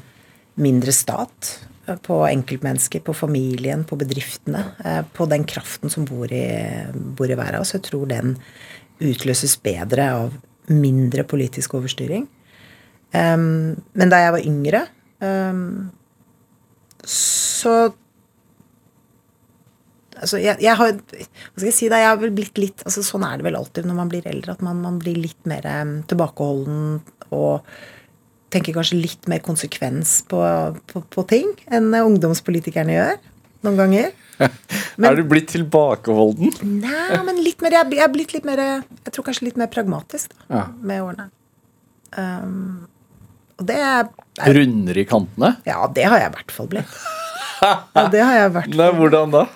mindre 0.59 0.91
stat. 0.91 1.53
eh, 1.87 1.95
På 2.03 2.25
enkeltmennesker, 2.27 2.99
på 2.99 3.15
familien, 3.15 3.85
på 3.87 3.95
bedriftene. 3.95 4.65
Eh, 4.83 5.01
på 5.13 5.25
den 5.31 5.47
kraften 5.47 5.89
som 5.89 6.05
bor 6.05 6.27
i, 6.27 6.43
bor 6.93 7.31
i 7.31 7.39
hver 7.39 7.55
av 7.55 7.63
oss. 7.63 7.73
Jeg 7.73 7.87
tror 7.87 8.05
den 8.11 8.35
utløses 8.99 9.55
bedre 9.61 10.11
av 10.11 10.35
mindre 10.71 11.23
politisk 11.27 11.77
overstyring. 11.77 12.25
Um, 13.15 13.77
men 13.95 14.11
da 14.11 14.19
jeg 14.23 14.35
var 14.35 14.49
yngre, 14.49 14.83
um, 15.23 15.87
så 17.07 17.77
Altså, 20.17 20.39
jeg, 20.41 20.57
jeg 20.65 20.73
har 20.73 20.95
Hva 20.97 21.59
skal 21.59 21.67
jeg 21.67 21.75
si 21.77 21.87
da, 21.91 21.99
jeg 22.01 22.09
har 22.09 22.17
vel 22.17 22.31
blitt 22.33 22.57
litt 22.57 22.81
altså 22.89 23.03
Sånn 23.05 23.21
er 23.27 23.37
det 23.37 23.45
vel 23.45 23.57
alltid 23.59 23.85
når 23.85 23.99
man 23.99 24.09
blir 24.09 24.25
eldre, 24.25 24.55
at 24.55 24.63
man, 24.65 24.79
man 24.81 24.97
blir 24.97 25.13
litt 25.13 25.37
mer 25.45 25.61
um, 25.69 25.91
tilbakeholden 26.09 26.79
og 27.37 27.67
tenker 28.49 28.73
kanskje 28.73 28.97
litt 28.97 29.27
mer 29.29 29.43
konsekvens 29.45 30.23
på, 30.31 30.41
på, 30.89 31.03
på 31.13 31.25
ting 31.29 31.51
enn 31.69 31.91
ungdomspolitikerne 31.99 32.95
gjør 32.95 33.19
noen 33.67 33.77
ganger. 33.77 34.09
Men- 34.39 35.07
er 35.11 35.15
du 35.19 35.23
blitt 35.29 35.49
tilbakeholden? 35.53 36.53
Nei, 36.83 37.21
men 37.25 37.41
litt 37.43 37.61
mer 37.65 37.75
Jeg 37.77 37.99
er 38.03 38.11
blitt 38.13 38.33
litt 38.35 38.45
mer 38.47 38.61
Jeg 38.61 39.11
tror 39.13 39.27
kanskje 39.29 39.47
litt 39.49 39.57
mer 39.59 39.69
pragmatisk 39.73 40.33
da, 40.35 40.45
Ja. 40.53 40.63
med 40.81 41.03
årene. 41.05 41.29
Um, 42.17 42.87
og 43.57 43.65
det 43.67 43.77
er 43.81 44.07
er- 44.37 44.53
Rundere 44.53 45.01
i 45.01 45.07
kantene? 45.09 45.55
Ja, 45.65 45.87
det 45.87 46.05
har 46.05 46.19
jeg 46.21 46.31
i 46.31 46.35
hvert 46.37 46.51
fall 46.53 46.69
blitt. 46.71 46.97
Ja, 47.61 48.03
det 48.13 48.21
har 48.21 48.35
jeg 48.37 48.53
vært. 48.53 48.75
Nei, 48.79 48.91
hvordan 48.93 49.33
da? 49.33 49.47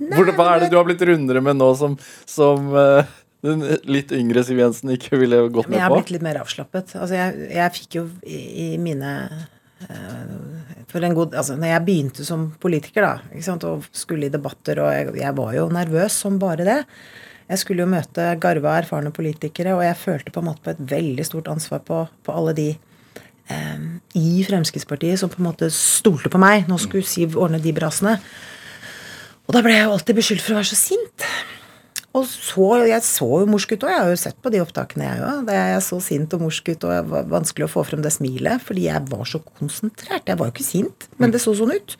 Hvordan, 0.00 0.34
hva 0.36 0.46
er 0.54 0.60
det 0.64 0.70
du 0.72 0.76
har 0.76 0.84
blitt 0.88 1.04
rundere 1.08 1.40
med 1.44 1.56
nå 1.56 1.70
som, 1.76 1.94
som 2.28 2.70
uh, 2.72 3.04
den 3.44 3.62
litt 3.88 4.12
yngre 4.12 4.42
Siv 4.44 4.58
Jensen 4.60 4.92
ikke 4.92 5.18
ville 5.20 5.38
gått 5.52 5.68
Men 5.68 5.78
jeg 5.78 5.84
har 5.86 5.94
blitt 5.94 6.12
litt 6.14 6.24
mer 6.24 6.40
avslappet. 6.42 6.96
Altså, 6.98 7.16
jeg, 7.16 7.50
jeg 7.56 7.74
fikk 7.76 7.98
jo 8.00 8.06
i, 8.24 8.40
i 8.64 8.66
mine 8.80 9.12
god, 11.16 11.34
altså 11.34 11.56
når 11.56 11.68
jeg 11.68 11.84
begynte 11.86 12.24
som 12.24 12.48
politiker 12.60 13.04
da, 13.04 13.40
sant, 13.44 13.64
og 13.64 13.84
skulle 13.92 14.26
i 14.26 14.32
debatter, 14.32 14.80
og 14.80 14.92
jeg, 14.94 15.14
jeg 15.20 15.36
var 15.36 15.54
jo 15.56 15.68
nervøs 15.72 16.12
som 16.24 16.38
bare 16.38 16.64
det. 16.66 16.80
Jeg 17.46 17.62
skulle 17.62 17.84
jo 17.84 17.90
møte 17.90 18.34
garva, 18.42 18.74
erfarne 18.80 19.12
politikere, 19.14 19.76
og 19.76 19.84
jeg 19.84 20.00
følte 20.00 20.32
på 20.34 20.42
en 20.42 20.48
måte 20.48 20.64
på 20.64 20.72
et 20.72 20.82
veldig 20.90 21.26
stort 21.28 21.48
ansvar 21.52 21.84
på, 21.86 22.00
på 22.26 22.34
alle 22.34 22.56
de 22.56 22.68
eh, 22.74 23.84
i 24.18 24.42
Fremskrittspartiet 24.48 25.20
som 25.20 25.30
på 25.30 25.38
en 25.38 25.50
måte 25.52 25.70
stolte 25.70 26.32
på 26.32 26.40
meg. 26.42 26.66
Nå 26.66 26.80
skulle 26.82 27.06
Siv 27.06 27.36
ordne 27.38 27.62
de 27.62 27.74
brasene. 27.76 28.16
Og 29.46 29.54
da 29.54 29.62
ble 29.62 29.76
jeg 29.76 29.86
jo 29.86 29.94
alltid 29.94 30.18
beskyldt 30.18 30.42
for 30.42 30.56
å 30.56 30.58
være 30.58 30.72
så 30.72 30.80
sint. 30.80 31.28
Og 32.16 32.24
så, 32.24 32.66
jeg 32.88 33.02
så 33.04 33.26
jo 33.42 33.48
morsk 33.50 33.74
ut 33.74 33.82
òg. 33.84 33.90
Jeg 33.92 34.00
har 34.00 34.10
jo 34.14 34.20
sett 34.22 34.38
på 34.40 34.52
de 34.54 34.60
opptakene, 34.62 35.04
jeg 35.10 35.24
òg. 35.26 35.50
Jeg 35.52 35.82
så 35.84 35.98
sint 36.00 36.32
og 36.36 36.46
morsk 36.46 36.70
ut, 36.72 36.86
og 36.86 36.94
det 36.94 37.00
var 37.12 37.28
vanskelig 37.34 37.66
å 37.66 37.72
få 37.74 37.84
frem 37.84 38.00
det 38.04 38.14
smilet. 38.14 38.62
Fordi 38.64 38.86
jeg 38.88 39.02
var 39.10 39.28
så 39.28 39.42
konsentrert. 39.58 40.24
Jeg 40.30 40.40
var 40.40 40.48
jo 40.48 40.54
ikke 40.56 40.64
sint, 40.66 41.08
men 41.20 41.34
det 41.34 41.42
så 41.44 41.52
sånn 41.58 41.74
ut. 41.76 41.96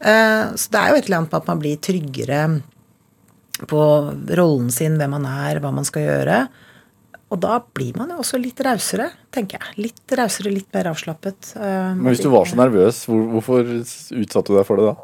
Eh, 0.00 0.44
så 0.56 0.72
det 0.72 0.80
er 0.80 0.88
jo 0.94 0.98
et 1.02 1.06
eller 1.10 1.20
annet 1.20 1.34
med 1.34 1.40
at 1.42 1.50
man 1.52 1.60
blir 1.62 1.82
tryggere 1.84 2.40
på 3.68 3.82
rollen 4.40 4.72
sin, 4.74 4.96
hvem 4.98 5.12
man 5.18 5.28
er, 5.28 5.60
hva 5.62 5.70
man 5.74 5.86
skal 5.86 6.06
gjøre. 6.08 6.40
Og 7.32 7.38
da 7.40 7.60
blir 7.76 7.96
man 7.96 8.10
jo 8.12 8.18
også 8.24 8.40
litt 8.40 8.58
rausere, 8.64 9.06
tenker 9.32 9.60
jeg. 9.60 9.76
Litt 9.86 10.16
rausere, 10.18 10.50
litt 10.52 10.68
mer 10.74 10.90
avslappet. 10.90 11.54
Eh, 11.56 11.92
Men 11.96 12.08
hvis 12.10 12.24
du 12.24 12.28
var 12.32 12.48
så 12.48 12.58
nervøs, 12.60 13.04
hvorfor 13.08 13.68
utsatte 13.68 14.48
du 14.52 14.56
deg 14.58 14.66
for 14.68 14.80
det 14.80 14.90
da? 14.90 14.96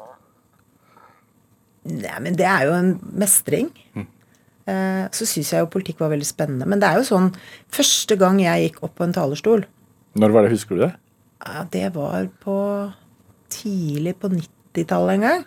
Nei, 1.89 2.19
men 2.21 2.37
det 2.37 2.45
er 2.45 2.67
jo 2.69 2.75
en 2.77 2.91
mestring. 3.17 3.71
Eh, 3.97 4.05
Så 5.15 5.25
syns 5.27 5.53
jeg 5.55 5.63
jo 5.65 5.69
politikk 5.73 6.01
var 6.03 6.11
veldig 6.13 6.27
spennende. 6.29 6.67
Men 6.69 6.81
det 6.83 6.89
er 6.91 6.99
jo 7.01 7.07
sånn 7.09 7.31
Første 7.73 8.17
gang 8.21 8.41
jeg 8.43 8.67
gikk 8.69 8.83
opp 8.85 8.97
på 8.99 9.07
en 9.07 9.15
talerstol, 9.17 9.63
Når 10.19 10.35
var 10.35 10.43
det, 10.47 10.51
husker 10.57 10.77
du 10.77 10.83
det? 10.87 10.93
ja, 11.47 11.63
det 11.73 11.87
var 11.95 12.27
på 12.43 12.57
tidlig 13.49 14.17
på 14.21 14.29
90-tallet 14.33 15.15
en 15.19 15.25
gang. 15.29 15.45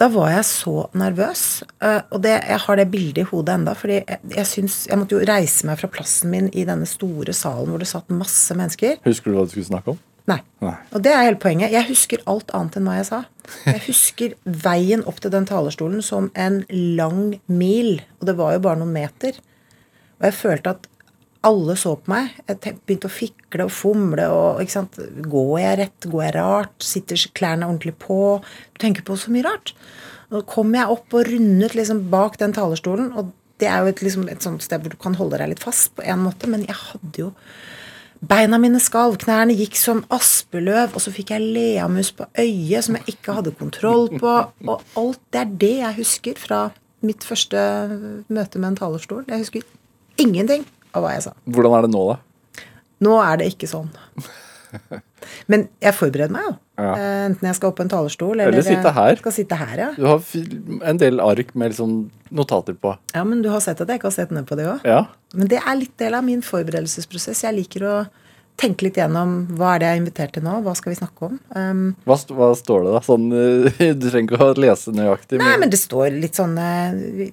Da 0.00 0.08
var 0.10 0.30
jeg 0.32 0.44
så 0.48 0.88
nervøs. 0.98 1.62
eh, 1.82 2.00
Og 2.10 2.22
det, 2.22 2.32
jeg 2.48 2.58
har 2.64 2.76
det 2.76 2.90
bildet 2.90 3.18
i 3.22 3.28
hodet 3.28 3.54
enda, 3.54 3.74
fordi 3.78 4.00
jeg, 4.00 4.18
jeg 4.36 4.46
syns 4.46 4.86
Jeg 4.90 4.98
måtte 4.98 5.14
jo 5.18 5.26
reise 5.26 5.66
meg 5.66 5.78
fra 5.78 5.88
plassen 5.88 6.30
min 6.30 6.48
i 6.52 6.64
denne 6.66 6.86
store 6.86 7.32
salen 7.32 7.70
hvor 7.70 7.78
det 7.82 7.86
satt 7.90 8.08
masse 8.10 8.54
mennesker. 8.58 8.96
Husker 9.04 9.30
du 9.30 9.36
hva 9.38 9.44
du 9.46 9.50
skulle 9.54 9.68
snakke 9.70 9.94
om? 9.94 9.98
Nei. 10.30 10.38
Nei. 10.64 10.76
Og 10.96 11.02
det 11.04 11.12
er 11.12 11.26
hele 11.26 11.40
poenget. 11.40 11.74
Jeg 11.74 11.88
husker 11.90 12.22
alt 12.30 12.52
annet 12.56 12.78
enn 12.78 12.88
hva 12.88 12.96
jeg 12.96 13.08
sa. 13.10 13.20
Jeg 13.66 13.82
husker 13.90 14.36
veien 14.44 15.04
opp 15.08 15.20
til 15.20 15.34
den 15.34 15.48
talerstolen 15.48 16.00
som 16.04 16.30
en 16.32 16.62
lang 16.70 17.36
mil. 17.46 17.98
Og 18.20 18.30
det 18.30 18.36
var 18.40 18.56
jo 18.56 18.64
bare 18.64 18.80
noen 18.80 18.94
meter. 18.96 19.36
Og 20.20 20.28
jeg 20.30 20.38
følte 20.38 20.76
at 20.76 20.88
alle 21.44 21.76
så 21.76 21.92
på 22.00 22.12
meg. 22.12 22.32
Jeg 22.48 22.78
begynte 22.86 23.10
å 23.10 23.12
fikle 23.12 23.66
og 23.68 23.74
fomle. 23.74 24.26
og 24.32 24.64
ikke 24.64 24.76
sant? 24.78 24.98
Går 25.28 25.54
jeg 25.60 25.78
rett? 25.82 26.08
Går 26.08 26.24
jeg 26.24 26.36
rart? 26.38 26.74
Sitter 26.80 27.28
klærne 27.36 27.68
ordentlig 27.68 27.96
på? 28.00 28.18
Du 28.72 28.80
tenker 28.80 29.04
på 29.04 29.18
så 29.20 29.34
mye 29.34 29.44
rart. 29.46 29.74
Og 30.30 30.40
så 30.40 30.44
kom 30.54 30.72
jeg 30.74 30.96
opp 30.96 31.14
og 31.14 31.28
rundet 31.28 31.76
liksom 31.76 32.06
bak 32.12 32.40
den 32.40 32.56
talerstolen. 32.56 33.12
Og 33.12 33.34
det 33.60 33.68
er 33.70 33.84
jo 33.84 33.92
et, 33.92 34.02
liksom, 34.06 34.28
et 34.32 34.44
sånt 34.44 34.64
sted 34.64 34.80
hvor 34.82 34.94
du 34.94 35.00
kan 35.00 35.16
holde 35.18 35.38
deg 35.40 35.52
litt 35.52 35.64
fast 35.64 35.92
på 35.98 36.06
en 36.08 36.24
måte. 36.24 36.48
Men 36.50 36.64
jeg 36.64 36.80
hadde 36.80 37.26
jo 37.26 37.32
Beina 38.24 38.58
mine 38.62 38.78
skalv, 38.82 39.16
knærne 39.24 39.56
gikk 39.58 39.76
som 39.78 40.04
aspeløv, 40.14 40.94
og 40.94 41.02
så 41.02 41.12
fikk 41.12 41.32
jeg 41.34 41.44
leamus 41.56 42.12
på 42.14 42.26
øyet 42.40 42.86
som 42.86 42.98
jeg 42.98 43.16
ikke 43.16 43.34
hadde 43.36 43.52
kontroll 43.58 44.06
på. 44.20 44.34
Og 44.70 44.84
alt 45.00 45.20
det 45.34 45.40
er 45.40 45.54
det 45.64 45.72
jeg 45.80 45.98
husker 45.98 46.40
fra 46.40 46.60
mitt 47.04 47.26
første 47.26 47.58
møte 48.32 48.60
med 48.60 48.70
en 48.70 48.78
talerstol. 48.78 49.24
Jeg 49.28 49.42
husker 49.42 49.66
ingenting 50.20 50.64
av 50.94 51.04
hva 51.04 51.16
jeg 51.16 51.26
sa. 51.26 51.34
Hvordan 51.44 51.76
er 51.76 51.86
det 51.86 51.92
nå, 51.92 52.04
da? 52.12 52.64
Nå 53.04 53.16
er 53.20 53.40
det 53.40 53.50
ikke 53.52 53.68
sånn. 53.68 53.90
Men 55.50 55.68
jeg 55.82 55.96
forbereder 55.98 56.32
meg 56.34 56.46
jo. 56.48 56.54
Ja. 56.76 56.92
Eh, 56.98 57.24
Enten 57.28 57.46
jeg 57.46 57.54
skal 57.54 57.70
opp 57.70 57.76
på 57.78 57.84
en 57.84 57.92
talerstol 57.92 58.32
eller, 58.34 58.50
Eller 58.50 58.64
sitte 58.66 58.90
her. 58.96 59.16
skal 59.20 59.32
sitte 59.36 59.54
her. 59.60 59.76
Ja. 59.78 59.90
Du 59.96 60.06
har 60.10 60.20
en 60.90 60.98
del 60.98 61.20
ark 61.22 61.52
med 61.54 61.70
liksom 61.74 62.10
notater 62.34 62.74
på. 62.74 62.96
ja, 63.14 63.22
men 63.24 63.42
du 63.44 63.48
har 63.52 63.60
sett 63.62 63.80
at 63.80 63.88
jeg 63.88 64.00
ikke 64.00 64.10
har 64.10 64.16
sett 64.18 64.32
ned 64.34 64.46
på 64.48 64.56
det 64.58 64.66
òg. 64.72 64.80
Ja. 64.84 65.04
Men 65.34 65.48
det 65.52 65.60
er 65.62 65.76
litt 65.78 65.94
del 66.02 66.14
av 66.18 66.24
min 66.26 66.42
forberedelsesprosess. 66.42 67.44
Jeg 67.46 67.54
liker 67.60 67.86
å 67.86 67.94
tenke 68.58 68.86
litt 68.86 68.98
gjennom 68.98 69.36
hva 69.58 69.72
er 69.74 69.78
det 69.82 69.86
jeg 69.86 69.94
er 69.96 70.00
invitert 70.02 70.34
til 70.36 70.44
nå, 70.46 70.56
hva 70.62 70.74
skal 70.78 70.92
vi 70.92 70.98
snakke 70.98 71.26
om. 71.26 71.38
Um, 71.54 71.80
Hva, 72.06 72.14
st 72.18 72.34
hva 72.38 72.52
står 72.58 72.84
det, 72.86 72.92
da? 72.94 73.00
Sånn, 73.06 73.24
eh, 73.34 73.94
du 74.00 74.06
trenger 74.10 74.34
ikke 74.36 74.50
å 74.50 74.58
lese 74.62 74.94
nøyaktig. 74.94 75.40
Nei, 75.42 75.56
men 75.62 75.70
det 75.72 75.80
står 75.82 76.14
litt 76.22 76.38
sånn 76.38 76.54
eh, 76.58 77.32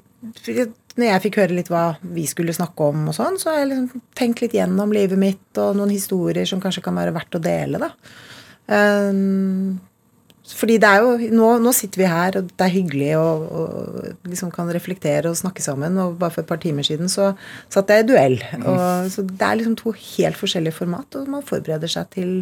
Når 0.97 1.06
jeg 1.08 1.21
fikk 1.23 1.38
høre 1.41 1.56
litt 1.56 1.69
hva 1.71 1.84
vi 2.01 2.25
skulle 2.30 2.54
snakke 2.54 2.89
om 2.89 3.06
og 3.10 3.15
sånn, 3.15 3.38
så 3.41 3.51
har 3.51 3.62
jeg 3.62 3.69
liksom 3.71 4.01
tenkt 4.17 4.41
litt 4.43 4.54
gjennom 4.58 4.91
livet 4.93 5.17
mitt 5.21 5.62
og 5.62 5.77
noen 5.77 5.93
historier 5.93 6.45
som 6.49 6.62
kanskje 6.62 6.84
kan 6.86 6.97
være 6.99 7.13
verdt 7.15 7.38
å 7.38 7.41
dele, 7.41 7.80
da. 7.82 7.91
Um, 8.67 9.80
fordi 10.58 10.78
det 10.82 10.89
er 10.89 11.04
jo 11.04 11.32
nå, 11.38 11.47
nå 11.63 11.71
sitter 11.76 12.02
vi 12.02 12.10
her, 12.10 12.38
og 12.39 12.50
det 12.50 12.65
er 12.65 12.74
hyggelig 12.74 13.10
og, 13.19 13.43
og 13.56 14.30
liksom 14.30 14.52
kan 14.54 14.69
reflektere 14.74 15.30
og 15.30 15.39
snakke 15.39 15.63
sammen. 15.63 15.97
Og 16.02 16.17
bare 16.21 16.34
for 16.34 16.43
et 16.43 16.50
par 16.50 16.62
timer 16.62 16.86
siden 16.88 17.12
så 17.12 17.32
satt 17.71 17.91
jeg 17.93 18.06
i 18.06 18.08
duell. 18.10 18.38
Og, 18.60 19.12
så 19.13 19.26
det 19.28 19.47
er 19.47 19.60
liksom 19.60 19.78
to 19.80 19.93
helt 19.95 20.39
forskjellige 20.39 20.80
format, 20.82 21.19
og 21.19 21.30
man 21.32 21.45
forbereder 21.45 21.91
seg 21.91 22.10
til 22.17 22.34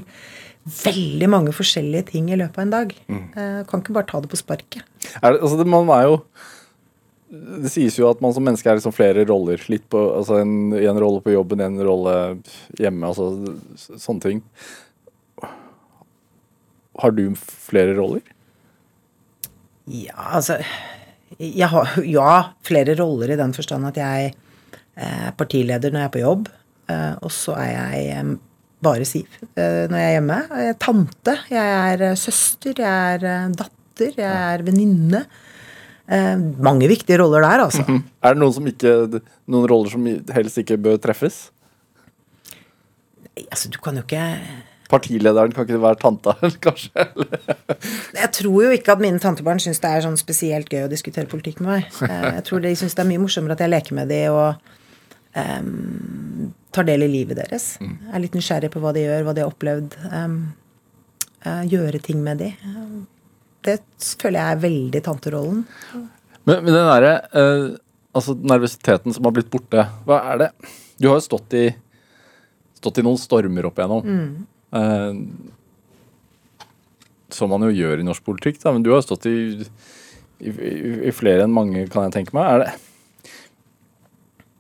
veldig 0.70 1.30
mange 1.32 1.56
forskjellige 1.56 2.10
ting 2.14 2.30
i 2.32 2.38
løpet 2.40 2.60
av 2.60 2.66
en 2.66 2.78
dag. 2.78 2.96
Mm. 3.10 3.26
kan 3.70 3.84
ikke 3.84 3.96
bare 3.96 4.10
ta 4.10 4.24
det 4.24 4.32
på 4.32 4.40
sparket. 4.40 4.82
Er 5.22 5.36
det, 5.36 5.42
altså 5.42 5.60
det, 5.60 5.68
man 5.70 5.92
er 5.96 6.08
jo 6.10 6.18
Det 7.30 7.70
sies 7.70 7.94
jo 8.00 8.08
at 8.10 8.22
man 8.26 8.34
som 8.34 8.42
menneske 8.42 8.66
er 8.70 8.80
liksom 8.80 8.94
flere 8.96 9.22
roller. 9.30 9.62
Litt 9.70 9.86
på, 9.92 10.00
altså 10.18 10.40
en, 10.42 10.74
en 10.74 11.02
rolle 11.02 11.22
på 11.22 11.36
jobben, 11.36 11.62
en 11.62 11.82
rolle 11.86 12.14
hjemme. 12.80 13.12
altså 13.12 13.30
Sånne 13.78 14.24
ting. 14.24 14.40
Har 17.00 17.12
du 17.16 17.24
flere 17.40 17.96
roller? 17.98 18.22
Ja, 19.90 20.16
altså 20.38 20.60
jeg 21.40 21.70
har, 21.72 21.90
Ja, 22.06 22.32
flere 22.66 22.96
roller 23.00 23.32
i 23.34 23.38
den 23.40 23.54
forstand 23.56 23.88
at 23.90 23.98
jeg 24.02 24.32
er 25.00 25.32
partileder 25.40 25.94
når 25.94 26.02
jeg 26.04 26.10
er 26.10 26.16
på 26.18 26.24
jobb. 26.24 26.50
eh, 26.90 27.14
Og 27.24 27.32
så 27.32 27.56
er 27.58 27.70
jeg 27.72 28.08
eh, 28.18 28.32
bare 28.84 29.06
Siv 29.08 29.28
eh, 29.56 29.86
når 29.90 29.98
jeg 29.98 30.08
er 30.10 30.16
hjemme. 30.18 30.40
Jeg 30.50 30.74
er 30.74 30.80
tante, 30.84 31.38
jeg 31.52 31.78
er 31.94 32.04
eh, 32.10 32.16
søster, 32.20 32.74
jeg 32.78 33.14
er 33.16 33.26
eh, 33.30 33.48
datter, 33.62 34.12
jeg 34.18 34.56
er 34.56 34.64
venninne. 34.68 35.24
Eh, 36.10 36.36
mange 36.66 36.88
viktige 36.90 37.20
roller 37.22 37.46
der, 37.46 37.64
altså. 37.68 37.86
Er 38.24 38.34
det 38.36 38.42
noen, 38.42 38.54
som 38.56 38.68
ikke, 38.68 39.22
noen 39.48 39.68
roller 39.70 39.94
som 39.94 40.08
helst 40.36 40.58
ikke 40.62 40.78
bør 40.82 40.98
treffes? 41.04 41.48
Altså, 43.50 43.70
du 43.72 43.78
kan 43.80 43.96
jo 43.96 44.04
ikke 44.04 44.24
Partilederen 44.90 45.54
kan 45.54 45.68
ikke 45.68 45.82
være 45.84 46.00
tanta, 46.02 46.34
kanskje? 46.66 47.06
Jeg 48.18 48.32
tror 48.40 48.64
jo 48.66 48.72
ikke 48.76 48.96
at 48.96 49.04
mine 49.04 49.22
tantebarn 49.22 49.62
syns 49.62 49.82
det 49.84 49.92
er 49.92 50.06
sånn 50.06 50.18
spesielt 50.20 50.72
gøy 50.74 50.88
å 50.88 50.92
diskutere 50.92 51.30
politikk 51.30 51.62
med 51.64 51.70
meg. 51.76 51.90
Eh, 52.10 52.30
Jeg 52.40 52.46
tror 52.48 52.64
de 52.64 52.72
syns 52.80 52.96
det 52.98 53.04
er 53.04 53.10
mye 53.12 53.22
morsommere 53.22 53.58
at 53.58 53.64
jeg 53.64 53.74
leker 53.74 53.98
med 54.00 54.10
de 54.10 54.22
og 54.34 54.72
um, 55.38 56.50
tar 56.74 56.88
del 56.90 57.06
i 57.06 57.12
livet 57.12 57.38
deres. 57.38 57.68
Er 57.82 58.24
litt 58.24 58.38
nysgjerrig 58.38 58.72
på 58.74 58.82
hva 58.82 58.94
de 58.96 59.04
gjør, 59.06 59.28
hva 59.28 59.36
de 59.38 59.44
har 59.46 59.52
opplevd. 59.52 59.98
Um, 60.10 60.40
uh, 61.46 61.62
gjøre 61.70 62.02
ting 62.06 62.24
med 62.26 62.42
de. 62.42 62.50
Det 63.68 63.78
føler 64.22 64.40
jeg 64.40 64.56
er 64.58 64.64
veldig 64.66 65.04
tanterollen. 65.06 65.62
Men, 66.48 66.64
men 66.64 66.72
den 66.74 66.90
derre 66.90 67.14
uh, 67.36 67.78
altså 68.16 68.36
nervøsiteten 68.38 69.14
som 69.16 69.28
har 69.28 69.36
blitt 69.36 69.52
borte, 69.52 69.86
hva 70.08 70.22
er 70.34 70.42
det 70.44 70.50
Du 71.00 71.10
har 71.10 71.20
jo 71.20 71.26
stått 71.28 71.56
i, 71.58 71.68
stått 72.80 73.00
i 73.00 73.06
noen 73.06 73.20
stormer 73.20 73.70
opp 73.70 73.78
igjennom. 73.80 74.04
Eh, 74.04 74.56
som 77.34 77.50
man 77.52 77.66
jo 77.68 77.72
gjør 77.74 78.02
i 78.02 78.06
norsk 78.08 78.24
politikk, 78.26 78.60
da, 78.64 78.74
men 78.76 78.86
du 78.86 78.92
har 78.94 79.04
stått 79.06 79.28
i, 79.30 79.36
i, 80.42 80.50
i, 80.54 80.72
i 81.10 81.14
flere 81.16 81.46
enn 81.46 81.54
mange, 81.56 81.86
kan 81.92 82.08
jeg 82.08 82.16
tenke 82.20 82.36
meg. 82.38 82.48
Er 82.50 82.64
det, 82.64 83.36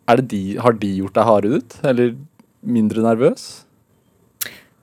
er 0.09 0.21
det 0.21 0.27
de, 0.33 0.43
har 0.61 0.77
de 0.81 0.91
gjort 0.99 1.17
deg 1.17 1.27
hardere 1.29 1.59
ut? 1.61 1.79
Eller 1.85 2.13
mindre 2.65 3.03
nervøs? 3.05 3.47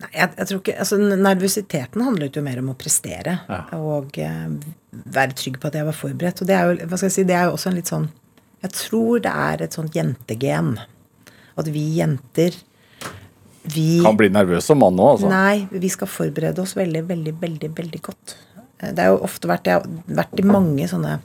Nei, 0.03 0.11
jeg, 0.12 0.29
jeg 0.37 0.49
tror 0.51 0.59
ikke, 0.61 0.75
altså 0.83 0.97
Nervøsiteten 1.01 2.03
handlet 2.05 2.35
jo 2.37 2.43
mer 2.45 2.59
om 2.61 2.69
å 2.69 2.77
prestere 2.77 3.39
Ja. 3.49 3.62
og 3.79 4.19
eh, 4.21 4.51
være 4.93 5.37
trygg 5.41 5.57
på 5.62 5.71
at 5.71 5.79
jeg 5.79 5.87
var 5.89 5.97
forberedt. 5.97 6.43
Og 6.45 6.51
det 6.51 6.57
er 6.59 6.69
jo, 6.69 6.75
hva 6.91 6.99
skal 7.01 7.09
jeg 7.09 7.15
si, 7.17 7.25
det 7.31 7.37
er 7.39 7.47
jo 7.49 7.55
også 7.57 7.71
en 7.71 7.79
litt 7.79 7.89
sånn 7.93 8.11
Jeg 8.67 8.75
tror 8.77 9.23
det 9.25 9.33
er 9.33 9.65
et 9.65 9.77
sånt 9.79 9.97
jentegen. 9.97 10.75
At 11.57 11.71
vi 11.73 11.87
jenter 11.97 12.59
vi 13.72 14.00
Kan 14.05 14.16
bli 14.18 14.29
nervøs 14.33 14.66
som 14.68 14.79
mann 14.83 14.98
òg, 14.98 15.16
altså. 15.16 15.31
Nei, 15.33 15.66
vi 15.70 15.90
skal 15.92 16.11
forberede 16.11 16.62
oss 16.62 16.76
veldig, 16.79 17.02
veldig, 17.09 17.35
veldig 17.40 17.70
veldig 17.76 18.00
godt. 18.02 18.37
Eh, 18.81 18.92
Det 18.92 19.05
har 19.05 19.14
jo 19.14 19.22
ofte 19.26 19.48
vært 19.50 19.70
Jeg 19.70 19.81
har 19.81 19.87
vært 20.22 20.40
i 20.40 20.46
mange 20.46 20.88
sånne 20.90 21.18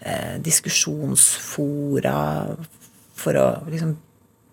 eh, 0.00 0.36
diskusjonsfora 0.44 2.16
for 3.18 3.38
å 3.38 3.46
liksom 3.68 3.96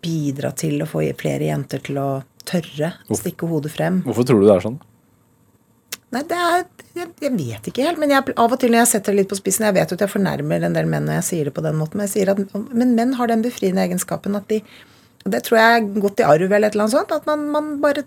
bidra 0.05 0.51
til 0.57 0.81
å 0.81 0.89
få 0.89 1.05
flere 1.17 1.49
jenter 1.49 1.81
til 1.85 1.97
å 2.01 2.09
tørre 2.45 2.93
å 3.09 3.17
stikke 3.17 3.47
hodet 3.49 3.71
frem. 3.73 4.03
Hvorfor 4.05 4.27
tror 4.27 4.41
du 4.41 4.47
det 4.47 4.55
er 4.55 4.65
sånn? 4.65 4.79
Nei, 6.13 6.23
det 6.29 6.37
er 6.39 6.63
Jeg, 6.95 7.09
jeg 7.19 7.31
vet 7.35 7.65
ikke 7.67 7.83
helt. 7.83 7.99
Men 7.99 8.13
jeg, 8.13 8.33
av 8.39 8.53
og 8.53 8.59
til 8.61 8.71
når 8.71 8.85
jeg 8.85 8.91
setter 8.93 9.11
det 9.11 9.19
litt 9.23 9.31
på 9.33 9.35
spissen 9.35 9.65
Jeg 9.67 9.75
vet 9.75 9.89
jo 9.91 9.97
at 9.97 10.03
jeg 10.05 10.13
fornærmer 10.13 10.63
en 10.63 10.77
del 10.77 10.87
menn 10.87 11.03
når 11.09 11.17
jeg 11.19 11.25
sier 11.29 11.49
det 11.49 11.55
på 11.57 11.63
den 11.65 11.75
måten, 11.75 11.99
men 11.99 12.07
jeg 12.07 12.13
sier 12.13 12.31
at 12.31 12.39
men 12.71 12.93
menn 12.95 13.15
har 13.19 13.27
den 13.27 13.43
befriende 13.43 13.83
egenskapen 13.83 14.37
at 14.39 14.47
de 14.47 14.61
og 15.25 15.31
Det 15.33 15.41
tror 15.45 15.57
jeg 15.57 15.75
er 15.75 15.85
gått 16.03 16.21
i 16.21 16.25
arv 16.27 16.51
eller 16.53 16.67
et 16.69 16.75
eller 16.75 16.85
annet 16.85 16.93
sånt. 16.93 17.11
At 17.15 17.25
man, 17.25 17.47
man 17.49 17.69
bare 17.81 18.03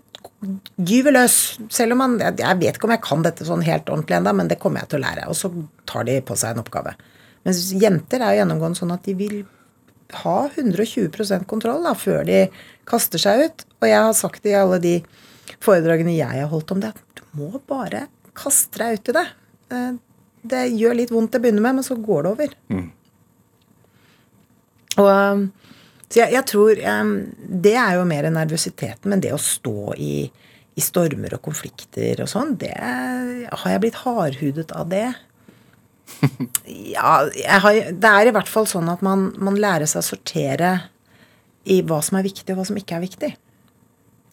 gyver 0.86 1.16
løs. 1.16 1.58
Selv 1.74 1.96
om 1.96 2.02
man 2.04 2.16
jeg, 2.22 2.36
vet 2.60 2.76
ikke 2.78 2.86
om 2.86 2.94
jeg 2.94 3.02
kan 3.02 3.24
dette 3.26 3.46
sånn 3.48 3.64
helt 3.66 3.90
ordentlig 3.90 4.20
ennå, 4.20 4.34
men 4.38 4.50
det 4.50 4.60
kommer 4.62 4.84
jeg 4.84 4.92
til 4.92 5.00
å 5.00 5.06
lære. 5.06 5.24
Og 5.26 5.34
så 5.38 5.50
tar 5.90 6.06
de 6.06 6.20
på 6.22 6.36
seg 6.38 6.54
en 6.54 6.62
oppgave. 6.62 6.94
Mens 7.46 7.62
jenter 7.74 8.22
er 8.22 8.36
jo 8.36 8.42
gjennomgående 8.44 8.78
sånn 8.78 8.94
at 8.94 9.06
de 9.08 9.16
vil 9.18 9.38
ha 10.22 10.36
120% 10.48 11.44
kontroll 11.50 11.82
da, 11.84 11.94
før 11.98 12.22
de 12.28 12.44
kaster 12.88 13.20
seg 13.20 13.42
ut. 13.48 13.64
Og 13.82 13.88
jeg 13.90 13.98
har 14.06 14.14
sagt 14.16 14.46
i 14.46 14.54
alle 14.56 14.78
de 14.82 14.94
foredragene 15.64 16.14
jeg 16.14 16.42
har 16.44 16.52
holdt 16.52 16.70
om 16.76 16.80
det, 16.84 16.92
at 16.94 17.18
du 17.18 17.24
må 17.40 17.50
bare 17.68 18.06
kaste 18.38 18.78
deg 18.78 19.00
ut 19.00 19.10
i 19.10 19.16
det. 19.18 19.26
Eh, 19.74 19.90
Det 20.48 20.60
gjør 20.70 20.94
litt 20.94 21.10
vondt 21.10 21.32
til 21.34 21.40
å 21.40 21.42
begynne 21.42 21.60
med, 21.60 21.74
men 21.80 21.84
så 21.84 21.96
går 21.98 22.22
det 22.22 22.30
over. 22.30 22.52
Og, 24.98 25.08
um, 25.08 25.42
så 26.08 26.22
jeg, 26.22 26.32
jeg 26.32 26.44
tror 26.48 26.78
um, 27.00 27.10
Det 27.36 27.74
er 27.76 27.98
jo 27.98 28.04
mer 28.08 28.28
nervøsiteten, 28.32 29.10
men 29.12 29.20
det 29.20 29.32
å 29.34 29.40
stå 29.40 29.94
i, 30.00 30.28
i 30.78 30.84
stormer 30.84 31.36
og 31.36 31.42
konflikter 31.44 32.22
og 32.24 32.30
sånn, 32.32 32.54
det 32.60 32.74
Har 32.78 33.74
jeg 33.74 33.82
blitt 33.84 34.02
hardhudet 34.04 34.72
av 34.76 34.88
det? 34.92 35.08
Ja, 36.94 37.18
har, 37.60 37.80
det 37.92 38.10
er 38.10 38.30
i 38.30 38.32
hvert 38.34 38.48
fall 38.48 38.66
sånn 38.68 38.88
at 38.92 39.02
man, 39.04 39.28
man 39.36 39.58
lærer 39.60 39.88
seg 39.88 40.00
å 40.00 40.08
sortere 40.08 40.72
i 41.68 41.82
hva 41.84 41.98
som 42.04 42.16
er 42.18 42.24
viktig, 42.24 42.48
og 42.52 42.60
hva 42.60 42.64
som 42.68 42.78
ikke 42.80 42.96
er 42.96 43.04
viktig. 43.04 43.30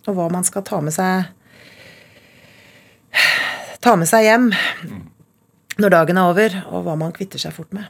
Og 0.07 0.15
hva 0.15 0.29
man 0.31 0.45
skal 0.47 0.63
ta 0.67 0.79
med 0.83 0.95
seg 0.95 1.33
Ta 3.83 3.93
med 3.99 4.09
seg 4.09 4.25
hjem 4.25 4.49
når 5.79 5.91
dagen 5.91 6.17
er 6.17 6.31
over, 6.31 6.55
og 6.71 6.85
hva 6.87 6.95
man 6.99 7.11
kvitter 7.15 7.41
seg 7.41 7.53
fort 7.55 7.73
med. 7.75 7.85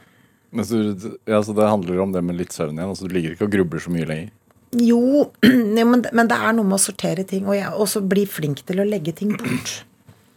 Men 0.56 0.66
så, 0.66 0.80
ja, 1.28 1.40
så 1.44 1.54
det 1.56 1.68
handler 1.68 2.00
om 2.00 2.14
det 2.14 2.22
med 2.24 2.38
litt 2.38 2.54
søvn 2.56 2.78
igjen? 2.78 2.92
altså 2.94 3.08
Du 3.08 3.12
ligger 3.12 3.34
ikke 3.34 3.48
og 3.48 3.52
grubler 3.52 3.82
så 3.82 3.92
mye 3.92 4.08
lenger? 4.08 4.30
Jo, 4.76 5.26
ja, 5.78 5.84
men, 5.84 6.02
men 6.02 6.30
det 6.30 6.38
er 6.38 6.56
noe 6.56 6.66
med 6.66 6.78
å 6.78 6.82
sortere 6.82 7.26
ting, 7.28 7.44
og 7.46 7.56
jeg 7.58 7.70
også 7.70 8.02
bli 8.08 8.24
flink 8.28 8.64
til 8.66 8.82
å 8.82 8.88
legge 8.88 9.14
ting 9.16 9.36
bort. 9.36 9.76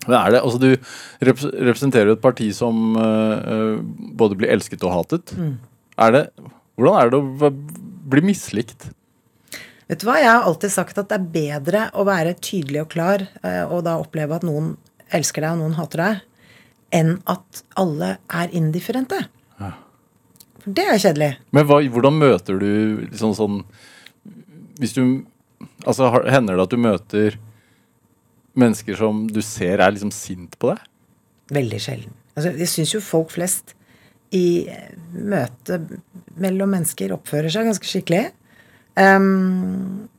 Det 0.10 0.16
er 0.16 0.32
det, 0.32 0.40
altså 0.40 0.58
Du 0.58 0.70
rep 1.28 1.42
representerer 1.44 2.14
et 2.16 2.22
parti 2.24 2.46
som 2.56 2.96
øh, 2.98 3.82
både 4.18 4.38
blir 4.40 4.50
elsket 4.50 4.86
og 4.88 4.94
hatet. 4.96 5.34
Er 6.00 6.14
det, 6.16 6.22
hvordan 6.80 6.96
er 6.98 7.12
det 7.12 7.20
å 7.20 7.50
bli 8.10 8.24
mislikt? 8.32 8.88
Vet 9.90 10.04
du 10.04 10.08
hva, 10.08 10.20
Jeg 10.22 10.30
har 10.32 10.48
alltid 10.48 10.74
sagt 10.74 11.02
at 11.02 11.12
det 11.12 11.18
er 11.18 11.28
bedre 11.34 11.84
å 11.98 12.06
være 12.08 12.38
tydelig 12.38 12.84
og 12.86 12.92
klar, 12.94 13.26
uh, 13.44 13.66
og 13.74 13.84
da 13.88 13.98
oppleve 14.00 14.40
at 14.40 14.48
noen 14.48 14.76
elsker 15.14 15.44
deg 15.44 15.56
og 15.58 15.64
noen 15.64 15.78
hater 15.78 16.04
deg, 16.04 16.24
enn 16.96 17.16
at 17.30 17.64
alle 17.78 18.16
er 18.30 18.56
indifferente. 18.56 19.20
Det 20.76 20.86
er 20.86 21.02
kjedelig. 21.02 21.30
Men 21.56 21.68
hva, 21.70 21.80
hvordan 21.94 22.18
møter 22.20 22.60
du 22.62 22.72
liksom 23.08 23.36
sånn 23.38 23.62
Hvis 24.80 24.96
du 24.98 25.04
Altså 25.84 26.10
Hender 26.28 26.60
det 26.60 26.66
at 26.68 26.74
du 26.74 26.80
møter 26.80 27.40
mennesker 28.60 28.98
som 29.00 29.26
du 29.32 29.42
ser 29.46 29.80
er 29.80 29.94
liksom 29.96 30.12
sint 30.12 30.58
på 30.60 30.72
deg? 30.74 30.82
Veldig 31.56 31.80
sjelden. 31.80 32.16
Altså, 32.36 32.52
jeg 32.60 32.72
syns 32.72 32.94
jo 32.96 33.02
folk 33.04 33.32
flest 33.32 33.74
i 34.36 34.68
eh, 34.70 34.92
møte 35.16 35.80
mellom 36.40 36.72
mennesker 36.76 37.14
oppfører 37.16 37.52
seg 37.54 37.70
ganske 37.70 37.88
skikkelig. 37.88 38.26
Um, 39.00 40.10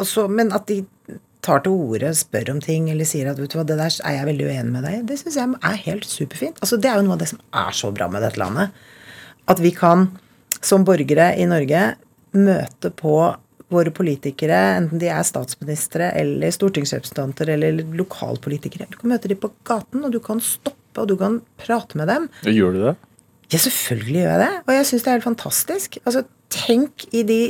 og 0.00 0.08
så, 0.08 0.26
men 0.28 0.50
at 0.56 0.66
de 0.70 0.80
tar 1.46 1.62
til 1.62 1.76
orde, 1.76 2.10
spør 2.18 2.56
om 2.56 2.60
ting 2.64 2.88
eller 2.90 3.06
sier 3.08 3.30
at 3.30 3.38
vet 3.38 3.52
du 3.52 3.58
hva, 3.60 3.66
det 3.68 3.78
der 3.78 3.98
er 4.08 4.18
jeg 4.18 4.28
veldig 4.28 4.46
uenig 4.48 4.72
med 4.74 4.86
deg 4.86 5.04
det 5.06 5.18
syns 5.20 5.38
jeg 5.38 5.58
er 5.70 5.82
helt 5.84 6.08
superfint. 6.10 6.60
Altså, 6.60 6.78
det 6.80 6.90
er 6.90 6.98
jo 6.98 7.06
noe 7.06 7.16
av 7.16 7.22
det 7.22 7.30
som 7.32 7.42
er 7.62 7.76
så 7.76 7.92
bra 7.94 8.10
med 8.12 8.24
dette 8.26 8.42
landet. 8.42 8.86
At 9.50 9.62
vi 9.62 9.72
kan 9.74 10.08
som 10.64 10.86
borgere 10.86 11.32
i 11.38 11.46
Norge 11.48 11.82
møte 12.36 12.90
på 12.94 13.16
våre 13.72 13.90
politikere, 13.90 14.58
enten 14.78 15.00
de 15.02 15.08
er 15.10 15.26
statsministre 15.26 16.12
eller 16.18 16.54
stortingsrepresentanter 16.54 17.50
eller 17.56 17.82
lokalpolitikere. 17.98 18.86
Du 18.90 18.98
kan 19.00 19.10
møte 19.10 19.30
dem 19.30 19.40
på 19.42 19.50
gaten, 19.66 20.04
og 20.06 20.14
du 20.14 20.20
kan 20.22 20.42
stoppe, 20.42 21.02
og 21.02 21.08
du 21.10 21.16
kan 21.18 21.40
prate 21.60 21.98
med 21.98 22.10
dem. 22.12 22.28
Gjør 22.46 22.76
du 22.76 22.82
det? 22.84 22.94
Ja, 23.50 23.58
selvfølgelig 23.62 24.20
gjør 24.22 24.32
jeg 24.32 24.42
det. 24.42 24.52
Og 24.66 24.74
jeg 24.74 24.86
syns 24.90 25.02
det 25.02 25.10
er 25.10 25.18
helt 25.18 25.28
fantastisk. 25.30 25.98
Altså, 26.04 26.22
tenk 26.52 27.06
i 27.14 27.24
de 27.26 27.40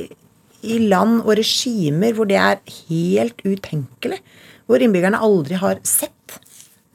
i 0.67 0.79
land 0.89 1.21
og 1.23 1.37
regimer 1.39 2.17
hvor 2.17 2.29
det 2.29 2.39
er 2.41 2.61
helt 2.89 3.43
utenkelig. 3.45 4.21
Hvor 4.67 4.83
innbyggerne 4.83 5.21
aldri 5.23 5.59
har 5.61 5.81
sett 5.87 6.39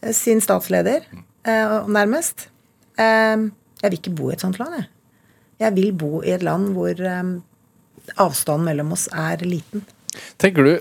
eh, 0.01 0.11
sin 0.15 0.41
statsleder, 0.43 1.05
eh, 1.45 1.77
nærmest. 1.87 2.49
Jeg 3.81 3.89
vil 3.89 3.99
ikke 3.99 4.15
bo 4.17 4.29
i 4.29 4.35
et 4.35 4.43
sånt 4.43 4.59
land, 4.61 4.77
jeg. 4.77 4.87
Jeg 5.61 5.75
vil 5.77 5.91
bo 5.93 6.21
i 6.25 6.31
et 6.33 6.43
land 6.45 6.71
hvor 6.75 7.01
um, 7.05 7.35
avstanden 8.21 8.65
mellom 8.69 8.93
oss 8.95 9.07
er 9.13 9.43
liten. 9.45 9.83
Tenker 10.41 10.67
du 10.67 10.73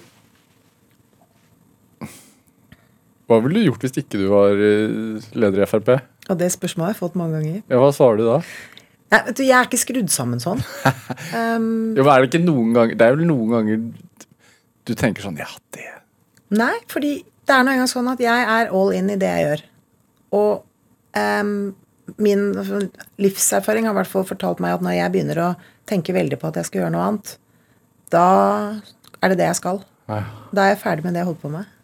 Hva 3.31 3.39
ville 3.45 3.61
du 3.61 3.69
gjort 3.69 3.85
hvis 3.87 4.01
ikke 4.01 4.19
du 4.19 4.25
var 4.33 4.59
eh, 4.59 5.21
leder 5.39 5.63
i 5.63 5.69
Frp? 5.71 5.93
Og 6.33 6.39
det 6.41 6.49
spørsmålet 6.51 6.89
har 6.89 6.97
jeg 6.97 6.99
fått 6.99 7.19
mange 7.19 7.39
ganger. 7.39 7.61
Ja, 7.71 7.79
Hva 7.79 7.93
svarer 7.95 8.19
du 8.19 8.25
da? 8.27 8.39
Nei, 9.11 9.21
vet 9.29 9.37
du, 9.39 9.45
Jeg 9.45 9.55
er 9.55 9.69
ikke 9.69 9.79
skrudd 9.85 10.11
sammen 10.15 10.43
sånn. 10.43 10.63
Um, 11.31 11.93
jo, 11.95 12.03
men 12.03 12.09
er 12.11 12.25
det 12.25 12.31
ikke 12.31 12.41
noen 12.43 12.73
ganger 12.75 12.97
Det 12.99 13.07
er 13.07 13.13
vel 13.15 13.27
noen 13.29 13.51
ganger 13.53 13.83
du 14.89 14.93
tenker 14.99 15.23
sånn 15.23 15.37
Ja, 15.39 15.47
det 15.77 15.85
Nei, 16.51 16.73
fordi 16.91 17.13
det 17.47 17.55
er 17.55 17.67
nå 17.67 17.75
engang 17.75 17.91
sånn 17.91 18.09
at 18.11 18.23
jeg 18.23 18.47
er 18.55 18.73
all 18.75 18.91
in 18.95 19.11
i 19.13 19.17
det 19.21 19.29
jeg 19.31 19.45
gjør. 19.47 19.63
Og 20.39 21.19
em, 21.19 21.53
min 22.19 22.49
livserfaring 23.21 23.87
har 23.87 23.95
i 23.95 24.01
hvert 24.01 24.11
fall 24.11 24.27
fortalt 24.29 24.63
meg 24.63 24.79
at 24.79 24.85
når 24.85 24.97
jeg 24.97 25.15
begynner 25.15 25.43
å 25.45 25.51
tenke 25.91 26.15
veldig 26.17 26.39
på 26.41 26.51
at 26.51 26.61
jeg 26.61 26.71
skal 26.71 26.83
gjøre 26.83 26.95
noe 26.95 27.09
annet, 27.09 27.35
da 28.11 28.27
er 29.21 29.33
det 29.33 29.41
det 29.43 29.51
jeg 29.51 29.61
skal. 29.61 29.83
Ja. 30.11 30.25
Da 30.51 30.65
er 30.65 30.75
jeg 30.75 30.83
ferdig 30.83 31.07
med 31.07 31.15
det 31.15 31.23
jeg 31.23 31.31
holder 31.31 31.45
på 31.45 31.53
med. 31.53 31.77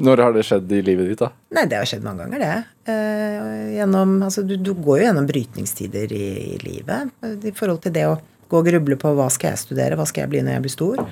Når 0.00 0.22
har 0.24 0.32
det 0.32 0.46
skjedd 0.48 0.70
i 0.72 0.80
livet 0.84 1.10
ditt, 1.10 1.20
da? 1.20 1.28
Nei, 1.56 1.66
det 1.68 1.76
har 1.76 1.88
skjedd 1.88 2.04
mange 2.06 2.24
ganger, 2.24 2.40
det. 2.40 2.92
Eh, 2.92 3.74
gjennom, 3.76 4.14
altså, 4.24 4.44
du, 4.48 4.54
du 4.56 4.72
går 4.72 5.02
jo 5.02 5.08
gjennom 5.10 5.26
brytningstider 5.28 6.14
i, 6.16 6.28
i 6.54 6.60
livet. 6.62 7.10
I 7.20 7.52
forhold 7.56 7.82
til 7.84 7.92
det 7.98 8.06
å 8.08 8.16
gå 8.50 8.62
og 8.62 8.70
gruble 8.70 8.96
på 9.00 9.12
hva 9.18 9.28
skal 9.32 9.52
jeg 9.52 9.62
studere, 9.66 9.98
hva 9.98 10.06
skal 10.08 10.24
jeg 10.24 10.32
bli 10.32 10.42
når 10.46 10.56
jeg 10.56 10.64
blir 10.64 10.74
stor. 10.74 11.02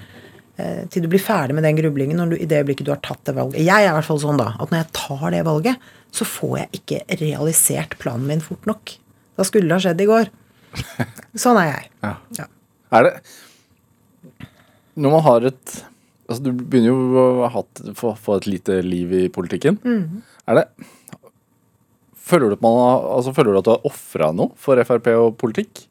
Eh, 0.61 0.85
til 0.93 1.05
du 1.05 1.11
blir 1.13 1.23
ferdig 1.23 1.57
med 1.57 1.67
den 1.67 1.79
grublingen 1.79 2.19
når 2.21 2.35
du, 2.35 2.37
i 2.39 2.49
det 2.51 2.63
øyeblikket 2.63 2.89
du 2.89 2.93
har 2.95 3.03
tatt 3.05 3.25
det 3.29 3.37
valget. 3.39 3.63
Jeg 3.65 3.85
er 3.87 3.91
i 3.91 3.97
hvert 3.97 4.09
fall 4.09 4.21
sånn 4.23 4.41
da, 4.41 4.53
at 4.59 4.73
når 4.73 4.83
jeg 4.83 4.91
tar 4.99 5.27
det 5.35 5.43
valget, 5.49 5.91
så 6.15 6.27
får 6.29 6.55
jeg 6.63 6.81
ikke 6.81 7.19
realisert 7.21 7.99
planen 8.03 8.29
min 8.29 8.45
fort 8.45 8.69
nok. 8.69 8.95
Da 9.39 9.47
skulle 9.47 9.69
det 9.69 9.77
ha 9.77 9.83
skjedd 9.87 10.03
i 10.03 10.09
går. 10.09 10.31
Sånn 11.45 11.59
er 11.61 11.69
jeg. 11.71 11.91
Ja. 12.05 12.15
Ja. 12.37 12.47
Er 12.99 13.07
det 13.07 13.13
Når 15.01 15.15
man 15.15 15.23
har 15.25 15.47
et 15.49 15.79
Altså, 16.29 16.43
du 16.45 16.51
begynner 16.53 16.91
jo 16.91 16.97
å 17.17 17.27
ha 17.47 17.49
hatt, 17.55 17.81
få, 17.97 18.11
få 18.21 18.35
et 18.37 18.47
lite 18.51 18.75
liv 18.85 19.15
i 19.17 19.23
politikken. 19.33 19.79
Er 20.45 20.59
det 20.61 20.67
Føler 22.29 22.51
du 22.51 22.59
at 22.59 22.65
man 22.65 22.77
altså, 22.77 23.33
føler 23.33 23.55
du 23.55 23.61
at 23.63 23.65
du 23.65 23.71
har 23.73 23.87
ofra 23.89 24.29
noe 24.37 24.53
for 24.61 24.77
Frp 24.85 25.09
og 25.15 25.39
politikk? 25.41 25.87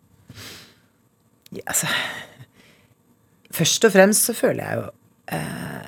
Ja, 1.50 1.64
altså, 1.64 1.90
først 3.58 3.88
og 3.88 3.94
fremst 3.96 4.30
så 4.30 4.36
føler 4.38 4.64
jeg 4.64 4.80
jo 4.80 4.86
eh, 5.38 5.88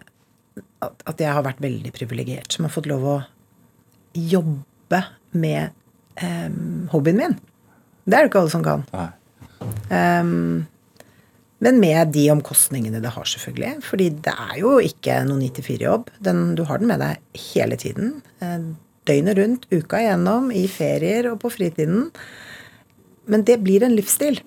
at, 0.86 1.20
jeg 1.20 1.36
har 1.36 1.46
vært 1.46 1.62
veldig 1.64 1.92
privilegert 1.96 2.56
som 2.56 2.66
har 2.68 2.74
fått 2.74 2.90
lov 2.90 3.06
å 3.06 3.20
jobbe 4.16 5.04
med 5.38 5.72
eh, 6.20 6.50
hobbyen 6.94 7.20
min. 7.20 7.38
Det 8.10 8.18
er 8.18 8.26
det 8.26 8.32
ikke 8.32 8.44
alle 8.44 8.54
som 8.54 8.66
kan. 8.66 8.86
Ehm, 9.94 10.66
men 11.60 11.80
med 11.84 12.14
de 12.16 12.26
omkostningene 12.32 13.02
det 13.04 13.12
har, 13.14 13.28
selvfølgelig. 13.28 13.84
Fordi 13.86 14.10
det 14.26 14.34
er 14.34 14.56
jo 14.62 14.78
ikke 14.82 15.20
noen 15.28 15.44
9-4-jobb. 15.46 16.10
Du 16.58 16.64
har 16.66 16.82
den 16.82 16.90
med 16.90 17.04
deg 17.04 17.44
hele 17.52 17.80
tiden. 17.80 18.22
eh, 18.42 18.72
Døgnet 19.10 19.40
rundt, 19.40 19.64
uka 19.74 20.00
igjennom, 20.04 20.52
i 20.54 20.68
ferier 20.70 21.32
og 21.32 21.40
på 21.42 21.50
fritiden. 21.54 22.10
Men 23.30 23.46
det 23.48 23.60
blir 23.64 23.84
en 23.86 23.96
livsstil. 23.96 24.38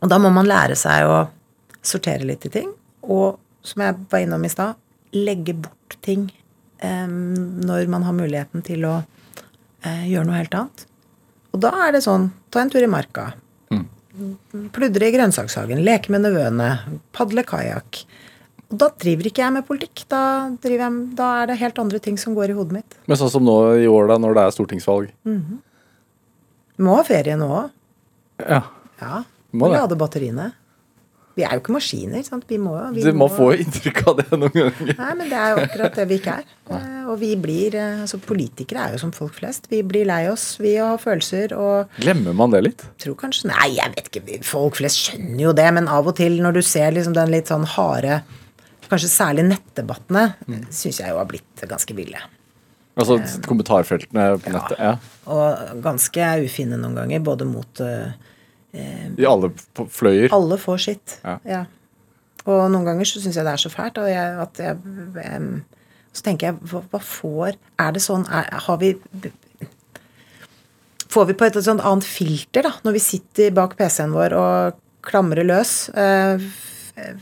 Og 0.00 0.08
da 0.08 0.18
må 0.22 0.30
man 0.32 0.48
lære 0.48 0.76
seg 0.80 1.08
å 1.08 1.18
sortere 1.82 2.26
litt 2.28 2.46
i 2.46 2.52
ting. 2.52 2.70
Og 3.06 3.38
som 3.66 3.84
jeg 3.84 3.98
var 4.10 4.24
innom 4.24 4.44
i 4.46 4.52
stad, 4.52 4.78
legge 5.16 5.54
bort 5.58 5.96
ting 6.04 6.28
eh, 6.78 7.06
når 7.08 7.90
man 7.92 8.06
har 8.06 8.16
muligheten 8.16 8.64
til 8.66 8.86
å 8.88 8.96
eh, 9.00 10.06
gjøre 10.10 10.28
noe 10.28 10.40
helt 10.40 10.56
annet. 10.56 10.86
Og 11.50 11.62
da 11.64 11.72
er 11.86 11.96
det 11.96 12.04
sånn 12.06 12.30
ta 12.52 12.62
en 12.62 12.72
tur 12.72 12.84
i 12.84 12.90
marka. 12.90 13.32
Pludre 14.74 15.06
i 15.06 15.14
grønnsakshagen, 15.14 15.80
leke 15.86 16.12
med 16.12 16.24
nevøene, 16.26 16.68
padle 17.14 17.44
kajakk. 17.46 18.02
Og 18.70 18.78
da 18.82 18.90
driver 19.02 19.30
ikke 19.30 19.42
jeg 19.42 19.54
med 19.54 19.66
politikk. 19.66 20.04
Da, 20.10 20.20
jeg, 20.62 20.90
da 21.18 21.28
er 21.40 21.50
det 21.50 21.58
helt 21.62 21.78
andre 21.82 22.00
ting 22.02 22.18
som 22.20 22.36
går 22.36 22.52
i 22.52 22.56
hodet 22.58 22.76
mitt. 22.76 22.98
Men 23.10 23.18
sånn 23.18 23.32
som 23.32 23.46
nå 23.46 23.56
i 23.82 23.88
år, 23.90 24.10
da, 24.12 24.18
når 24.22 24.36
det 24.36 24.44
er 24.44 24.54
stortingsvalg. 24.54 25.10
Må 26.80 26.96
ha 26.98 27.06
ferie 27.06 27.38
nå 27.38 27.48
òg. 27.62 27.72
Ja. 28.44 28.62
Ja. 29.00 29.22
Må 29.50 29.70
det. 29.72 29.80
Lade 29.82 29.98
batteriene. 29.98 30.50
Vi 31.40 31.46
er 31.46 31.56
jo 31.56 31.62
ikke 31.62 31.72
maskiner. 31.72 32.24
sant? 32.26 32.44
Vi 32.50 32.58
må, 32.60 32.74
vi 32.92 33.04
Du 33.06 33.16
må 33.16 33.30
få 33.32 33.50
inntrykk 33.56 34.00
av 34.10 34.18
det 34.20 34.26
noen 34.36 34.52
ganger. 34.52 34.90
Nei, 34.98 35.12
men 35.16 35.30
det 35.32 35.38
er 35.40 35.54
jo 35.54 35.62
akkurat 35.64 35.96
det 35.96 36.06
vi 36.10 36.18
ikke 36.20 36.34
er. 36.42 36.50
Eh, 36.70 36.98
Og 37.10 37.16
vi 37.22 37.30
blir 37.40 37.76
eh, 37.80 38.02
Altså, 38.04 38.20
politikere 38.22 38.84
er 38.84 38.96
jo 38.96 39.00
som 39.02 39.14
folk 39.16 39.38
flest. 39.38 39.70
Vi 39.72 39.80
blir 39.86 40.04
lei 40.10 40.22
oss. 40.30 40.52
Vi 40.60 40.74
har 40.76 41.00
følelser 41.00 41.54
og 41.56 41.96
Glemmer 42.00 42.36
man 42.36 42.52
det 42.52 42.62
litt? 42.66 42.84
tror 43.00 43.16
kanskje 43.22 43.48
Nei, 43.50 43.70
jeg 43.78 43.94
vet 43.96 44.10
ikke. 44.12 44.40
Folk 44.46 44.76
flest 44.78 45.00
skjønner 45.06 45.46
jo 45.48 45.54
det, 45.56 45.68
men 45.78 45.88
av 45.88 46.10
og 46.10 46.18
til 46.20 46.36
når 46.44 46.60
du 46.60 46.62
ser 46.66 46.92
liksom 46.96 47.16
den 47.16 47.32
litt 47.32 47.50
sånn 47.50 47.64
harde 47.76 48.20
Kanskje 48.90 49.06
særlig 49.12 49.44
nettdebattene, 49.46 50.32
mm. 50.50 50.64
syns 50.74 50.98
jeg 50.98 51.12
jo 51.12 51.18
har 51.20 51.28
blitt 51.30 51.62
ganske 51.70 51.94
ville. 51.94 52.18
Altså 52.98 53.20
kommentarfeltene 53.46 54.24
på 54.42 54.50
nettet? 54.50 54.80
Ja. 54.82 54.96
Og 55.30 55.78
ganske 55.84 56.30
ufine 56.42 56.74
noen 56.80 56.98
ganger, 56.98 57.22
både 57.22 57.46
mot 57.46 57.82
eh, 57.86 58.10
I 58.76 59.26
alle 59.26 59.50
fløyer? 59.74 60.30
Alle 60.34 60.58
får 60.60 60.82
sitt. 60.84 61.18
Ja. 61.48 61.64
Og 62.46 62.64
noen 62.72 62.86
ganger 62.86 63.08
så 63.08 63.20
syns 63.20 63.36
jeg 63.36 63.46
det 63.46 63.52
er 63.52 63.62
så 63.62 63.72
fælt. 63.72 63.98
Og 64.00 64.08
jeg, 64.10 64.36
at 64.44 64.62
jeg, 64.62 64.78
så 66.12 66.26
tenker 66.26 66.50
jeg, 66.50 66.58
hva, 66.70 66.82
hva 66.90 67.00
får 67.04 67.54
Er 67.78 67.92
det 67.94 68.02
sånn 68.02 68.24
er, 68.26 68.48
Har 68.66 68.80
vi 68.80 68.94
Får 71.10 71.26
vi 71.28 71.36
på 71.38 71.46
et 71.46 71.58
sånt 71.66 71.82
annet 71.82 72.06
filter, 72.06 72.62
da, 72.66 72.70
når 72.86 72.94
vi 72.94 73.02
sitter 73.02 73.54
bak 73.54 73.72
PC-en 73.78 74.12
vår 74.14 74.34
og 74.38 74.76
klamrer 75.02 75.42
løs? 75.42 75.88
Eh, 75.98 76.44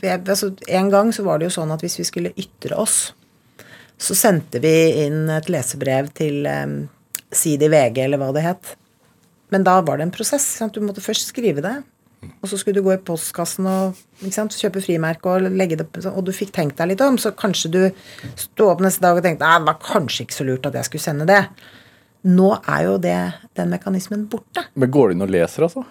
jeg, 0.03 0.19
altså, 0.19 0.51
en 0.77 0.91
gang 0.93 1.09
så 1.15 1.25
var 1.25 1.39
det 1.39 1.47
jo 1.47 1.55
sånn 1.55 1.73
at 1.73 1.81
hvis 1.81 1.97
vi 1.97 2.05
skulle 2.05 2.33
ytre 2.37 2.77
oss, 2.77 2.99
så 3.97 4.13
sendte 4.13 4.61
vi 4.61 4.75
inn 5.07 5.25
et 5.33 5.49
lesebrev 5.49 6.11
til 6.13 6.45
um, 6.45 6.77
Side 7.33 7.65
i 7.65 7.71
VG, 7.73 8.03
eller 8.05 8.21
hva 8.21 8.29
det 8.37 8.45
het. 8.45 8.75
Men 9.53 9.65
da 9.65 9.79
var 9.85 9.97
det 9.99 10.07
en 10.07 10.13
prosess. 10.13 10.45
Sant? 10.59 10.75
Du 10.75 10.85
måtte 10.85 11.03
først 11.03 11.31
skrive 11.31 11.63
det. 11.65 11.79
Og 12.43 12.49
så 12.51 12.57
skulle 12.59 12.81
du 12.81 12.83
gå 12.83 12.91
i 12.93 13.01
postkassen 13.03 13.67
og 13.69 13.99
sant, 14.33 14.55
kjøpe 14.59 14.81
frimerke 14.83 15.31
og 15.31 15.45
legge 15.55 15.77
det 15.79 15.85
Og 16.09 16.19
du 16.27 16.33
fikk 16.35 16.51
tenkt 16.55 16.75
deg 16.79 16.91
litt 16.91 17.03
om, 17.03 17.15
så 17.15 17.31
kanskje 17.31 17.71
du 17.71 17.79
sto 18.39 18.67
opp 18.73 18.83
neste 18.83 19.03
dag 19.05 19.15
og 19.15 19.23
tenkte 19.23 19.47
Nei, 19.47 19.59
det 19.61 19.69
var 19.69 19.77
kanskje 19.83 20.25
ikke 20.25 20.35
så 20.35 20.47
lurt 20.47 20.67
at 20.67 20.75
jeg 20.75 20.89
skulle 20.89 21.05
sende 21.05 21.27
det. 21.29 21.41
Nå 22.27 22.49
er 22.59 22.81
jo 22.89 22.97
det, 22.99 23.19
den 23.55 23.71
mekanismen 23.71 24.27
borte. 24.31 24.65
Men 24.75 24.91
går 24.91 25.09
du 25.09 25.15
inn 25.15 25.27
og 25.27 25.31
leser, 25.31 25.67
altså? 25.69 25.85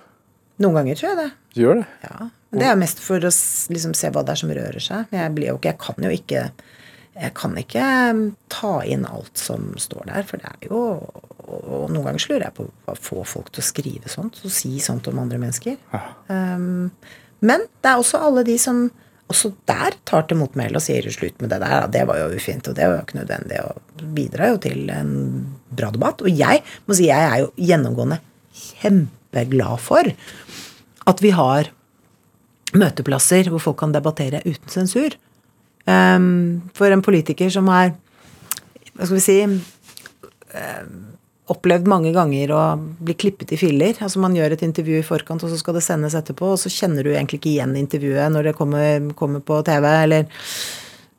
Noen 0.61 0.81
ganger 0.81 0.99
tror 1.01 1.09
jeg 1.09 1.21
det. 1.23 1.31
Du 1.55 1.63
gjør 1.63 1.81
det? 1.81 1.87
Ja. 2.05 2.29
Men 2.51 2.63
det 2.63 2.69
er 2.69 2.81
mest 2.81 3.01
for 3.05 3.25
å 3.25 3.31
liksom, 3.31 3.95
se 3.97 4.11
hva 4.13 4.25
det 4.27 4.35
er 4.35 4.41
som 4.43 4.53
rører 4.53 4.85
seg. 4.85 5.15
Jeg, 5.15 5.33
blir 5.37 5.53
jo 5.53 5.57
ikke, 5.57 5.73
jeg 5.73 5.81
kan 5.87 6.09
jo 6.09 6.13
ikke 6.13 6.45
jeg 7.19 7.35
kan 7.35 7.57
ikke 7.59 7.87
um, 8.13 8.21
ta 8.53 8.77
inn 8.87 9.03
alt 9.09 9.41
som 9.41 9.73
står 9.81 10.07
der, 10.07 10.27
for 10.27 10.39
det 10.39 10.53
er 10.53 10.69
jo 10.69 10.83
Og 11.49 11.89
noen 11.93 12.05
ganger 12.11 12.23
så 12.23 12.33
lurer 12.33 12.47
jeg 12.49 12.57
på 12.59 12.69
hva 12.87 12.95
får 13.09 13.29
folk 13.31 13.53
til 13.53 13.65
å 13.65 13.69
skrive 13.69 14.13
sånt 14.13 14.41
og 14.45 14.53
si 14.53 14.75
sånt 14.85 15.09
om 15.11 15.21
andre 15.23 15.41
mennesker. 15.41 15.79
Um, 16.29 16.91
men 17.41 17.65
det 17.81 17.91
er 17.91 18.01
også 18.01 18.21
alle 18.29 18.45
de 18.47 18.57
som 18.61 18.89
også 19.29 19.51
der 19.69 19.97
tar 20.09 20.25
til 20.29 20.39
motmæle 20.41 20.81
og 20.81 20.85
sier 20.85 21.05
slutt 21.13 21.41
med 21.43 21.53
det 21.53 21.61
der. 21.61 21.87
Det 21.93 22.05
var 22.09 22.21
jo 22.23 22.29
ufint, 22.33 22.69
og 22.71 22.77
det 22.77 22.87
var 22.89 22.97
jo 22.97 23.05
ikke 23.05 23.19
nødvendig. 23.21 23.61
Og 23.65 24.05
bidrar 24.17 24.55
jo 24.55 24.61
til 24.65 24.93
en 24.93 25.13
bra 25.69 25.91
debatt. 25.95 26.25
Og 26.25 26.33
jeg 26.33 26.63
må 26.89 26.97
si 26.97 27.11
jeg 27.11 27.27
er 27.29 27.43
jo 27.45 27.51
gjennomgående 27.71 28.21
kjempeglad 28.59 29.85
for 29.85 30.09
at 31.09 31.23
vi 31.25 31.33
har 31.37 31.71
møteplasser 32.77 33.49
hvor 33.53 33.63
folk 33.65 33.79
kan 33.81 33.93
debattere 33.95 34.43
uten 34.47 34.73
sensur. 34.73 35.17
Um, 35.89 36.69
for 36.77 36.93
en 36.93 37.05
politiker 37.05 37.53
som 37.53 37.69
er 37.73 37.95
hva 38.99 39.07
skal 39.07 39.17
vi 39.17 39.25
si 39.25 39.37
um, 39.47 40.97
opplevd 41.53 41.89
mange 41.89 42.13
ganger 42.17 42.53
å 42.53 42.63
bli 42.79 43.15
klippet 43.19 43.55
i 43.55 43.59
filler. 43.61 43.97
Altså 44.05 44.21
Man 44.23 44.37
gjør 44.37 44.55
et 44.55 44.65
intervju 44.67 45.01
i 45.01 45.07
forkant, 45.07 45.45
og 45.45 45.53
så 45.53 45.59
skal 45.61 45.79
det 45.79 45.85
sendes 45.87 46.17
etterpå, 46.19 46.53
og 46.55 46.61
så 46.61 46.73
kjenner 46.73 47.07
du 47.07 47.13
egentlig 47.15 47.41
ikke 47.41 47.55
igjen 47.55 47.75
intervjuet 47.81 48.35
når 48.35 48.51
det 48.51 48.59
kommer, 48.59 49.09
kommer 49.19 49.45
på 49.45 49.61
TV. 49.67 49.89
Eller 50.05 50.29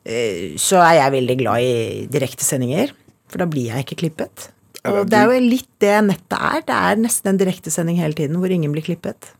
eh, 0.04 0.56
Så 0.60 0.80
er 0.84 1.00
jeg 1.00 1.16
veldig 1.18 1.36
glad 1.42 1.66
i 1.66 1.74
direktesendinger, 2.12 2.94
for 3.30 3.42
da 3.42 3.50
blir 3.50 3.72
jeg 3.74 3.86
ikke 3.86 4.02
klippet. 4.06 4.50
Og 4.88 5.04
det 5.12 5.18
er 5.18 5.28
jo 5.28 5.40
litt 5.44 5.68
det 5.82 5.96
nettet 6.06 6.38
er. 6.38 6.62
Det 6.64 6.76
er 6.76 7.00
nesten 7.02 7.34
en 7.34 7.40
direktesending 7.40 7.98
hele 8.00 8.16
tiden 8.16 8.38
hvor 8.40 8.52
ingen 8.52 8.72
blir 8.72 8.86
klippet. 8.86 9.32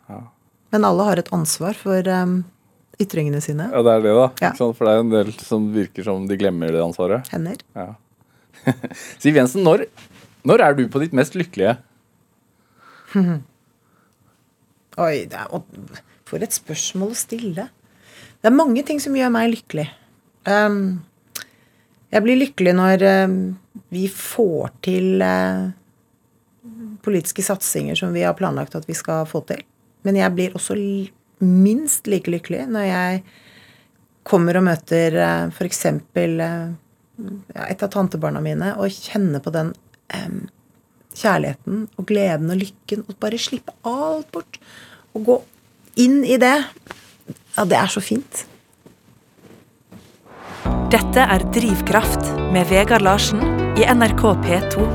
Men 0.70 0.85
alle 0.87 1.07
har 1.07 1.20
et 1.20 1.31
ansvar 1.35 1.79
for 1.79 2.07
um, 2.12 2.42
ytringene 3.00 3.40
sine. 3.42 3.70
Ja, 3.72 3.81
det 3.87 3.94
er 3.94 4.05
det, 4.05 4.12
da. 4.18 4.26
Ja. 4.44 4.53
For 4.59 4.85
det 4.87 4.92
er 4.92 5.03
en 5.03 5.14
del 5.14 5.33
som 5.40 5.70
virker 5.74 6.07
som 6.07 6.29
de 6.29 6.38
glemmer 6.38 6.74
det 6.74 6.83
ansvaret. 6.85 7.31
Hender. 7.33 7.62
Ja. 7.79 7.88
Siv 9.22 9.38
Jensen, 9.38 9.64
når, 9.64 9.87
når 10.46 10.64
er 10.64 10.76
du 10.79 10.87
på 10.88 11.03
ditt 11.03 11.14
mest 11.16 11.37
lykkelige? 11.38 11.76
Oi, 15.00 15.26
det 15.31 15.38
er, 15.38 15.62
for 16.29 16.44
et 16.44 16.55
spørsmål 16.55 17.14
å 17.14 17.18
stille. 17.18 17.66
Det 18.40 18.48
er 18.48 18.57
mange 18.57 18.83
ting 18.87 19.00
som 19.03 19.16
gjør 19.16 19.33
meg 19.35 19.53
lykkelig. 19.55 19.87
Um, 20.48 21.03
jeg 22.11 22.24
blir 22.24 22.40
lykkelig 22.40 22.74
når 22.76 23.05
um, 23.29 23.37
vi 23.92 24.07
får 24.11 24.72
til 24.87 25.22
uh, 25.22 25.68
politiske 27.05 27.44
satsinger 27.44 27.98
som 27.98 28.14
vi 28.16 28.24
har 28.26 28.37
planlagt 28.38 28.76
at 28.79 28.88
vi 28.88 28.96
skal 28.98 29.29
få 29.31 29.44
til. 29.48 29.62
Men 30.07 30.18
jeg 30.18 30.35
blir 30.37 30.57
også 30.57 30.76
minst 31.44 32.09
like 32.11 32.33
lykkelig 32.33 32.66
når 32.72 32.88
jeg 32.88 33.22
kommer 34.29 34.59
og 34.61 34.66
møter 34.68 35.16
uh, 35.20 35.53
f.eks. 35.53 35.87
Uh, 36.16 36.72
et 37.68 37.85
av 37.85 37.92
tantebarna 37.92 38.40
mine 38.44 38.74
og 38.81 38.92
kjenner 38.94 39.44
på 39.44 39.53
den 39.55 39.74
um, 40.14 40.44
kjærligheten 41.16 41.88
og 41.99 42.07
gleden 42.09 42.53
og 42.53 42.61
lykken 42.62 43.05
og 43.07 43.18
bare 43.23 43.40
slippe 43.40 43.75
alt 43.87 44.31
bort. 44.35 44.61
Og 45.14 45.27
gå 45.27 45.40
inn 46.01 46.23
i 46.25 46.38
det. 46.40 46.57
Ja, 47.57 47.66
det 47.66 47.79
er 47.79 47.90
så 47.90 48.03
fint. 48.03 48.46
Dette 50.90 51.23
er 51.23 51.44
Drivkraft 51.55 52.33
med 52.55 52.66
Vegard 52.70 53.05
Larsen 53.07 53.42
i 53.79 53.87
NRK 53.87 54.25
P2. 54.42 54.87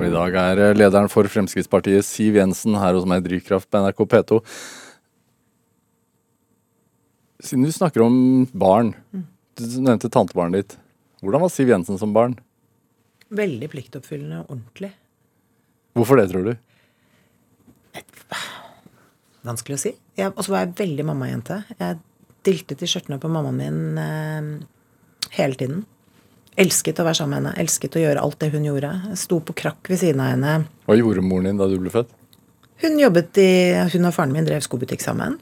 Og 0.00 0.06
I 0.06 0.12
dag 0.14 0.36
er 0.40 0.60
eh, 0.64 0.76
lederen 0.78 1.10
for 1.12 1.28
Fremskrittspartiet, 1.28 2.06
Siv 2.06 2.38
Jensen, 2.38 2.78
her 2.80 2.96
hos 2.96 3.04
meg 3.08 3.20
i 3.20 3.26
Drivkraft 3.28 3.68
på 3.70 3.82
NRK 3.84 4.00
P2. 4.14 4.38
Siden 7.44 7.66
du 7.66 7.72
snakker 7.72 8.02
om 8.04 8.14
barn, 8.50 8.94
du 9.12 9.64
nevnte 9.84 10.10
tantebarnet 10.12 10.62
ditt. 10.62 10.78
Hvordan 11.20 11.44
var 11.44 11.52
Siv 11.52 11.68
Jensen 11.68 12.00
som 12.00 12.14
barn? 12.16 12.38
Veldig 13.30 13.68
pliktoppfyllende 13.70 14.42
og 14.42 14.50
ordentlig. 14.56 14.90
Hvorfor 15.98 16.18
det, 16.18 16.28
tror 16.32 16.48
du? 16.50 16.52
Vanskelig 19.46 19.76
å 19.78 19.82
si. 19.84 19.92
Og 20.26 20.42
så 20.44 20.52
var 20.52 20.64
jeg 20.66 20.76
veldig 20.80 21.06
mammajente. 21.08 21.62
Jeg 21.78 22.00
diltet 22.46 22.82
i 22.84 22.88
skjørtene 22.90 23.20
på 23.22 23.30
mammaen 23.32 23.56
min 23.60 23.98
eh, 24.00 24.50
hele 25.38 25.58
tiden. 25.60 25.84
Elsket 26.60 26.98
å 27.00 27.06
være 27.06 27.20
sammen 27.20 27.36
med 27.36 27.40
henne. 27.52 27.62
Elsket 27.62 27.96
å 27.96 28.02
gjøre 28.02 28.22
alt 28.24 28.38
det 28.42 28.50
hun 28.52 28.66
gjorde. 28.66 28.90
Jeg 29.12 29.20
sto 29.22 29.38
på 29.44 29.54
krakk 29.62 29.90
ved 29.92 30.02
siden 30.02 30.22
av 30.24 30.32
henne. 30.34 30.54
Hva 30.88 30.96
gjorde 30.98 31.24
moren 31.24 31.50
din 31.52 31.60
da 31.60 31.68
du 31.70 31.78
ble 31.80 31.92
født? 31.94 32.10
Hun 32.80 32.96
jobbet 33.00 33.36
i 33.40 33.48
Hun 33.92 34.08
og 34.08 34.14
faren 34.16 34.32
min 34.34 34.46
drev 34.48 34.62
skobutikk 34.64 35.02
sammen. 35.04 35.38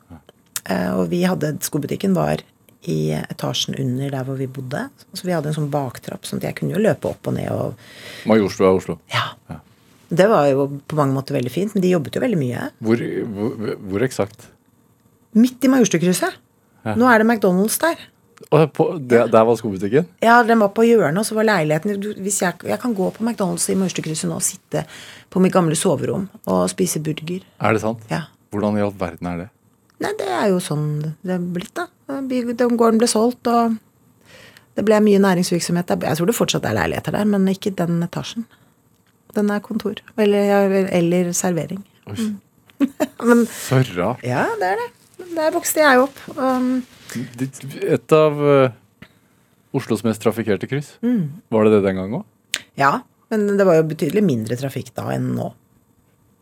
Eh, 0.69 0.91
Og 0.99 1.09
vi 1.11 1.23
hadde 1.27 1.55
Skobutikken 1.65 2.15
var 2.19 2.43
i 2.87 3.11
etasjen 3.19 3.75
under 3.81 4.13
der 4.13 4.27
hvor 4.27 4.39
vi 4.39 4.47
bodde. 4.47 4.85
Så 5.13 5.27
vi 5.27 5.35
hadde 5.35 5.51
en 5.51 5.57
sånn 5.57 5.71
baktrapp, 5.73 6.27
sånn 6.29 6.43
at 6.43 6.51
jeg 6.51 6.59
kunne 6.61 6.77
jo 6.77 6.83
løpe 6.83 7.11
opp 7.11 7.27
og 7.31 7.35
ned 7.35 7.49
og 7.51 8.29
Majorstua 8.31 8.71
Oslo. 8.77 8.99
Ja. 9.13 9.33
Det 10.09 10.29
var 10.31 10.47
jo 10.49 10.69
på 10.89 10.97
mange 10.97 11.17
måter 11.17 11.37
veldig 11.37 11.53
fint, 11.53 11.75
men 11.75 11.85
de 11.85 11.91
jobbet 11.93 12.15
jo 12.17 12.23
veldig 12.23 12.39
mye. 12.41 12.69
Hvor, 12.85 13.03
hvor, 13.35 13.75
hvor 13.91 14.05
eksakt? 14.07 14.47
Midt 15.37 15.67
i 15.67 15.73
Majorstukrysset. 15.73 16.39
Ja. 16.87 16.95
Nå 16.97 17.11
er 17.11 17.21
det 17.21 17.29
McDonald's 17.29 17.77
der. 17.83 18.01
Og 18.55 18.71
på, 18.73 18.87
det, 19.03 19.25
der 19.35 19.45
var 19.45 19.59
skobutikken? 19.59 20.07
Ja, 20.25 20.39
den 20.47 20.63
var 20.63 20.71
på 20.73 20.87
hjørnet, 20.87 21.21
og 21.21 21.27
så 21.27 21.37
var 21.37 21.49
leiligheten 21.49 21.99
hvis 22.23 22.41
jeg, 22.45 22.63
jeg 22.71 22.81
kan 22.81 22.95
gå 22.97 23.11
på 23.13 23.27
McDonald's 23.27 23.67
i 23.69 23.77
Majorstukrysset 23.77 24.31
nå 24.31 24.39
og 24.39 24.47
sitte 24.47 24.87
på 25.29 25.43
mitt 25.43 25.53
gamle 25.53 25.77
soverom 25.77 26.29
og 26.47 26.65
spise 26.73 27.03
burger. 27.05 27.45
Er 27.61 27.77
det 27.77 27.83
sant? 27.85 28.07
Ja. 28.13 28.29
Hvordan 28.55 28.79
i 28.79 28.85
all 28.87 28.95
verden 28.97 29.29
er 29.29 29.43
det? 29.43 29.49
Nei, 29.99 30.13
det 30.19 30.29
er 30.31 30.49
jo 30.53 30.61
sånn 30.63 30.85
det 31.27 31.35
er 31.35 31.43
blitt, 31.43 31.73
da. 31.75 31.89
Den 32.09 32.77
gården 32.79 33.01
ble 33.01 33.09
solgt, 33.11 33.49
og 33.51 33.75
det 34.79 34.85
ble 34.87 35.01
mye 35.03 35.19
næringsvirksomhet. 35.25 35.89
der. 35.91 36.07
Jeg 36.13 36.21
tror 36.21 36.31
det 36.31 36.37
fortsatt 36.39 36.65
er 36.71 36.77
leiligheter 36.79 37.17
der, 37.17 37.25
men 37.27 37.49
ikke 37.51 37.73
den 37.75 37.99
etasjen. 38.07 38.45
Den 39.35 39.51
er 39.51 39.61
kontor. 39.61 39.99
Eller, 40.17 40.87
eller 40.95 41.33
servering. 41.37 41.83
Oi, 42.09 42.31
Men 43.27 43.43
Sørra. 43.51 44.13
ja, 44.23 44.45
det 44.61 44.69
er 44.73 44.79
det. 44.85 44.89
Der 45.35 45.51
vokste 45.53 45.83
jeg 45.83 45.99
opp. 46.05 46.19
Um, 46.39 46.85
Et 47.83 48.13
av 48.15 48.39
uh, 48.39 48.71
Oslos 49.75 50.05
mest 50.07 50.23
trafikkerte 50.23 50.69
kryss. 50.71 50.93
Var 51.03 51.65
det 51.67 51.73
det 51.75 51.83
den 51.89 51.99
gang 51.99 52.15
òg? 52.21 52.25
ja, 52.79 53.01
men 53.29 53.59
det 53.59 53.65
var 53.67 53.75
jo 53.77 53.83
betydelig 53.91 54.23
mindre 54.25 54.57
trafikk 54.57 54.93
da 54.97 55.09
enn 55.13 55.33
nå. 55.37 55.51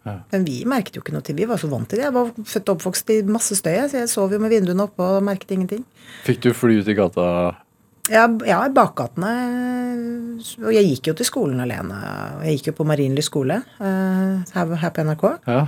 Ja. 0.06 0.20
Men 0.32 0.46
vi 0.46 0.60
merket 0.68 0.96
jo 0.96 1.02
ikke 1.02 1.16
noe 1.16 1.24
til 1.26 1.34
Vi 1.34 1.48
var 1.50 1.58
så 1.58 1.68
vant 1.70 1.88
til 1.90 1.98
det. 1.98 2.06
Jeg 2.06 2.14
var 2.14 2.32
født 2.32 2.70
og 2.70 2.78
oppvokst 2.78 3.10
i 3.10 3.20
masse 3.26 3.58
støy, 3.58 3.74
så 3.90 4.04
jeg 4.04 4.10
sov 4.12 4.34
jo 4.34 4.40
med 4.42 4.54
vinduene 4.54 4.86
oppe 4.86 5.02
og 5.02 5.24
merket 5.26 5.56
ingenting. 5.56 5.82
Fikk 6.26 6.44
du 6.46 6.52
fly 6.54 6.80
ut 6.80 6.90
i 6.92 6.96
gata? 6.96 7.28
Ja, 8.12 8.26
ja 8.46 8.60
i 8.66 8.72
bakgatene. 8.74 9.32
Og 10.62 10.72
jeg 10.74 10.86
gikk 10.92 11.10
jo 11.10 11.14
til 11.18 11.28
skolen 11.28 11.62
alene. 11.62 11.98
Jeg 12.46 12.58
gikk 12.58 12.70
jo 12.70 12.78
på 12.80 12.88
Marienlyst 12.88 13.32
skole 13.32 13.60
eh, 13.62 14.34
her, 14.54 14.74
her 14.82 14.92
på 14.94 15.06
NRK. 15.06 15.24
Ja. 15.48 15.62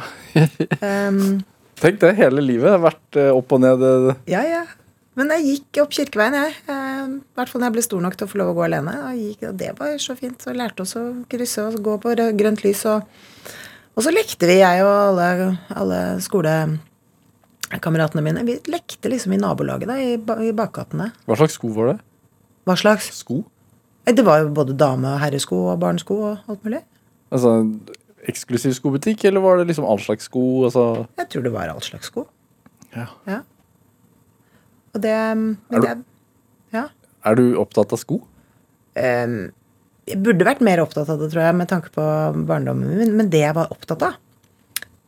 Um, 0.78 1.40
Tenk 1.78 2.00
det, 2.02 2.12
hele 2.18 2.42
livet 2.42 2.74
har 2.74 2.82
vært 2.82 3.18
eh, 3.18 3.30
opp 3.34 3.54
og 3.54 3.62
ned. 3.62 3.82
eh, 3.82 4.22
ja, 4.34 4.42
ja. 4.46 4.64
Men 5.18 5.32
jeg 5.34 5.46
gikk 5.48 5.80
opp 5.82 5.94
Kirkeveien, 5.96 6.36
jeg. 6.38 6.52
I 6.70 7.16
hvert 7.34 7.50
fall 7.50 7.62
når 7.62 7.72
jeg 7.72 7.74
ble 7.74 7.82
stor 7.82 8.02
nok 8.04 8.14
til 8.18 8.28
å 8.28 8.30
få 8.30 8.38
lov 8.38 8.52
å 8.52 8.58
gå 8.60 8.66
alene. 8.68 8.92
Og, 9.08 9.16
gikk, 9.18 9.48
og 9.48 9.56
det 9.58 9.72
var 9.78 9.96
så 10.02 10.14
fint. 10.18 10.38
Så 10.38 10.54
lærte 10.54 10.84
oss 10.84 10.94
å 10.98 11.02
krysse 11.30 11.64
og 11.66 11.80
gå 11.82 11.96
på 12.04 12.12
grønt 12.38 12.62
lys. 12.62 12.84
Og, 12.86 13.02
og 13.98 14.04
så 14.06 14.12
lekte 14.14 14.46
vi, 14.46 14.60
jeg 14.62 14.84
og 14.86 14.94
alle, 15.10 15.26
alle 15.74 15.98
skolekameratene 16.22 18.22
mine. 18.22 18.44
Vi 18.46 18.54
lekte 18.70 19.10
liksom 19.10 19.32
i 19.34 19.40
nabolaget 19.42 19.88
da, 19.90 19.96
i, 19.98 20.14
i 20.48 20.52
bakgatene. 20.56 21.10
Hva 21.26 21.36
slags 21.40 21.56
sko 21.58 21.68
var 21.74 21.86
det? 21.92 21.96
Hva 22.68 22.76
slags? 22.78 23.08
Sko? 23.24 23.40
Eh, 24.06 24.14
Det 24.14 24.24
var 24.24 24.38
jo 24.44 24.52
både 24.54 24.76
dame- 24.78 25.14
og 25.16 25.20
herresko 25.22 25.56
og 25.72 25.80
barnesko 25.82 26.14
og 26.30 26.38
alt 26.48 26.62
mulig. 26.64 26.82
Altså 27.34 27.56
eksklusiv 28.28 28.72
skobutikk, 28.76 29.24
eller 29.28 29.40
var 29.44 29.58
det 29.60 29.66
liksom 29.72 29.84
all 29.88 29.98
slags 30.00 30.24
sko? 30.30 30.44
Altså 30.68 30.84
Jeg 31.18 31.26
tror 31.32 31.42
det 31.48 31.52
var 31.52 31.68
all 31.74 31.82
slags 31.82 32.06
sko. 32.12 32.26
ja. 32.96 33.06
Ja. 33.26 33.40
Og 34.94 35.02
det 35.02 35.16
Men 35.36 35.58
Er 35.70 35.80
du- 35.80 35.86
det 35.86 36.04
Ja. 36.72 36.84
Er 37.24 37.34
du 37.34 37.56
opptatt 37.60 37.92
av 37.92 37.98
sko? 37.98 38.20
Ehm, 38.96 39.52
jeg 40.08 40.20
burde 40.24 40.46
vært 40.48 40.64
mer 40.64 40.82
opptatt 40.82 41.10
av 41.12 41.20
det, 41.20 41.30
tror 41.32 41.44
jeg, 41.44 41.56
med 41.58 41.70
tanke 41.70 41.92
på 41.94 42.08
barndommen 42.48 42.98
min. 42.98 43.14
Men 43.18 43.30
det 43.32 43.44
jeg 43.44 43.56
var 43.56 43.72
opptatt 43.74 44.04
av, 44.08 44.18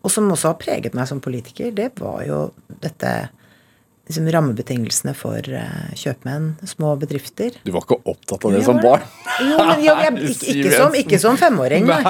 og 0.00 0.12
som 0.12 0.30
også 0.32 0.54
har 0.54 0.60
preget 0.60 0.96
meg 0.96 1.08
som 1.10 1.20
politiker, 1.22 1.72
det 1.76 1.90
var 2.00 2.22
jo 2.24 2.40
dette 2.80 3.12
liksom 4.10 4.26
rammebetingelsene 4.34 5.12
for 5.14 5.44
uh, 5.54 5.90
kjøpmenn, 5.98 6.54
små 6.66 6.96
bedrifter. 6.98 7.54
Du 7.62 7.70
var 7.74 7.84
ikke 7.84 8.00
opptatt 8.10 8.46
av 8.46 8.54
det 8.56 8.62
ja, 8.62 8.66
som 8.66 8.80
barn? 8.82 9.04
Jo, 9.38 9.60
men 9.68 9.84
jo, 9.84 9.94
jeg, 9.94 10.14
ikke, 10.32 10.54
ikke, 10.54 10.72
som, 10.74 10.96
ikke 10.98 11.20
som 11.22 11.38
femåring, 11.38 11.86
nei. 11.86 12.00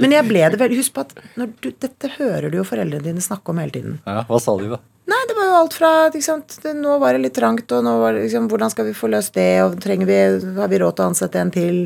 Men 0.00 0.16
jeg 0.16 0.26
ble 0.26 0.42
det 0.50 0.60
vel 0.60 0.74
Husk 0.78 0.96
på 0.96 1.04
at 1.06 1.14
når 1.38 1.52
du, 1.62 1.70
dette 1.86 2.10
hører 2.16 2.50
du 2.50 2.58
jo 2.58 2.66
foreldrene 2.66 3.06
dine 3.06 3.22
snakke 3.24 3.54
om 3.54 3.62
hele 3.62 3.74
tiden. 3.74 4.00
Ja, 4.08 4.24
Hva 4.28 4.40
sa 4.42 4.56
de, 4.58 4.72
da? 4.74 4.82
Nei, 5.08 5.20
det 5.28 5.36
var 5.38 5.48
jo 5.48 5.56
alt 5.62 5.74
fra 5.78 5.90
det, 6.12 6.74
Nå 6.76 6.98
var 7.00 7.16
det 7.16 7.22
litt 7.22 7.36
trangt, 7.38 7.70
og 7.72 7.84
nå 7.84 7.94
var 8.02 8.14
det 8.14 8.26
liksom 8.26 8.48
Hvordan 8.50 8.72
skal 8.74 8.88
vi 8.90 8.96
få 8.96 9.08
løst 9.12 9.36
det, 9.38 9.50
og 9.64 9.78
trenger 9.80 10.08
vi 10.08 10.18
Har 10.58 10.68
vi 10.68 10.80
råd 10.82 10.98
til 10.98 11.06
å 11.06 11.08
ansette 11.12 11.40
en 11.40 11.52
til? 11.54 11.80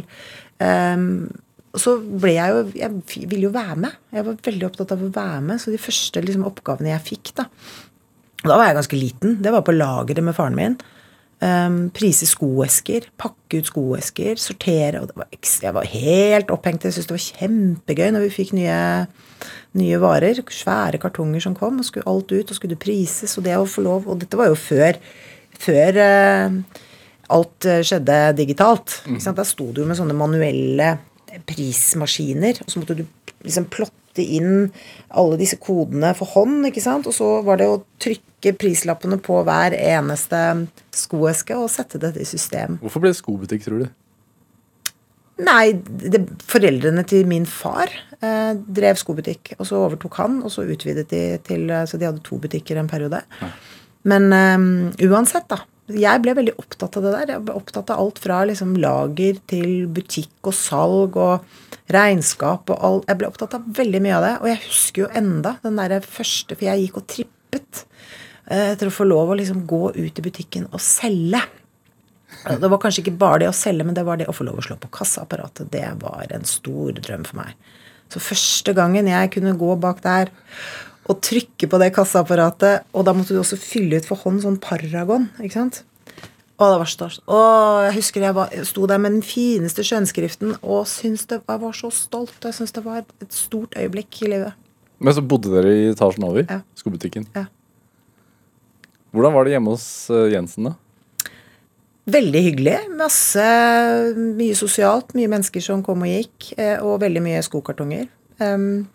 Um, 0.62 1.06
så 1.78 1.94
ble 2.02 2.34
jeg 2.36 2.52
jo 2.52 2.64
Jeg 2.76 3.28
ville 3.30 3.46
jo 3.46 3.52
være 3.54 3.78
med. 3.86 4.00
Jeg 4.12 4.26
var 4.26 4.42
veldig 4.48 4.66
opptatt 4.68 4.94
av 4.94 5.04
å 5.06 5.12
være 5.14 5.44
med. 5.46 5.62
Så 5.62 5.72
de 5.72 5.80
første 5.80 6.24
liksom, 6.24 6.48
oppgavene 6.50 6.92
jeg 6.92 7.06
fikk, 7.12 7.32
da 7.38 7.46
Da 8.42 8.58
var 8.58 8.68
jeg 8.68 8.80
ganske 8.80 8.98
liten. 8.98 9.38
Det 9.44 9.54
var 9.54 9.64
på 9.66 9.76
lageret 9.76 10.26
med 10.26 10.36
faren 10.36 10.58
min. 10.58 10.76
Um, 11.42 11.88
prise 11.90 12.28
skoesker, 12.30 13.08
pakke 13.18 13.58
ut 13.58 13.66
skoesker, 13.66 14.38
sortere. 14.38 15.00
Og 15.00 15.10
det 15.10 15.16
var, 15.18 15.26
ekstra, 15.34 15.68
jeg 15.68 15.74
var 15.74 15.88
helt 15.90 16.52
opphengt. 16.54 16.86
Jeg 16.86 16.94
syntes 16.94 17.08
det 17.10 17.16
var 17.16 17.24
kjempegøy 17.24 18.12
når 18.14 18.26
vi 18.28 18.34
fikk 18.36 18.52
nye, 18.54 18.78
nye 19.80 19.98
varer. 20.02 20.38
Svære 20.54 21.00
kartonger 21.02 21.42
som 21.42 21.56
kom, 21.58 21.80
og 21.82 21.88
skulle 21.88 22.06
alt 22.10 22.30
ut, 22.30 22.52
og 22.52 22.58
skulle 22.58 22.78
prises. 22.78 23.34
Og 23.38 23.46
det 23.48 23.58
å 23.58 23.66
få 23.66 23.82
lov 23.82 24.06
Og 24.06 24.22
dette 24.22 24.38
var 24.38 24.52
jo 24.52 24.58
før, 24.60 25.00
før 25.66 25.98
uh, 25.98 26.60
alt 27.32 27.68
eh, 27.68 27.82
skjedde 27.86 28.18
digitalt. 28.38 29.00
Ikke 29.08 29.24
sant? 29.24 29.40
Da 29.40 29.46
sto 29.48 29.70
du 29.74 29.82
med 29.86 29.98
sånne 29.98 30.16
manuelle 30.16 30.94
prismaskiner, 31.48 32.60
og 32.62 32.70
så 32.70 32.82
måtte 32.82 32.98
du 32.98 33.06
liksom 33.42 33.66
plotte 33.72 34.22
inn 34.22 34.68
alle 35.08 35.38
disse 35.40 35.56
kodene 35.62 36.12
for 36.18 36.28
hånd, 36.36 36.68
ikke 36.68 36.84
sant? 36.84 37.08
Og 37.08 37.16
så 37.16 37.38
var 37.46 37.58
det 37.60 37.70
å 37.70 37.80
trykke 38.02 38.31
prislappene 38.50 39.20
på 39.22 39.38
hver 39.46 39.76
eneste 39.78 40.40
skoeske 40.90 41.54
og 41.54 41.70
sette 41.70 42.00
dette 42.02 42.20
i 42.22 42.26
system. 42.26 42.80
Hvorfor 42.82 43.04
ble 43.04 43.12
det 43.12 43.20
skobutikk, 43.20 43.62
tror 43.68 43.84
du? 43.84 43.90
Nei, 45.42 45.72
det, 45.72 46.20
foreldrene 46.44 47.04
til 47.08 47.26
min 47.30 47.46
far 47.48 47.90
eh, 48.20 48.52
drev 48.52 48.98
skobutikk, 49.00 49.54
og 49.58 49.66
så 49.68 49.80
overtok 49.86 50.18
han, 50.20 50.40
og 50.44 50.52
så 50.52 50.66
utvidet 50.68 51.08
de 51.10 51.22
til 51.46 51.70
eh, 51.72 51.86
Så 51.88 51.98
de 51.98 52.08
hadde 52.08 52.24
to 52.26 52.38
butikker 52.42 52.78
en 52.78 52.90
periode. 52.90 53.22
Men 54.08 54.28
eh, 54.36 55.06
uansett, 55.08 55.48
da. 55.50 55.62
Jeg 55.92 56.22
ble 56.22 56.34
veldig 56.38 56.54
opptatt 56.60 56.96
av 56.98 57.04
det 57.04 57.12
der. 57.14 57.32
Jeg 57.34 57.44
ble 57.46 57.56
opptatt 57.58 57.90
av 57.90 58.00
alt 58.00 58.20
fra 58.22 58.42
liksom 58.48 58.76
lager 58.80 59.40
til 59.50 59.88
butikk 59.92 60.50
og 60.50 60.54
salg 60.56 61.18
og 61.20 61.92
regnskap 61.92 62.70
og 62.70 62.84
alt. 62.86 63.08
Jeg 63.10 63.20
ble 63.20 63.30
opptatt 63.32 63.56
av 63.58 63.66
veldig 63.80 64.02
mye 64.04 64.18
av 64.18 64.26
det. 64.26 64.34
Og 64.40 64.50
jeg 64.52 64.60
husker 64.68 65.04
jo 65.04 65.10
enda 65.22 65.56
den 65.64 65.80
derre 65.80 65.98
første, 66.04 66.54
for 66.54 66.68
jeg 66.68 66.84
gikk 66.84 67.00
og 67.02 67.08
trippet 67.10 67.82
eh, 68.52 68.68
etter 68.74 68.90
å 68.90 68.94
få 68.94 69.08
lov 69.08 69.32
å 69.32 69.38
liksom 69.40 69.64
gå 69.68 69.82
ut 69.96 70.20
i 70.20 70.24
butikken 70.24 70.68
og 70.70 70.82
selge. 70.84 71.40
Det 72.42 72.68
var 72.70 72.80
kanskje 72.80 73.04
ikke 73.04 73.18
bare 73.20 73.42
det 73.42 73.50
å 73.50 73.56
selge, 73.56 73.84
men 73.86 73.96
det 73.96 74.04
var 74.06 74.18
det 74.20 74.28
å 74.30 74.34
få 74.34 74.46
lov 74.46 74.60
å 74.60 74.64
slå 74.64 74.78
på 74.80 74.90
kassaapparatet. 74.94 75.68
Det 75.72 75.84
var 76.00 76.32
en 76.32 76.46
stor 76.48 76.96
drøm 76.96 77.26
for 77.28 77.42
meg. 77.42 77.52
Så 78.12 78.20
første 78.20 78.74
gangen 78.76 79.08
jeg 79.08 79.30
kunne 79.34 79.54
gå 79.58 79.76
bak 79.80 80.02
der 80.04 80.32
og 81.10 81.20
trykke 81.24 81.68
på 81.68 81.80
det 81.82 81.92
kassaapparatet, 81.96 82.86
og 82.94 83.06
da 83.06 83.14
måtte 83.16 83.34
du 83.34 83.40
også 83.42 83.58
fylle 83.58 83.98
ut 83.98 84.06
for 84.06 84.20
hånd 84.22 84.44
sånn 84.44 84.60
Paragon, 84.62 85.26
ikke 85.42 85.56
sant? 85.56 85.82
Å, 86.62 86.68
det 86.68 86.78
var 86.78 86.90
stas. 86.90 87.16
Å, 87.26 87.38
jeg 87.88 87.96
husker 87.96 88.22
jeg, 88.22 88.36
var, 88.36 88.52
sto 88.68 88.86
der 88.86 89.00
med 89.02 89.16
den 89.16 89.24
fineste 89.26 89.82
skjønnskriften 89.86 90.54
og 90.60 90.84
syntes 90.90 91.24
det, 91.30 91.40
jeg 91.48 91.62
var 91.64 91.74
så 91.74 91.90
stolt. 91.94 92.36
Jeg 92.44 92.54
syntes 92.54 92.76
det 92.76 92.84
var 92.84 93.00
et 93.02 93.34
stort 93.34 93.74
øyeblikk 93.78 94.20
i 94.22 94.30
livet. 94.30 94.60
Men 95.02 95.16
så 95.16 95.24
bodde 95.26 95.50
dere 95.50 95.72
i 95.74 95.88
etasjen 95.90 96.28
over? 96.28 96.46
Ja. 96.46 96.60
Skobutikken. 96.78 97.26
Ja. 97.34 97.48
Hvordan 99.12 99.34
var 99.36 99.44
det 99.44 99.52
hjemme 99.56 99.74
hos 99.74 99.84
eh, 100.10 100.30
Jensen, 100.32 100.70
da? 100.70 100.74
Veldig 102.12 102.40
hyggelig. 102.48 102.76
Masse 102.98 103.44
Mye 104.16 104.56
sosialt. 104.58 105.12
Mye 105.14 105.30
mennesker 105.30 105.62
som 105.62 105.84
kom 105.86 106.02
og 106.02 106.10
gikk. 106.10 106.52
eh, 106.58 106.78
Og 106.82 106.98
veldig 107.02 107.22
mye 107.22 107.42
skokartonger. 107.46 108.08
Um, 108.42 108.88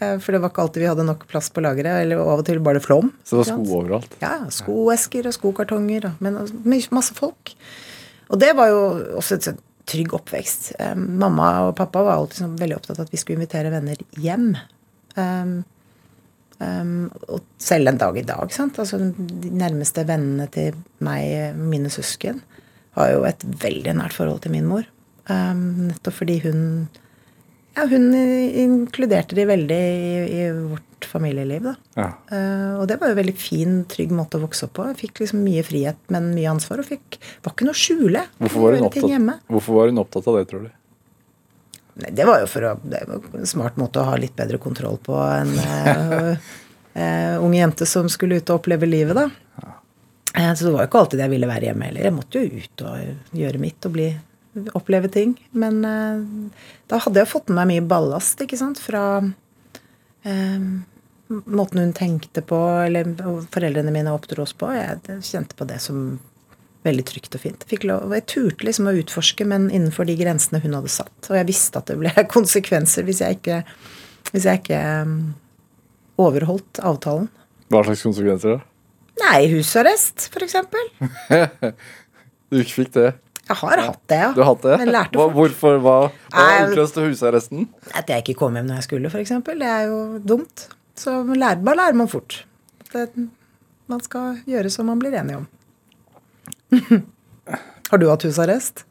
eh, 0.00 0.18
For 0.18 0.32
det 0.34 0.42
var 0.42 0.50
ikke 0.52 0.66
alltid 0.66 0.82
vi 0.84 0.90
hadde 0.90 1.06
nok 1.08 1.24
plass 1.30 1.48
på 1.54 1.62
lageret. 1.64 2.02
Eller 2.02 2.20
av 2.20 2.42
og 2.42 2.44
til 2.50 2.60
bare 2.60 2.82
flom. 2.84 3.12
Så 3.24 3.38
det 3.38 3.46
var 3.46 3.50
sko 3.54 3.78
overalt? 3.80 4.18
Ja, 4.20 4.34
skoesker 4.52 5.30
og 5.30 5.38
skokartonger. 5.38 6.10
Men 6.20 6.36
altså, 6.42 6.90
masse 6.92 7.14
folk. 7.16 7.54
Og 8.28 8.38
det 8.38 8.52
var 8.58 8.68
jo 8.68 8.82
også 9.22 9.38
et 9.38 9.48
sånn 9.48 9.62
trygg 9.90 10.12
oppvekst. 10.14 10.74
Um, 10.78 11.06
mamma 11.18 11.48
og 11.68 11.76
pappa 11.80 12.02
var 12.06 12.20
alltid 12.20 12.42
sånn 12.44 12.58
veldig 12.60 12.76
opptatt 12.76 12.98
av 13.00 13.08
at 13.08 13.14
vi 13.14 13.18
skulle 13.18 13.40
invitere 13.40 13.72
venner 13.72 13.96
hjem. 14.20 14.52
Um, 15.16 15.62
um, 16.60 17.10
og 17.28 17.44
selv 17.60 17.90
en 17.90 18.00
dag 18.00 18.16
i 18.20 18.26
dag. 18.26 18.54
Sant? 18.54 18.78
Altså, 18.82 19.00
de 19.00 19.52
nærmeste 19.52 20.06
vennene 20.08 20.48
til 20.52 20.78
meg, 21.04 21.58
mine 21.58 21.92
søsken, 21.92 22.40
har 22.98 23.12
jo 23.14 23.26
et 23.28 23.44
veldig 23.62 23.96
nært 24.00 24.16
forhold 24.16 24.42
til 24.44 24.54
min 24.54 24.68
mor. 24.68 24.88
Um, 25.30 25.90
nettopp 25.90 26.22
fordi 26.22 26.40
hun 26.46 26.62
ja, 27.76 27.84
hun 27.86 28.10
inkluderte 28.12 29.36
de 29.38 29.44
veldig 29.46 29.76
i, 29.78 30.14
i 30.40 30.46
vårt 30.72 31.06
familieliv. 31.06 31.68
da. 31.68 31.74
Ja. 31.96 32.08
Uh, 32.32 32.80
og 32.80 32.88
det 32.90 32.98
var 33.00 33.10
jo 33.10 33.14
en 33.14 33.20
veldig 33.20 33.36
fin, 33.38 33.76
trygg 33.90 34.10
måte 34.14 34.40
å 34.40 34.42
vokse 34.42 34.66
opp 34.66 34.74
på. 34.80 34.88
Jeg 34.90 34.98
fikk 35.04 35.22
liksom 35.22 35.44
mye 35.46 35.62
frihet, 35.66 36.00
men 36.12 36.32
mye 36.34 36.50
ansvar. 36.50 36.82
Og 36.82 36.90
fikk, 36.90 37.20
var 37.44 37.54
ikke 37.54 37.68
noe 37.68 37.76
å 37.76 37.80
skjule. 37.84 38.26
Hvorfor, 38.42 38.66
var 38.66 38.76
hun 38.76 38.88
opptatt, 38.90 39.46
hvorfor 39.54 39.78
var 39.78 39.92
hun 39.92 40.02
opptatt 40.02 40.28
av 40.30 40.40
det, 40.40 40.44
tror 40.50 40.66
du? 40.66 40.70
Nei, 41.98 42.10
det 42.14 42.24
var 42.28 42.42
jo 42.42 42.48
for 42.50 42.66
å, 42.68 42.76
det 42.86 43.02
var 43.08 43.40
en 43.40 43.48
smart 43.48 43.78
måte 43.80 44.00
å 44.02 44.08
ha 44.08 44.16
litt 44.20 44.36
bedre 44.38 44.60
kontroll 44.62 44.98
på 45.02 45.16
en 45.18 45.50
uh, 45.58 46.50
uh, 47.00 47.36
ung 47.42 47.54
jente 47.56 47.88
som 47.88 48.08
skulle 48.12 48.38
ut 48.38 48.52
og 48.52 48.60
oppleve 48.60 48.88
livet, 48.88 49.18
da. 49.18 49.28
Eh, 50.34 50.54
så 50.54 50.64
det 50.64 50.70
var 50.70 50.84
jo 50.84 50.90
ikke 50.90 51.00
alltid 51.04 51.22
jeg 51.24 51.32
ville 51.32 51.50
være 51.50 51.70
hjemme 51.70 51.88
heller. 51.88 52.06
Jeg 52.06 52.16
måtte 52.16 52.42
jo 52.42 52.60
ut 52.60 52.84
og 52.86 53.38
gjøre 53.40 53.62
mitt 53.62 53.88
og 53.88 53.94
bli, 53.96 54.08
oppleve 54.78 55.10
ting. 55.12 55.34
Men 55.50 55.82
eh, 55.86 56.22
da 56.90 57.00
hadde 57.02 57.22
jeg 57.22 57.32
fått 57.32 57.50
med 57.50 57.60
meg 57.60 57.72
mye 57.74 57.88
ballast, 57.90 58.42
ikke 58.44 58.58
sant, 58.60 58.80
fra 58.82 59.04
eh, 60.22 60.68
måten 61.28 61.82
hun 61.82 61.94
tenkte 61.96 62.44
på, 62.46 62.58
eller 62.86 63.10
foreldrene 63.50 63.94
mine 63.94 64.14
oppdro 64.14 64.46
oss 64.46 64.54
på. 64.54 64.70
Jeg 64.76 65.22
kjente 65.26 65.58
på 65.58 65.66
det 65.70 65.80
som 65.82 66.18
veldig 66.86 67.04
trygt 67.08 67.36
og 67.36 67.42
fint. 67.42 67.64
Fikk 67.68 67.84
lov, 67.88 68.12
jeg 68.16 68.26
turte 68.30 68.66
liksom 68.66 68.88
å 68.88 68.96
utforske, 68.96 69.46
men 69.48 69.68
innenfor 69.68 70.08
de 70.08 70.16
grensene 70.20 70.62
hun 70.64 70.76
hadde 70.78 70.92
satt. 70.92 71.16
Og 71.28 71.36
jeg 71.36 71.48
visste 71.50 71.80
at 71.80 71.90
det 71.90 71.98
ble 72.00 72.12
konsekvenser 72.36 73.06
hvis 73.08 73.22
jeg 73.24 73.40
ikke, 73.40 73.62
hvis 74.32 74.48
jeg 74.48 74.62
ikke 74.62 74.82
um, 75.04 75.16
overholdt 76.20 76.82
avtalen. 76.84 77.30
Hva 77.70 77.84
slags 77.86 78.04
konsekvenser, 78.06 78.58
da? 78.58 78.66
Nei, 79.20 79.40
husarrest, 79.52 80.30
f.eks. 80.32 80.56
Du 82.50 82.58
ikke 82.58 82.80
fikk 82.80 82.94
det? 82.96 83.10
Jeg 83.50 83.58
har 83.60 83.80
hatt 83.82 84.00
det, 84.10 84.16
ja. 84.18 84.30
Du 84.34 84.40
har 84.42 84.48
hatt 84.52 84.64
det? 84.64 84.76
Men 84.80 84.90
lærte 84.94 85.18
hva, 85.18 85.26
hvorfor? 85.34 85.76
Hva, 85.82 85.94
hva 86.34 86.46
utløste 86.64 87.04
husarresten? 87.04 87.68
At 87.98 88.10
jeg 88.10 88.24
ikke 88.24 88.40
kom 88.40 88.58
hjem 88.58 88.66
når 88.66 88.80
jeg 88.80 88.86
skulle, 88.88 89.10
f.eks. 89.10 89.32
Det 89.46 89.68
er 89.70 89.86
jo 89.90 90.00
dumt. 90.22 90.66
Så 90.98 91.14
lærer, 91.28 91.62
bare 91.66 91.78
lærer 91.78 91.98
man 91.98 92.10
fort. 92.10 92.40
Det, 92.90 93.06
man 93.90 94.02
skal 94.02 94.40
gjøre 94.50 94.70
som 94.74 94.90
man 94.90 95.02
blir 95.02 95.14
enig 95.18 95.38
om. 95.38 95.46
har 97.90 97.98
du 98.02 98.06
hatt 98.10 98.24
husarrest? 98.28 98.84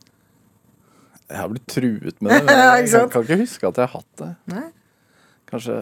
Jeg 1.30 1.38
har 1.38 1.50
blitt 1.52 1.68
truet 1.70 2.22
med 2.26 2.32
det. 2.34 2.44
men 2.48 2.58
Ja, 2.58 2.76
Jeg 2.82 2.90
kan, 2.92 3.10
kan 3.14 3.26
ikke 3.28 3.40
huske 3.44 3.70
at 3.70 3.80
jeg 3.82 3.88
har 3.90 4.00
hatt 4.00 4.22
det. 4.24 4.30
Nei? 4.54 4.66
Kanskje 5.50 5.80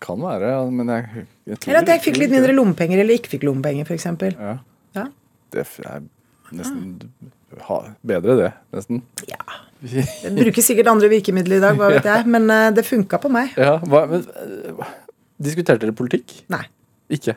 kan 0.00 0.20
være, 0.24 0.52
men 0.72 0.88
jeg, 0.88 1.26
jeg 1.48 1.58
Eller 1.66 1.82
at 1.82 1.90
jeg 1.92 2.02
fikk 2.06 2.20
litt 2.22 2.32
mindre 2.32 2.54
lommepenger, 2.56 3.02
eller 3.02 3.18
ikke 3.20 3.34
fikk 3.34 3.42
lommepenger, 3.48 3.84
f.eks. 3.88 4.06
Ja, 4.32 4.54
Ja. 4.96 5.04
det 5.52 5.66
er 5.84 6.06
nesten 6.56 6.94
ha, 7.66 7.76
bedre, 8.06 8.36
det. 8.38 8.50
Nesten. 8.76 9.02
ja. 9.28 9.40
Jeg 9.80 10.32
bruker 10.36 10.64
sikkert 10.64 10.90
andre 10.92 11.08
virkemidler 11.12 11.56
i 11.56 11.62
dag, 11.62 11.76
hva 11.78 11.88
vet 11.94 12.08
jeg. 12.08 12.26
Men 12.32 12.48
eh, 12.52 12.66
det 12.76 12.84
funka 12.88 13.20
på 13.22 13.30
meg. 13.32 13.54
Ja, 13.60 13.78
hva, 13.88 14.04
men, 14.10 14.24
eh, 14.36 14.90
diskuterte 15.40 15.86
dere 15.86 15.96
politikk? 15.96 16.34
Nei. 16.52 16.62
Ikke? 17.12 17.36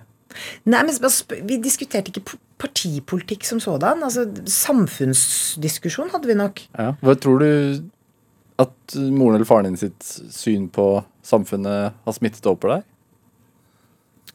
Nei, 0.66 0.84
men 0.88 1.46
Vi 1.48 1.58
diskuterte 1.64 2.12
ikke 2.14 2.38
partipolitikk 2.64 3.44
som 3.46 3.60
sådan. 3.60 4.04
altså 4.04 4.26
Samfunnsdiskusjon 4.50 6.12
hadde 6.14 6.28
vi 6.30 6.36
nok. 6.40 6.62
Ja. 6.78 6.94
Hva 7.02 7.16
tror 7.20 7.40
du 7.44 7.50
at 8.62 8.96
moren 8.96 9.36
eller 9.40 9.46
faren 9.50 9.66
din 9.72 9.78
sitt 9.82 10.04
syn 10.32 10.68
på 10.70 11.04
samfunnet 11.26 11.94
har 12.06 12.14
smittet 12.16 12.46
over 12.46 12.60
på 12.62 12.72
deg? 12.76 12.84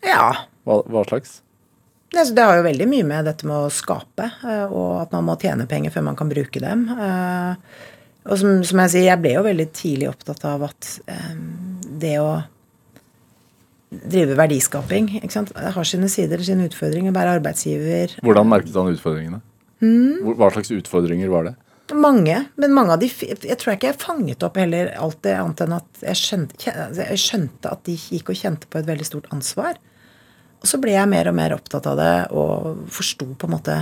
Ja. 0.04 0.32
Hva, 0.66 0.82
hva 0.86 1.04
slags? 1.08 1.38
Det, 2.12 2.24
det 2.34 2.44
har 2.44 2.56
jo 2.58 2.64
veldig 2.66 2.88
mye 2.88 3.04
med 3.04 3.26
dette 3.28 3.46
med 3.48 3.56
å 3.66 3.70
skape, 3.72 4.30
eh, 4.48 4.66
og 4.72 5.02
at 5.02 5.12
man 5.12 5.26
må 5.28 5.34
tjene 5.40 5.66
penger 5.68 5.92
før 5.94 6.06
man 6.08 6.16
kan 6.18 6.30
bruke 6.32 6.60
dem. 6.64 6.86
Eh, 6.94 7.54
Og 8.28 8.36
som, 8.40 8.58
som 8.66 8.80
jeg 8.82 8.90
sier, 8.92 9.06
jeg 9.08 9.20
ble 9.22 9.30
jo 9.38 9.42
veldig 9.46 9.66
tidlig 9.72 10.08
opptatt 10.10 10.42
av 10.44 10.66
at 10.66 10.88
eh, 11.08 11.34
det 12.02 12.16
å 12.20 12.32
drive 13.90 14.36
verdiskaping? 14.38 15.08
Det 15.22 15.72
har 15.74 15.88
sine 15.88 16.10
sider, 16.12 16.42
sine 16.44 16.68
utfordringer. 16.68 17.14
Være 17.14 17.38
arbeidsgiver. 17.38 18.18
Hvordan 18.24 18.50
merket 18.50 18.76
han 18.76 18.92
utfordringene? 18.92 19.40
Mm. 19.80 20.34
Hva 20.38 20.50
slags 20.52 20.72
utfordringer 20.74 21.32
var 21.32 21.50
det? 21.50 21.56
Mange, 21.96 22.42
men 22.60 22.74
mange 22.76 22.92
av 22.92 23.00
de 23.00 23.08
Jeg 23.08 23.56
tror 23.56 23.72
ikke 23.72 23.88
jeg 23.88 23.96
fanget 24.02 24.42
opp 24.44 24.58
heller 24.60 24.90
alt 25.00 25.22
det, 25.24 25.32
annet 25.38 25.62
enn 25.64 25.76
at 25.78 26.02
jeg 26.04 26.20
skjønte, 26.20 26.72
jeg 26.98 27.20
skjønte 27.22 27.70
at 27.72 27.84
de 27.88 27.94
gikk 27.96 28.28
og 28.34 28.40
kjente 28.42 28.68
på 28.68 28.80
et 28.80 28.88
veldig 28.88 29.06
stort 29.08 29.30
ansvar. 29.32 29.78
Og 30.58 30.68
så 30.68 30.80
ble 30.82 30.92
jeg 30.92 31.08
mer 31.08 31.30
og 31.30 31.38
mer 31.38 31.54
opptatt 31.56 31.86
av 31.88 31.96
det 31.96 32.12
og 32.36 32.84
forsto 32.92 33.30
på 33.38 33.48
en 33.48 33.54
måte 33.54 33.78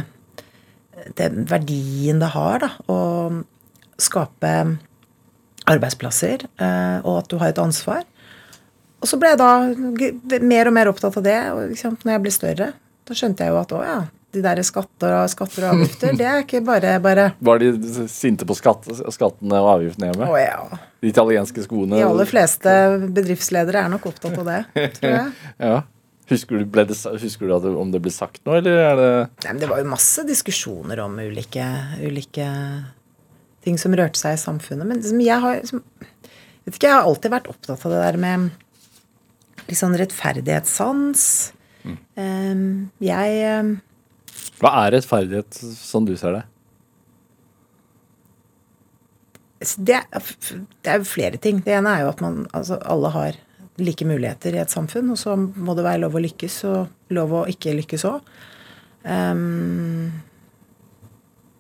den 1.19 1.45
verdien 1.49 2.21
det 2.23 2.31
har 2.33 2.63
da, 2.63 2.71
å 2.89 2.99
skape 4.01 4.53
arbeidsplasser, 5.67 6.47
eh, 6.63 6.99
og 7.03 7.23
at 7.23 7.31
du 7.31 7.39
har 7.41 7.53
et 7.53 7.61
ansvar. 7.61 8.05
Og 9.03 9.11
så 9.11 9.19
ble 9.21 9.35
jeg 9.35 9.41
da 9.41 9.51
mer 10.43 10.71
og 10.71 10.77
mer 10.77 10.91
opptatt 10.91 11.19
av 11.21 11.25
det. 11.27 11.39
Liksom, 11.73 11.99
når 12.03 12.17
jeg 12.17 12.25
ble 12.25 12.35
større, 12.35 12.69
da 13.07 13.17
skjønte 13.17 13.45
jeg 13.45 13.55
jo 13.55 13.59
at 13.61 13.75
å 13.77 13.83
ja, 13.85 13.99
de 14.37 14.43
der 14.45 14.61
skatter 14.67 15.15
og, 15.17 15.27
skatter 15.33 15.67
og 15.67 15.75
avgifter, 15.77 16.15
det 16.19 16.29
er 16.29 16.45
ikke 16.45 16.63
bare 16.67 16.97
bare 17.03 17.27
Var 17.45 17.63
de 17.63 18.07
sinte 18.11 18.47
på 18.49 18.57
skatt, 18.59 18.89
skattene 19.15 19.61
og 19.63 19.73
avgiftene 19.77 20.11
hjemme? 20.11 20.29
Å 20.29 20.41
ja. 20.41 20.81
De 21.03 21.13
italienske 21.13 21.65
skoene? 21.65 22.01
De 22.01 22.07
aller 22.07 22.29
fleste 22.29 22.73
bedriftsledere 23.17 23.85
er 23.85 23.93
nok 23.93 24.09
opptatt 24.13 24.41
av 24.43 24.51
det, 24.51 24.63
tror 24.99 25.15
jeg. 25.15 25.37
Ja. 25.71 25.77
Husker 26.27 26.59
du, 26.59 26.65
det, 26.75 26.97
husker 27.23 27.47
du 27.47 27.69
om 27.79 27.93
det 27.95 28.01
ble 28.03 28.11
sagt 28.11 28.41
noe, 28.49 28.59
eller 28.59 28.81
er 28.83 28.97
det 28.99 29.11
Nei, 29.45 29.53
men 29.53 29.61
det 29.63 29.69
var 29.71 29.79
jo 29.79 29.87
masse 29.93 30.25
diskusjoner 30.27 30.99
om 31.05 31.21
ulike, 31.23 31.67
ulike 32.03 32.47
ting 33.63 33.79
som 33.79 33.95
rørte 33.95 34.19
seg 34.19 34.35
i 34.35 34.41
samfunnet. 34.43 34.89
Men 34.89 34.99
liksom, 34.99 35.23
jeg 35.23 35.39
har 35.45 35.61
liksom, 35.61 35.85
vet 36.67 36.75
ikke, 36.75 36.89
jeg 36.89 36.97
har 36.97 37.07
alltid 37.07 37.35
vært 37.37 37.51
opptatt 37.53 37.87
av 37.87 37.95
det 37.95 38.03
der 38.03 38.19
med 38.25 38.49
litt 39.67 39.81
sånn 39.81 39.97
rettferdighetssans. 39.99 41.25
Um, 42.19 42.91
jeg 43.03 43.41
um, 43.61 43.73
Hva 44.59 44.73
er 44.83 44.97
rettferdighet, 44.97 45.59
sånn 45.79 46.09
du 46.09 46.17
ser 46.19 46.39
det? 46.41 46.45
det, 49.59 50.01
det 50.85 50.93
er 50.93 51.01
jo 51.01 51.09
flere 51.09 51.41
ting. 51.41 51.63
Det 51.65 51.75
ene 51.79 51.95
er 51.95 52.05
jo 52.05 52.13
at 52.13 52.23
man, 52.25 52.45
altså, 52.57 52.79
alle 52.85 53.13
har 53.15 53.39
like 53.81 54.07
muligheter 54.09 54.57
i 54.57 54.61
et 54.63 54.73
samfunn, 54.73 55.11
og 55.13 55.21
så 55.21 55.37
må 55.37 55.75
det 55.77 55.85
være 55.85 56.03
lov 56.05 56.17
å 56.17 56.23
lykkes 56.25 56.59
og 56.69 57.13
lov 57.17 57.35
å 57.37 57.47
ikke 57.51 57.77
lykkes 57.77 58.07
òg. 58.09 58.31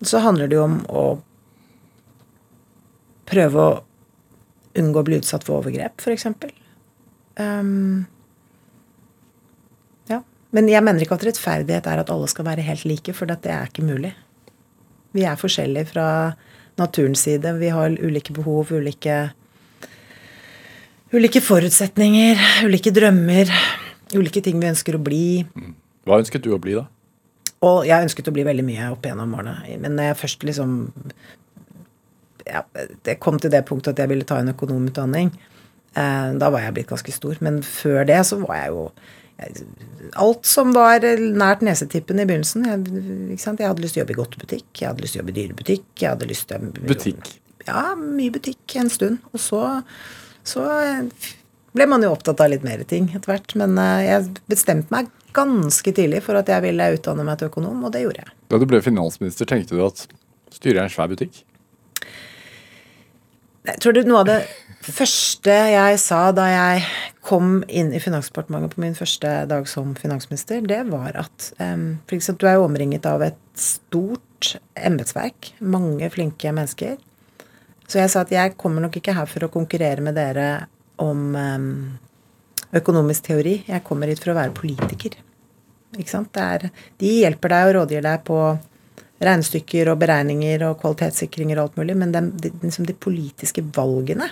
så 0.02 0.18
handler 0.24 0.48
det 0.48 0.56
jo 0.56 0.64
om 0.64 0.78
å 0.88 1.04
prøve 3.26 3.66
å 3.66 3.76
unngå 4.76 5.00
å 5.00 5.06
bli 5.06 5.18
utsatt 5.20 5.44
for 5.44 5.60
overgrep, 5.60 6.00
f.eks. 6.00 6.26
Um, 7.36 8.06
ja. 10.08 10.22
Men 10.56 10.70
jeg 10.72 10.84
mener 10.84 11.04
ikke 11.04 11.18
at 11.18 11.26
rettferdighet 11.28 11.88
er 11.90 12.02
at 12.02 12.12
alle 12.12 12.28
skal 12.32 12.48
være 12.48 12.64
helt 12.66 12.86
like, 12.88 13.14
for 13.16 13.28
det 13.28 13.44
er 13.44 13.68
ikke 13.68 13.84
mulig. 13.86 14.14
Vi 15.16 15.24
er 15.24 15.40
forskjellige 15.40 15.92
fra 15.94 16.06
naturens 16.80 17.24
side. 17.24 17.52
Vi 17.60 17.72
har 17.72 17.96
ulike 18.00 18.36
behov, 18.36 18.72
ulike 18.72 19.26
Ulike 21.14 21.38
forutsetninger, 21.38 22.40
ulike 22.66 22.90
drømmer, 22.90 23.46
ulike 24.18 24.40
ting 24.42 24.58
vi 24.58 24.66
ønsker 24.66 24.96
å 24.98 25.00
bli. 25.00 25.44
Hva 26.02 26.18
ønsket 26.18 26.42
du 26.42 26.50
å 26.50 26.58
bli, 26.58 26.74
da? 26.74 26.82
Og 27.64 27.86
jeg 27.86 28.08
ønsket 28.08 28.26
å 28.26 28.34
bli 28.34 28.42
veldig 28.44 28.64
mye 28.66 28.88
opp 28.90 29.06
gjennom 29.06 29.36
årene. 29.38 29.78
Men 29.80 29.94
når 29.96 30.10
jeg 30.10 30.18
først 30.24 30.46
liksom 30.48 30.74
ja, 32.46 32.64
Det 33.06 33.16
kom 33.22 33.38
til 33.42 33.50
det 33.54 33.62
punktet 33.66 33.94
at 33.94 34.02
jeg 34.02 34.10
ville 34.12 34.26
ta 34.26 34.40
en 34.42 34.52
økonomutdanning. 34.52 35.30
Eh, 35.30 35.55
da 35.96 36.50
var 36.52 36.60
jeg 36.60 36.74
blitt 36.76 36.90
ganske 36.90 37.14
stor. 37.14 37.38
Men 37.44 37.62
før 37.64 38.04
det 38.08 38.18
så 38.28 38.40
var 38.42 38.58
jeg 38.62 38.74
jo 38.74 38.90
Alt 40.16 40.46
som 40.48 40.70
var 40.72 41.04
nært 41.04 41.60
nesetippen 41.66 42.22
i 42.22 42.24
begynnelsen. 42.24 42.62
Jeg, 42.64 43.36
jeg 43.36 43.68
hadde 43.68 43.82
lyst 43.84 43.96
til 43.96 44.00
å 44.00 44.04
jobbe 44.04 44.14
i 44.14 44.16
godtebutikk, 44.16 44.68
jeg 44.80 44.88
hadde 44.88 45.04
lyst 45.04 45.12
til 45.12 45.20
å 45.20 45.22
jobbe 45.22 45.34
i 45.34 45.36
dyrebutikk. 45.36 45.88
jeg 46.00 46.08
hadde 46.08 46.28
lyst 46.30 46.46
til 46.48 46.56
å... 46.56 46.70
Butikk. 46.88 47.32
Ja, 47.66 47.82
mye 48.00 48.32
butikk 48.32 48.76
en 48.80 48.88
stund. 48.92 49.18
Og 49.36 49.42
så, 49.42 49.60
så 50.46 50.64
ble 51.76 51.88
man 51.90 52.04
jo 52.06 52.14
opptatt 52.14 52.40
av 52.40 52.52
litt 52.52 52.64
mer 52.64 52.80
ting 52.88 53.10
etter 53.12 53.34
hvert. 53.34 53.56
Men 53.60 53.76
eh, 53.82 54.06
jeg 54.06 54.38
bestemte 54.48 54.94
meg 54.94 55.10
ganske 55.36 55.92
tidlig 55.92 56.22
for 56.24 56.38
at 56.40 56.48
jeg 56.48 56.64
ville 56.64 56.92
utdanne 56.96 57.26
meg 57.26 57.40
til 57.40 57.50
økonom, 57.50 57.84
og 57.84 57.92
det 57.92 58.06
gjorde 58.06 58.24
jeg. 58.24 58.32
Da 58.52 58.60
du 58.60 58.64
ble 58.70 58.80
finansminister, 58.84 59.48
tenkte 59.48 59.76
du 59.76 59.84
at 59.84 60.06
styrer 60.54 60.80
jeg 60.80 60.88
en 60.88 60.94
svær 60.96 61.12
butikk? 61.12 61.42
Jeg 63.66 63.80
tror 63.82 63.96
du 63.96 64.04
noe 64.06 64.22
av 64.22 64.28
det 64.30 64.38
første 64.86 65.54
jeg 65.72 65.98
sa 65.98 66.20
da 66.34 66.46
jeg 66.50 66.84
kom 67.26 67.64
inn 67.66 67.90
i 67.96 68.00
Finansdepartementet 68.02 68.76
på 68.76 68.82
min 68.84 68.94
første 68.94 69.32
dag 69.50 69.66
som 69.70 69.96
finansminister, 69.98 70.62
det 70.62 70.84
var 70.92 71.16
at 71.18 71.48
um, 71.58 71.96
for 72.06 72.18
eksempel, 72.18 72.46
du 72.46 72.50
er 72.52 72.60
jo 72.60 72.68
omringet 72.68 73.08
av 73.10 73.24
et 73.26 73.40
stort 73.58 74.52
embetsverk. 74.78 75.50
Mange 75.58 76.10
flinke 76.14 76.52
mennesker. 76.54 76.94
Så 77.86 77.98
jeg 77.98 78.12
sa 78.12 78.22
at 78.22 78.34
jeg 78.34 78.54
kommer 78.60 78.84
nok 78.84 78.98
ikke 79.00 79.14
her 79.16 79.26
for 79.30 79.46
å 79.46 79.50
konkurrere 79.52 80.04
med 80.04 80.14
dere 80.18 80.68
om 81.02 81.34
um, 81.34 81.68
økonomisk 82.76 83.26
teori. 83.32 83.58
Jeg 83.66 83.84
kommer 83.86 84.10
hit 84.10 84.22
for 84.22 84.34
å 84.34 84.38
være 84.38 84.54
politiker. 84.54 85.18
Ikke 85.96 86.12
sant? 86.12 86.38
Er, 86.38 86.68
de 87.00 87.12
hjelper 87.24 87.54
deg 87.56 87.70
og 87.70 87.76
rådgir 87.80 88.06
deg 88.06 88.24
på 88.26 88.40
regnestykker 89.22 89.90
og 89.92 90.00
beregninger 90.00 90.64
og 90.66 90.80
kvalitetssikringer 90.82 91.58
og 91.58 91.68
alt 91.68 91.78
mulig, 91.80 91.96
men 91.96 92.12
de, 92.12 92.22
de, 92.42 92.52
liksom 92.62 92.88
de 92.88 92.96
politiske 93.00 93.64
valgene 93.76 94.28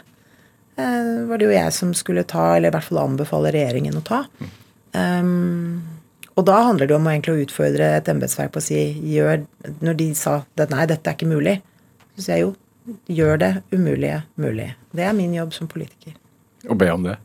eh, 0.77 1.13
var 1.29 1.41
det 1.41 1.49
jo 1.49 1.55
jeg 1.55 1.77
som 1.77 1.95
skulle 1.97 2.27
ta, 2.29 2.51
eller 2.57 2.73
i 2.73 2.75
hvert 2.75 2.89
fall 2.89 3.05
anbefale 3.05 3.53
regjeringen 3.55 3.97
å 4.01 4.05
ta. 4.05 4.25
Um, 4.95 5.81
og 6.35 6.47
da 6.47 6.59
handler 6.67 6.91
det 6.91 6.97
om 6.97 7.07
å 7.07 7.13
egentlig 7.15 7.35
å 7.35 7.47
utfordre 7.47 7.89
et 7.97 8.11
embetsverk 8.11 8.53
på 8.55 8.61
å 8.61 8.67
si 8.67 8.81
gjør, 9.15 9.47
Når 9.81 9.97
de 9.99 10.11
sa 10.19 10.41
at 10.43 10.71
nei, 10.71 10.87
dette 10.91 11.11
er 11.11 11.17
ikke 11.17 11.31
mulig, 11.31 11.61
så 12.15 12.27
sier 12.27 12.37
jeg 12.37 12.47
jo 12.47 12.55
gjør 13.09 13.39
det 13.41 13.53
umulige 13.73 14.21
mulig. 14.37 14.75
Det 14.93 15.07
er 15.07 15.17
min 15.17 15.33
jobb 15.35 15.55
som 15.57 15.71
politiker. 15.71 16.17
Å 16.69 16.77
be 16.77 16.91
om 16.93 17.07
det. 17.07 17.17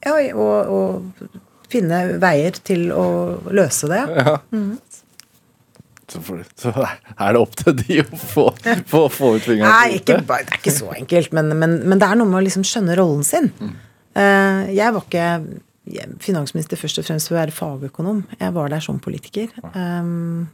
Ja, 0.00 0.14
og, 0.32 0.70
og 0.72 1.40
finne 1.70 2.00
veier 2.22 2.56
til 2.64 2.88
å 2.94 3.04
løse 3.52 3.90
det. 3.90 4.00
Ja. 4.16 4.38
Får, 4.50 5.09
så 6.12 6.72
er 6.82 7.34
det 7.34 7.40
opp 7.40 7.56
til 7.58 7.76
de 7.80 8.00
å 8.02 8.06
få, 8.18 8.46
få, 8.90 9.06
få 9.12 9.32
ut 9.36 9.46
fingeren. 9.46 9.70
Nei, 9.70 10.00
ikke, 10.00 10.20
det 10.26 10.38
er 10.40 10.60
ikke 10.60 10.74
så 10.74 10.92
enkelt, 10.96 11.34
men, 11.36 11.52
men, 11.60 11.80
men 11.88 12.02
det 12.02 12.08
er 12.08 12.20
noe 12.20 12.30
med 12.30 12.42
å 12.42 12.46
liksom 12.46 12.66
skjønne 12.66 12.98
rollen 12.98 13.26
sin. 13.26 13.50
Mm. 13.60 13.74
jeg 14.74 14.94
var 14.96 15.04
ikke 15.06 15.26
finansminister 16.22 16.78
først 16.78 17.00
og 17.00 17.06
fremst 17.06 17.30
for 17.30 17.36
å 17.36 17.40
være 17.40 17.54
fagøkonom. 17.54 18.24
Jeg 18.40 18.54
var 18.56 18.72
der 18.72 18.82
som 18.84 19.00
politiker. 19.02 19.52
Um, 19.74 20.48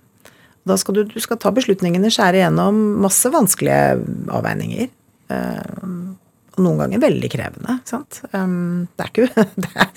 da 0.66 0.76
skal 0.80 0.98
du, 0.98 1.02
du 1.08 1.18
skal 1.22 1.38
ta 1.42 1.52
beslutningene, 1.54 2.10
skjære 2.12 2.40
igjennom 2.40 2.78
masse 3.04 3.30
vanskelige 3.32 3.98
avveininger. 4.34 4.88
Um, 5.30 6.16
og 6.56 6.64
noen 6.64 6.80
ganger 6.80 7.02
veldig 7.02 7.28
krevende. 7.32 7.78
sant? 7.88 8.22
Um, 8.32 8.86
det 8.96 9.04
er 9.04 9.12
ikke 9.12 9.44
det 9.64 9.72
er, 9.74 9.90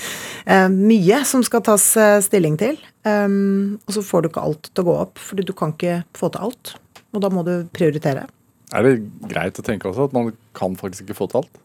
eh, 0.46 0.68
mye 0.74 1.22
som 1.28 1.44
skal 1.46 1.64
tas 1.66 1.86
eh, 2.00 2.18
stilling 2.26 2.58
til. 2.60 2.76
Um, 3.08 3.80
og 3.88 3.96
så 3.96 4.04
får 4.04 4.26
du 4.26 4.30
ikke 4.32 4.44
alt 4.44 4.70
til 4.74 4.84
å 4.84 4.90
gå 4.90 4.98
opp, 5.06 5.24
fordi 5.24 5.48
du 5.48 5.54
kan 5.56 5.72
ikke 5.76 6.02
få 6.20 6.32
til 6.34 6.50
alt. 6.50 6.76
Og 7.16 7.24
da 7.24 7.32
må 7.34 7.46
du 7.48 7.54
prioritere. 7.76 8.28
Er 8.76 8.86
det 8.86 9.00
greit 9.32 9.58
å 9.58 9.66
tenke 9.66 9.90
også 9.90 10.10
at 10.10 10.14
man 10.14 10.34
kan 10.58 10.76
faktisk 10.78 11.08
ikke 11.08 11.18
få 11.22 11.30
til 11.32 11.42
alt? 11.42 11.64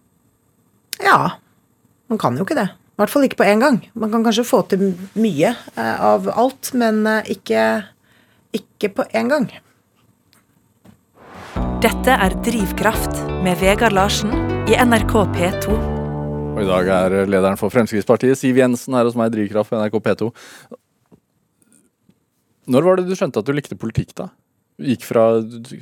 Ja. 1.03 1.18
Man 2.09 2.20
kan 2.20 2.38
jo 2.38 2.47
ikke 2.47 2.59
det. 2.59 2.70
I 2.95 3.03
hvert 3.03 3.11
fall 3.11 3.26
ikke 3.26 3.40
på 3.42 3.51
én 3.51 3.59
gang. 3.59 3.80
Man 3.99 4.12
kan 4.12 4.22
kanskje 4.22 4.47
få 4.47 4.62
til 4.70 4.92
mye 5.18 5.51
eh, 5.51 5.95
av 5.99 6.30
alt, 6.30 6.70
men 6.78 7.03
eh, 7.11 7.34
ikke, 7.34 7.66
ikke 8.55 8.92
på 8.95 9.09
én 9.18 9.32
gang. 9.32 9.51
Dette 11.84 12.14
er 12.14 12.38
Drivkraft 12.47 13.18
med 13.45 13.59
Vegard 13.61 13.92
Larsen 13.92 14.54
i 14.65 14.77
NRK 14.81 15.12
P2. 15.35 15.75
Og 16.55 16.61
i 16.62 16.67
dag 16.69 16.89
er 16.95 17.15
lederen 17.29 17.59
for 17.61 17.73
Fremskrittspartiet, 17.75 18.39
Siv 18.39 18.57
Jensen, 18.57 18.95
her 18.97 19.05
hos 19.05 19.17
meg 19.19 19.29
i 19.29 19.35
Drivkraft 19.35 19.73
på 19.73 19.81
NRK 19.81 19.99
P2. 20.07 20.29
Når 22.73 22.87
var 22.87 22.97
det 23.01 23.05
du 23.11 23.12
skjønte 23.19 23.43
at 23.43 23.49
du 23.49 23.53
likte 23.53 23.77
politikk, 23.77 24.15
da? 24.17 24.31
Du 24.81 24.87
gikk 24.89 25.05
fra 25.05 25.27
du, 25.45 25.75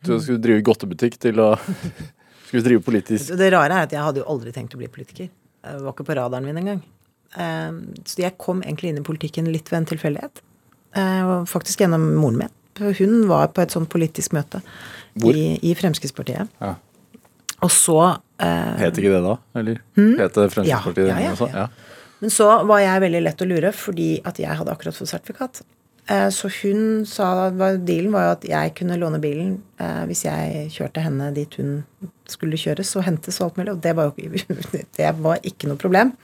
skulle 0.00 0.40
drive 0.42 0.64
godtebutikk 0.64 1.18
til 1.20 1.42
å 1.44 1.50
skulle 2.48 2.64
drive 2.64 2.82
politisk 2.86 3.34
Det 3.36 3.50
rare 3.52 3.76
er 3.82 3.88
at 3.90 3.92
jeg 3.94 4.00
hadde 4.06 4.22
jo 4.22 4.28
aldri 4.32 4.54
tenkt 4.56 4.76
å 4.76 4.80
bli 4.80 4.88
politiker. 4.92 5.28
Det 5.64 5.76
var 5.84 5.92
ikke 5.92 6.08
på 6.08 6.16
radaren 6.16 6.48
min 6.48 6.62
engang. 6.62 6.80
Eh, 7.36 7.76
Så 8.08 8.24
jeg 8.24 8.38
kom 8.40 8.64
egentlig 8.64 8.94
inn 8.94 9.02
i 9.02 9.06
politikken 9.06 9.52
litt 9.52 9.68
ved 9.72 9.82
en 9.82 9.90
tilfeldighet. 9.92 10.40
Eh, 10.96 11.34
Faktisk 11.50 11.84
gjennom 11.84 12.08
moren 12.16 12.40
min. 12.46 12.56
Hun 12.80 13.28
var 13.30 13.52
på 13.54 13.62
et 13.62 13.70
sånt 13.76 13.92
politisk 13.92 14.32
møte 14.34 14.64
Hvor? 15.20 15.36
i, 15.36 15.58
i 15.62 15.76
Fremskrittspartiet. 15.78 16.48
Ja. 16.64 16.72
Og 17.64 17.70
så 17.72 17.98
eh, 18.44 18.74
Het 18.82 18.98
ikke 19.00 19.14
det 19.14 19.22
da? 19.24 19.36
Eller 19.56 19.78
het 20.20 20.34
det 20.36 20.48
Fremskrittspartiet 20.52 21.08
Ja, 21.08 21.18
ja, 21.18 21.30
ja, 21.30 21.36
også? 21.36 21.48
ja. 21.54 21.68
Men 22.20 22.32
så 22.32 22.48
var 22.68 22.80
jeg 22.80 23.00
veldig 23.04 23.22
lett 23.26 23.42
å 23.44 23.48
lure, 23.48 23.70
fordi 23.76 24.10
at 24.24 24.38
jeg 24.40 24.56
hadde 24.56 24.72
akkurat 24.72 24.96
fått 24.96 25.10
sertifikat. 25.10 25.62
Eh, 26.08 26.28
Så 26.32 26.48
hun 26.62 27.04
sa 27.08 27.48
Dealen 27.50 28.12
var 28.12 28.26
jo 28.28 28.34
at 28.36 28.44
jeg 28.48 28.74
kunne 28.78 28.98
låne 29.00 29.20
bilen 29.20 29.54
eh, 29.80 30.04
hvis 30.08 30.24
jeg 30.26 30.68
kjørte 30.76 31.02
henne 31.04 31.30
dit 31.36 31.56
hun 31.60 31.82
skulle 32.28 32.56
kjøres 32.60 32.94
og 32.96 33.04
hentes 33.08 33.40
og 33.40 33.46
alt 33.50 33.56
mulig. 33.60 33.72
Og 33.74 33.82
det 33.84 33.96
var 33.96 34.12
jo 34.12 34.28
det 35.00 35.10
var 35.24 35.40
ikke 35.42 35.68
noe 35.72 35.80
problem. 35.80 36.14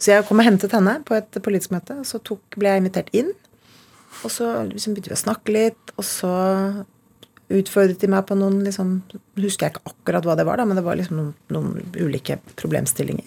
Så 0.00 0.14
jeg 0.14 0.24
kom 0.26 0.40
og 0.40 0.46
hentet 0.48 0.72
henne 0.72 0.96
på 1.04 1.14
et 1.18 1.40
politisk 1.44 1.74
møte, 1.74 1.98
og 2.00 2.06
så 2.08 2.18
tok, 2.24 2.40
ble 2.56 2.70
jeg 2.72 2.80
invitert 2.84 3.10
inn. 3.12 3.34
Og 4.24 4.30
så 4.32 4.46
liksom 4.70 4.94
begynte 4.96 5.12
vi 5.12 5.18
å 5.18 5.24
snakke 5.26 5.52
litt, 5.54 5.92
og 6.00 6.04
så 6.08 6.30
utfordret 7.50 8.00
de 8.00 8.10
meg 8.10 8.24
på 8.28 8.36
noen 8.38 8.60
liksom, 8.62 9.00
Husker 9.40 9.66
jeg 9.66 9.74
ikke 9.74 9.90
akkurat 9.90 10.26
hva 10.28 10.36
det 10.38 10.46
var, 10.46 10.60
da, 10.60 10.66
men 10.68 10.78
det 10.78 10.84
var 10.86 10.98
liksom 10.98 11.18
noen, 11.18 11.30
noen 11.50 11.94
ulike 11.98 12.38
problemstillinger 12.60 13.26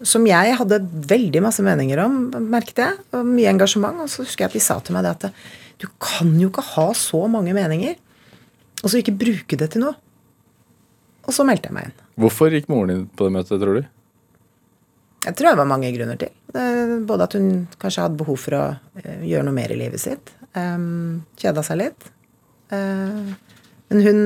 som 0.00 0.24
jeg 0.24 0.56
hadde 0.56 0.80
veldig 1.10 1.42
masse 1.44 1.62
meninger 1.64 2.00
om, 2.00 2.20
merket 2.48 2.80
jeg. 2.80 3.00
Og 3.16 3.26
mye 3.28 3.50
engasjement. 3.52 4.00
Og 4.04 4.08
så 4.12 4.24
husker 4.24 4.46
jeg 4.46 4.50
at 4.50 4.56
de 4.56 4.62
sa 4.64 4.78
til 4.80 4.96
meg 4.96 5.04
det 5.04 5.12
at 5.12 5.42
du 5.80 5.88
kan 6.02 6.32
jo 6.40 6.50
ikke 6.50 6.64
ha 6.74 6.86
så 6.96 7.24
mange 7.32 7.54
meninger, 7.56 7.96
og 8.80 8.88
så 8.88 9.00
ikke 9.00 9.16
bruke 9.20 9.58
det 9.60 9.70
til 9.72 9.84
noe. 9.84 9.96
Og 11.28 11.36
så 11.36 11.44
meldte 11.46 11.68
jeg 11.68 11.76
meg 11.76 11.88
inn. 11.88 12.04
Hvorfor 12.20 12.52
gikk 12.52 12.68
moren 12.72 12.92
din 12.92 13.02
på 13.16 13.28
det 13.28 13.34
møtet, 13.36 13.60
tror 13.60 13.80
du? 13.80 13.88
Jeg 15.26 15.36
tror 15.36 15.50
det 15.50 15.60
var 15.60 15.68
mange 15.68 15.92
grunner 15.92 16.20
til. 16.20 16.32
Både 17.08 17.28
at 17.28 17.36
hun 17.36 17.50
kanskje 17.80 18.06
hadde 18.06 18.20
behov 18.20 18.40
for 18.40 18.56
å 18.56 18.62
eh, 19.02 19.24
gjøre 19.28 19.44
noe 19.48 19.56
mer 19.56 19.72
i 19.72 19.78
livet 19.78 20.00
sitt. 20.00 20.32
Um, 20.56 21.20
Kjeda 21.40 21.64
seg 21.64 21.80
litt. 21.82 22.08
Men 23.90 24.06
hun 24.06 24.22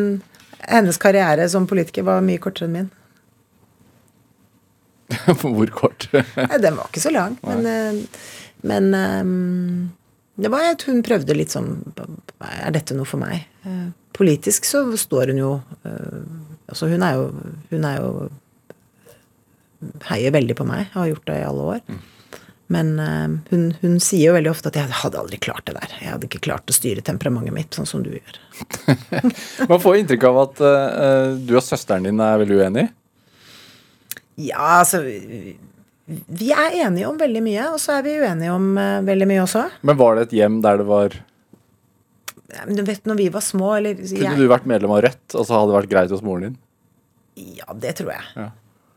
Hennes 0.64 0.96
karriere 0.96 1.44
som 1.52 1.66
politiker 1.68 2.06
var 2.06 2.22
mye 2.24 2.40
kortere 2.40 2.68
enn 2.68 2.76
min. 2.78 2.86
Hvor 5.40 5.72
kort? 5.76 6.06
Nei, 6.14 6.58
den 6.62 6.78
var 6.78 6.88
ikke 6.88 7.02
så 7.04 7.12
lang, 7.12 7.36
men, 7.44 7.66
eh, 7.68 7.98
men 8.64 8.88
eh, 8.96 9.26
det 10.40 10.50
var 10.52 10.70
at 10.70 10.86
hun 10.88 11.02
prøvde 11.04 11.36
litt 11.36 11.52
sånn 11.54 11.76
Er 12.40 12.72
dette 12.74 12.96
noe 12.96 13.06
for 13.06 13.20
meg? 13.20 13.44
Eh, 13.68 13.92
Politisk 14.16 14.66
så 14.66 14.86
står 14.98 15.32
hun 15.32 15.42
jo 15.42 15.50
Altså, 15.84 16.88
hun 16.88 17.02
er 17.04 17.18
jo 17.18 17.28
Hun 17.70 17.86
er 17.86 18.00
jo 18.00 18.10
Heier 20.08 20.32
veldig 20.32 20.56
på 20.56 20.64
meg, 20.64 20.86
har 20.94 21.10
gjort 21.10 21.26
det 21.28 21.34
i 21.42 21.44
alle 21.44 21.64
år. 21.74 21.80
Men 22.72 22.98
eh, 22.98 23.26
hun, 23.50 23.64
hun 23.82 23.98
sier 24.00 24.30
jo 24.30 24.36
veldig 24.38 24.50
ofte 24.50 24.70
at 24.70 24.78
'jeg 24.78 24.96
hadde 25.02 25.18
aldri 25.20 25.36
klart 25.38 25.66
det 25.68 25.74
der'. 25.76 25.94
'Jeg 26.00 26.12
hadde 26.14 26.28
ikke 26.30 26.40
klart 26.46 26.70
å 26.70 26.76
styre 26.76 27.04
temperamentet 27.04 27.52
mitt 27.52 27.76
sånn 27.76 27.86
som 27.88 28.02
du 28.02 28.10
gjør'. 28.14 28.38
Man 29.70 29.82
får 29.82 29.98
inntrykk 30.00 30.24
av 30.30 30.38
at 30.46 30.62
uh, 30.64 31.36
du 31.36 31.52
og 31.58 31.62
søsteren 31.66 32.08
din 32.08 32.20
er 32.24 32.40
veldig 32.40 32.56
uenig. 32.62 32.86
Ja, 34.40 34.80
altså 34.80 35.02
Vi 35.04 36.50
er 36.52 36.74
enige 36.86 37.06
om 37.08 37.20
veldig 37.20 37.42
mye, 37.44 37.68
og 37.74 37.78
så 37.80 37.98
er 37.98 38.02
vi 38.08 38.16
uenige 38.20 38.52
om 38.56 38.72
uh, 38.80 39.04
veldig 39.06 39.28
mye 39.30 39.44
også. 39.44 39.68
Men 39.82 40.00
var 40.00 40.16
det 40.16 40.26
et 40.28 40.36
hjem 40.40 40.60
der 40.64 40.80
det 40.80 40.88
var 40.88 41.14
Ja, 42.54 42.64
Men 42.66 42.76
du 42.76 42.82
vet, 42.86 43.04
når 43.04 43.16
vi 43.18 43.28
var 43.34 43.40
små 43.42 43.76
eller 43.76 43.94
Kunne 43.94 44.24
jeg- 44.30 44.36
du 44.38 44.48
vært 44.48 44.66
medlem 44.66 44.90
av 44.94 45.02
Rødt, 45.04 45.34
og 45.34 45.44
så 45.46 45.58
hadde 45.58 45.72
det 45.72 45.78
vært 45.82 45.92
greit 45.92 46.10
hos 46.10 46.22
moren 46.22 46.48
din? 46.48 46.58
Ja, 47.58 47.72
det 47.74 47.96
tror 47.98 48.12
jeg. 48.14 48.24
Ja. 48.36 48.50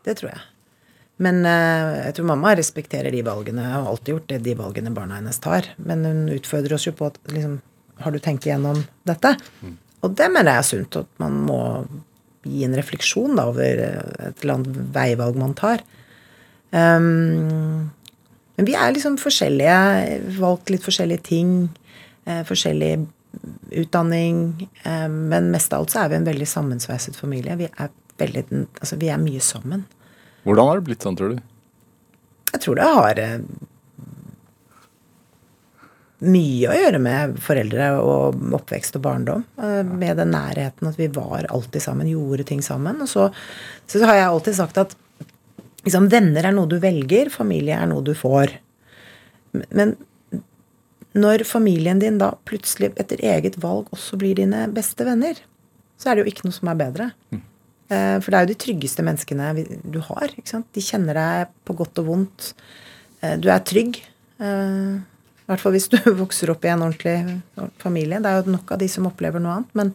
Det 0.06 0.18
tror 0.20 0.30
jeg. 0.32 0.42
Men 1.24 1.42
eh, 1.50 1.96
jeg 2.08 2.18
tror 2.18 2.30
mamma 2.32 2.54
respekterer 2.58 3.14
de 3.14 3.24
valgene, 3.26 3.66
og 3.66 3.74
har 3.74 3.92
alltid 3.94 4.14
gjort 4.14 4.30
det, 4.32 4.44
de 4.46 4.56
valgene 4.60 4.94
barna 4.94 5.18
hennes 5.20 5.42
tar. 5.44 5.72
Men 5.82 6.06
hun 6.06 6.24
utfordrer 6.36 6.78
oss 6.78 6.88
jo 6.90 6.94
på 6.98 7.10
at 7.10 7.20
liksom, 7.34 7.60
Har 7.98 8.14
du 8.14 8.20
tenkt 8.22 8.46
igjennom 8.46 8.84
dette? 9.10 9.32
Og 10.06 10.12
det 10.14 10.28
mener 10.30 10.54
jeg 10.54 10.62
er 10.62 10.68
sunt, 10.68 10.98
at 11.00 11.08
man 11.18 11.40
må 11.48 11.62
gi 12.46 12.62
en 12.68 12.76
refleksjon 12.78 13.40
da, 13.40 13.48
over 13.50 13.82
eh, 13.82 14.28
et 14.30 14.44
eller 14.44 14.60
annet 14.60 14.82
veivalg 14.94 15.40
man 15.42 15.56
tar. 15.58 15.82
Um, 16.70 17.90
men 18.58 18.68
vi 18.68 18.76
er 18.78 18.94
liksom 18.94 19.18
forskjellige, 19.22 19.78
valgt 20.38 20.72
litt 20.74 20.86
forskjellige 20.86 21.26
ting. 21.26 21.52
Eh, 22.28 22.44
forskjellig 22.48 23.08
utdanning. 23.72 24.70
Eh, 24.84 25.08
men 25.10 25.52
mest 25.54 25.74
av 25.74 25.84
alt 25.84 25.94
så 25.94 26.04
er 26.04 26.12
vi 26.12 26.20
en 26.20 26.28
veldig 26.28 26.48
sammensveiset 26.50 27.16
familie. 27.16 27.56
Vi 27.60 27.70
er, 27.70 27.92
veldig, 28.20 28.44
altså, 28.82 28.98
vi 29.00 29.12
er 29.14 29.22
mye 29.22 29.44
sammen. 29.44 29.86
Hvordan 30.48 30.70
har 30.70 30.80
det 30.80 30.88
blitt 30.88 31.04
sånn, 31.04 31.18
tror 31.20 31.36
du? 31.36 31.42
Jeg 32.54 32.62
tror 32.64 32.78
det 32.80 32.88
har 32.88 33.20
eh, 33.20 33.40
mye 36.28 36.70
å 36.72 36.78
gjøre 36.78 37.00
med 37.04 37.36
foreldre 37.44 37.90
og 38.02 38.38
oppvekst 38.58 38.96
og 38.98 39.04
barndom. 39.06 39.44
eh, 39.62 39.82
Med 39.86 40.18
den 40.18 40.32
nærheten 40.34 40.90
at 40.90 40.98
vi 40.98 41.10
var 41.14 41.46
alltid 41.54 41.84
sammen, 41.84 42.10
gjorde 42.10 42.48
ting 42.50 42.64
sammen. 42.66 43.02
Og 43.04 43.12
så, 43.12 43.28
så 43.86 44.02
har 44.06 44.22
jeg 44.22 44.30
alltid 44.32 44.58
sagt 44.58 44.80
at 44.82 44.96
liksom, 45.86 46.08
venner 46.14 46.48
er 46.48 46.56
noe 46.56 46.70
du 46.72 46.80
velger, 46.82 47.30
familie 47.34 47.78
er 47.78 47.92
noe 47.92 48.06
du 48.06 48.16
får. 48.18 48.56
Men 49.70 49.98
når 51.18 51.44
familien 51.50 52.00
din 52.02 52.18
da 52.22 52.32
plutselig 52.46 52.92
etter 53.02 53.22
eget 53.26 53.58
valg 53.62 53.88
også 53.96 54.18
blir 54.22 54.38
dine 54.38 54.66
beste 54.74 55.06
venner, 55.08 55.38
så 55.98 56.12
er 56.12 56.18
det 56.18 56.26
jo 56.26 56.34
ikke 56.34 56.46
noe 56.48 56.58
som 56.58 56.70
er 56.74 56.82
bedre. 56.82 57.12
Eh, 57.34 57.46
For 57.88 58.28
det 58.34 58.38
er 58.40 58.46
jo 58.46 58.52
de 58.52 58.60
tryggeste 58.60 59.04
menneskene 59.06 59.52
du 59.88 60.02
har. 60.10 60.34
De 60.36 60.84
kjenner 60.84 61.16
deg 61.16 61.54
på 61.68 61.76
godt 61.80 62.02
og 62.02 62.10
vondt. 62.10 62.50
Eh, 63.22 63.38
Du 63.40 63.50
er 63.50 63.64
trygg. 63.64 64.00
Eh, 64.40 64.98
I 64.98 65.48
hvert 65.48 65.64
fall 65.64 65.76
hvis 65.76 65.90
du 65.94 65.98
vokser 66.24 66.52
opp 66.54 66.66
i 66.66 66.72
en 66.74 66.84
ordentlig 66.86 67.42
familie. 67.82 68.20
Det 68.20 68.32
er 68.32 68.42
jo 68.42 68.56
nok 68.58 68.74
av 68.76 68.82
de 68.82 68.90
som 68.92 69.08
opplever 69.10 69.44
noe 69.44 69.60
annet. 69.60 69.72
Men, 69.80 69.94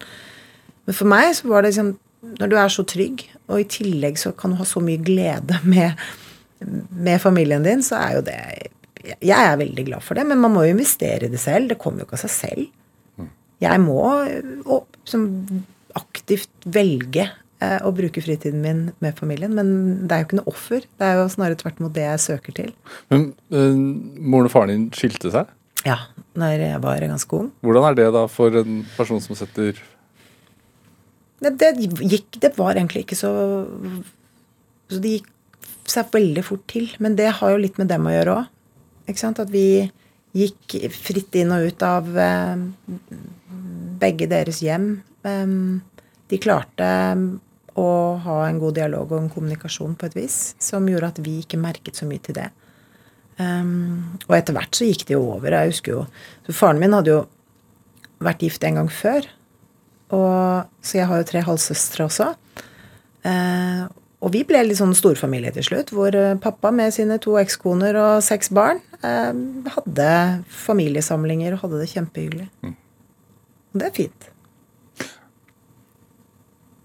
men 0.86 0.96
for 0.96 1.10
meg 1.12 1.34
så 1.38 1.50
var 1.52 1.62
det 1.62 1.74
liksom 1.74 1.94
Når 2.22 2.50
du 2.52 2.54
er 2.54 2.68
så 2.70 2.84
trygg, 2.86 3.24
og 3.50 3.58
i 3.58 3.66
tillegg 3.66 4.18
så 4.20 4.30
kan 4.38 4.52
du 4.52 4.56
ha 4.60 4.64
så 4.68 4.78
mye 4.80 5.00
glede 5.02 5.56
med, 5.74 5.98
med 6.94 7.18
familien 7.20 7.64
din, 7.66 7.82
så 7.82 7.98
er 7.98 8.16
jo 8.16 8.22
det 8.28 8.38
Jeg 9.18 9.34
er 9.36 9.58
veldig 9.58 9.84
glad 9.88 10.04
for 10.06 10.14
det, 10.14 10.24
men 10.28 10.38
man 10.38 10.52
må 10.54 10.62
jo 10.62 10.76
investere 10.76 11.26
i 11.26 11.32
det 11.32 11.40
selv. 11.42 11.68
Det 11.72 11.78
kommer 11.82 12.00
jo 12.00 12.06
ikke 12.06 12.20
av 12.20 12.22
seg 12.22 12.34
selv. 12.36 13.26
Jeg 13.62 13.78
må 13.82 13.98
og, 14.70 14.86
som, 15.04 15.26
aktivt 15.98 16.50
velge 16.64 17.26
eh, 17.62 17.78
å 17.86 17.92
bruke 17.94 18.22
fritiden 18.24 18.62
min 18.64 18.82
med 19.04 19.16
familien. 19.18 19.54
Men 19.56 19.72
det 20.06 20.16
er 20.16 20.22
jo 20.22 20.28
ikke 20.28 20.40
noe 20.40 20.52
offer. 20.52 20.86
Det 20.98 21.08
er 21.08 21.20
jo 21.20 21.30
snarere 21.32 21.58
tvert 21.60 21.80
imot 21.80 21.94
det 21.96 22.06
jeg 22.08 22.24
søker 22.26 22.56
til. 22.58 22.72
Men 23.12 23.28
eh, 23.54 23.82
moren 24.18 24.50
og 24.50 24.54
faren 24.54 24.74
din 24.74 24.88
skilte 24.96 25.32
seg? 25.34 25.50
Ja, 25.86 25.98
når 26.38 26.62
jeg 26.62 26.82
var 26.84 27.02
ganske 27.02 27.38
ung. 27.38 27.50
Hvordan 27.64 27.88
er 27.88 27.98
det 27.98 28.08
da 28.14 28.26
for 28.30 28.54
en 28.60 28.82
person 28.96 29.22
som 29.22 29.38
setter 29.38 29.80
Det, 31.42 31.50
det 31.58 31.72
gikk 32.06 32.38
Det 32.38 32.52
var 32.54 32.76
egentlig 32.76 33.02
ikke 33.02 33.18
så 33.18 33.32
Så 34.86 35.00
det 35.02 35.16
gikk 35.16 35.32
seg 35.90 36.12
veldig 36.14 36.44
fort 36.46 36.62
til. 36.70 36.86
Men 37.02 37.16
det 37.18 37.32
har 37.40 37.54
jo 37.54 37.62
litt 37.62 37.80
med 37.82 37.90
dem 37.90 38.06
å 38.06 38.14
gjøre 38.14 38.36
òg. 38.42 38.50
At 39.10 39.50
vi 39.50 39.90
gikk 40.32 40.76
fritt 40.94 41.34
inn 41.36 41.50
og 41.52 41.66
ut 41.66 41.82
av 41.84 42.06
eh, 42.16 42.62
begge 44.00 44.28
deres 44.30 44.62
hjem. 44.64 44.94
Eh, 45.26 45.56
de 46.30 46.38
klarte 46.40 46.86
å 47.78 47.90
ha 48.24 48.38
en 48.46 48.58
god 48.60 48.76
dialog 48.76 49.12
og 49.12 49.20
en 49.22 49.30
kommunikasjon 49.32 49.94
på 49.98 50.08
et 50.08 50.16
vis 50.18 50.40
som 50.62 50.88
gjorde 50.88 51.12
at 51.14 51.22
vi 51.24 51.38
ikke 51.42 51.60
merket 51.60 51.98
så 51.98 52.08
mye 52.08 52.22
til 52.24 52.36
det. 52.36 52.48
Um, 53.38 54.18
og 54.28 54.36
etter 54.36 54.56
hvert 54.56 54.76
så 54.76 54.86
gikk 54.88 55.06
det 55.08 55.16
jo 55.16 55.24
over. 55.34 55.54
Jeg 55.56 55.72
husker 55.72 55.94
jo 55.94 56.02
så 56.46 56.54
Faren 56.56 56.82
min 56.82 56.92
hadde 56.92 57.14
jo 57.14 57.22
vært 58.22 58.44
gift 58.44 58.64
en 58.68 58.82
gang 58.82 58.92
før. 58.92 59.26
Og, 60.12 60.68
så 60.84 61.00
jeg 61.00 61.08
har 61.08 61.22
jo 61.22 61.28
tre 61.30 61.42
halvsøstre 61.46 62.06
også. 62.10 62.28
Uh, 63.24 63.88
og 64.22 64.30
vi 64.34 64.44
ble 64.46 64.60
litt 64.62 64.78
sånn 64.78 64.94
storfamilie 64.94 65.50
til 65.56 65.66
slutt, 65.66 65.90
hvor 65.94 66.14
eh, 66.14 66.36
pappa 66.38 66.70
med 66.74 66.94
sine 66.94 67.16
to 67.22 67.34
ekskoner 67.40 67.96
og 67.98 68.12
seks 68.22 68.52
barn 68.54 68.78
eh, 69.02 69.32
hadde 69.74 70.10
familiesamlinger 70.62 71.56
og 71.56 71.64
hadde 71.64 71.80
det 71.80 71.88
kjempehyggelig. 71.90 72.46
Mm. 72.62 72.76
Og 73.72 73.82
det 73.82 73.88
er 73.88 73.96
fint. 73.96 74.28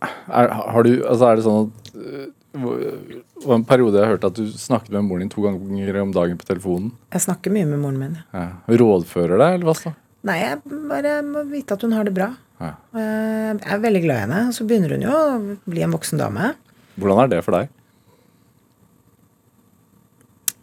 Er, 0.06 0.52
har 0.54 0.86
du, 0.86 0.92
altså 1.02 1.30
er 1.30 1.40
det 1.40 1.46
sånn 1.46 1.68
at 1.68 1.94
det 1.98 2.26
eh, 2.58 3.22
var 3.46 3.56
en 3.58 3.66
periode 3.68 4.02
jeg 4.02 4.12
hørte 4.14 4.30
at 4.32 4.38
du 4.38 4.50
snakket 4.54 4.94
med 4.94 5.08
moren 5.08 5.26
din 5.26 5.32
to 5.34 5.44
ganger 5.46 6.02
om 6.02 6.12
dagen 6.14 6.38
på 6.40 6.48
telefonen. 6.48 6.92
Jeg 7.14 7.26
snakker 7.26 7.54
mye 7.54 7.70
med 7.70 7.82
moren 7.82 8.02
min. 8.02 8.20
Ja. 8.34 8.48
Rådfører 8.82 9.38
deg, 9.42 9.58
eller 9.58 9.70
hva 9.70 9.76
så? 9.78 9.94
Nei, 10.28 10.38
jeg 10.42 10.78
bare 10.90 11.20
må 11.26 11.44
vite 11.50 11.78
at 11.78 11.86
hun 11.86 11.96
har 11.96 12.08
det 12.08 12.14
bra. 12.18 12.32
Ja. 12.58 12.72
Jeg 12.98 13.60
er 13.74 13.84
veldig 13.84 14.04
glad 14.04 14.18
i 14.18 14.24
henne. 14.26 14.42
Så 14.56 14.66
begynner 14.68 14.96
hun 14.96 15.06
jo 15.06 15.14
å 15.14 15.58
bli 15.70 15.84
en 15.86 15.94
voksen 15.94 16.22
dame. 16.22 16.52
Hvordan 16.98 17.22
er 17.24 17.34
det 17.36 17.44
for 17.46 17.58
deg? 17.58 17.74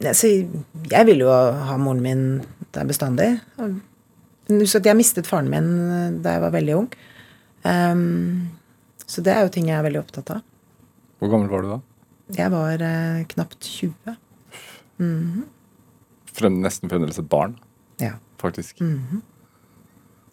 Jeg 0.04 1.08
vil 1.08 1.22
jo 1.22 1.30
ha 1.30 1.76
moren 1.80 2.02
min 2.04 2.24
der 2.74 2.88
bestandig. 2.88 3.30
Jeg 4.50 4.98
mistet 4.98 5.30
faren 5.30 5.48
min 5.48 5.70
eh, 5.88 6.08
da 6.24 6.34
jeg 6.34 6.42
var 6.42 6.52
veldig 6.52 6.74
ung. 6.76 6.88
Um, 7.64 8.50
så 9.06 9.24
det 9.24 9.34
er 9.34 9.44
jo 9.44 9.52
ting 9.52 9.68
jeg 9.68 9.78
er 9.78 9.84
veldig 9.86 10.00
opptatt 10.00 10.30
av. 10.36 10.40
Hvor 11.20 11.32
gammel 11.32 11.50
var 11.52 11.64
du 11.64 11.70
da? 11.74 11.80
Jeg 12.34 12.52
var 12.54 12.82
eh, 12.82 13.24
knapt 13.34 13.60
20. 13.60 14.16
Mm 14.98 15.32
-hmm. 15.32 15.44
Frem, 16.32 16.60
nesten 16.62 16.88
fremdeles 16.88 17.18
et 17.18 17.28
barn? 17.28 17.58
Ja. 17.98 18.12
Faktisk. 18.38 18.80
Mm 18.80 19.00
-hmm. 19.10 19.20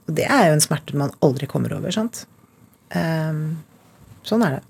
Og 0.08 0.16
det 0.16 0.26
er 0.26 0.48
jo 0.48 0.54
en 0.54 0.62
smerte 0.62 0.98
man 0.98 1.12
aldri 1.22 1.48
kommer 1.48 1.74
over, 1.74 1.92
sant. 1.92 2.28
Um, 2.96 3.64
sånn 4.24 4.44
er 4.44 4.50
det. 4.50 4.64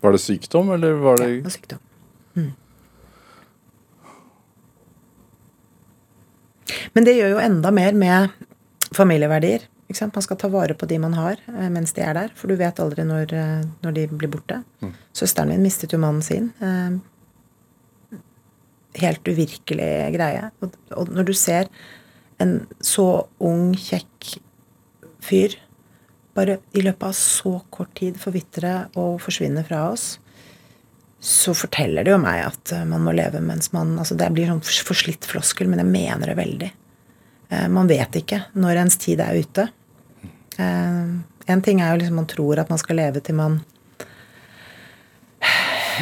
Var 0.00 0.12
det 0.12 0.20
sykdom, 0.20 0.70
eller 0.70 0.92
var 0.92 1.16
det 1.16 1.28
Ja, 1.28 1.36
det 1.36 1.42
var 1.42 1.50
sykdom. 1.50 1.78
Mm. 2.34 2.52
Men 6.92 7.04
det 7.04 7.16
gjør 7.16 7.28
jo 7.28 7.38
enda 7.38 7.70
mer 7.70 7.92
med 7.92 8.28
familieverdier. 8.92 9.64
Man 9.88 10.22
skal 10.22 10.36
ta 10.36 10.48
vare 10.52 10.74
på 10.76 10.86
de 10.86 10.98
man 11.00 11.14
har 11.16 11.38
eh, 11.48 11.68
mens 11.72 11.94
de 11.96 12.02
er 12.04 12.12
der, 12.12 12.32
for 12.36 12.50
du 12.50 12.58
vet 12.60 12.80
aldri 12.82 13.06
når, 13.08 13.30
eh, 13.32 13.62
når 13.84 13.94
de 13.96 14.02
blir 14.10 14.28
borte. 14.28 14.60
Mm. 14.84 14.90
Søsteren 15.16 15.48
min 15.48 15.64
mistet 15.64 15.94
jo 15.94 16.00
mannen 16.02 16.20
sin. 16.22 16.50
Eh, 16.60 18.18
helt 19.00 19.30
uvirkelig 19.30 20.12
greie. 20.12 20.50
Og 20.92 21.08
når 21.08 21.30
du 21.30 21.32
ser 21.32 21.70
en 22.42 22.66
så 22.84 23.24
ung, 23.40 23.72
kjekk 23.72 24.34
fyr 25.24 25.56
bare 26.36 26.58
i 26.76 26.84
løpet 26.84 27.08
av 27.08 27.16
så 27.16 27.54
kort 27.72 27.94
tid 27.96 28.20
forvitre 28.20 28.90
og 29.00 29.16
forsvinne 29.24 29.64
fra 29.66 29.86
oss, 29.94 30.18
så 31.18 31.56
forteller 31.56 32.04
det 32.04 32.12
jo 32.12 32.20
meg 32.20 32.44
at 32.44 32.74
man 32.86 33.02
må 33.02 33.16
leve 33.16 33.40
mens 33.42 33.72
man 33.72 33.96
altså 33.98 34.14
Det 34.14 34.28
blir 34.36 34.46
sånn 34.46 34.60
forslitt 34.62 35.26
floskel, 35.26 35.66
men 35.66 35.80
jeg 35.82 35.90
mener 35.90 36.30
det 36.30 36.36
veldig. 36.38 36.68
Man 37.74 37.88
vet 37.90 38.20
ikke 38.20 38.44
når 38.60 38.84
ens 38.84 39.00
tid 39.00 39.24
er 39.24 39.40
ute. 39.40 39.66
Eh, 40.58 41.10
en 41.48 41.64
ting 41.64 41.80
er 41.80 41.92
jo 41.92 42.00
liksom 42.02 42.18
man 42.20 42.30
tror 42.30 42.62
at 42.62 42.70
man 42.72 42.80
skal 42.80 42.98
leve 43.00 43.22
til 43.24 43.38
man 43.38 43.60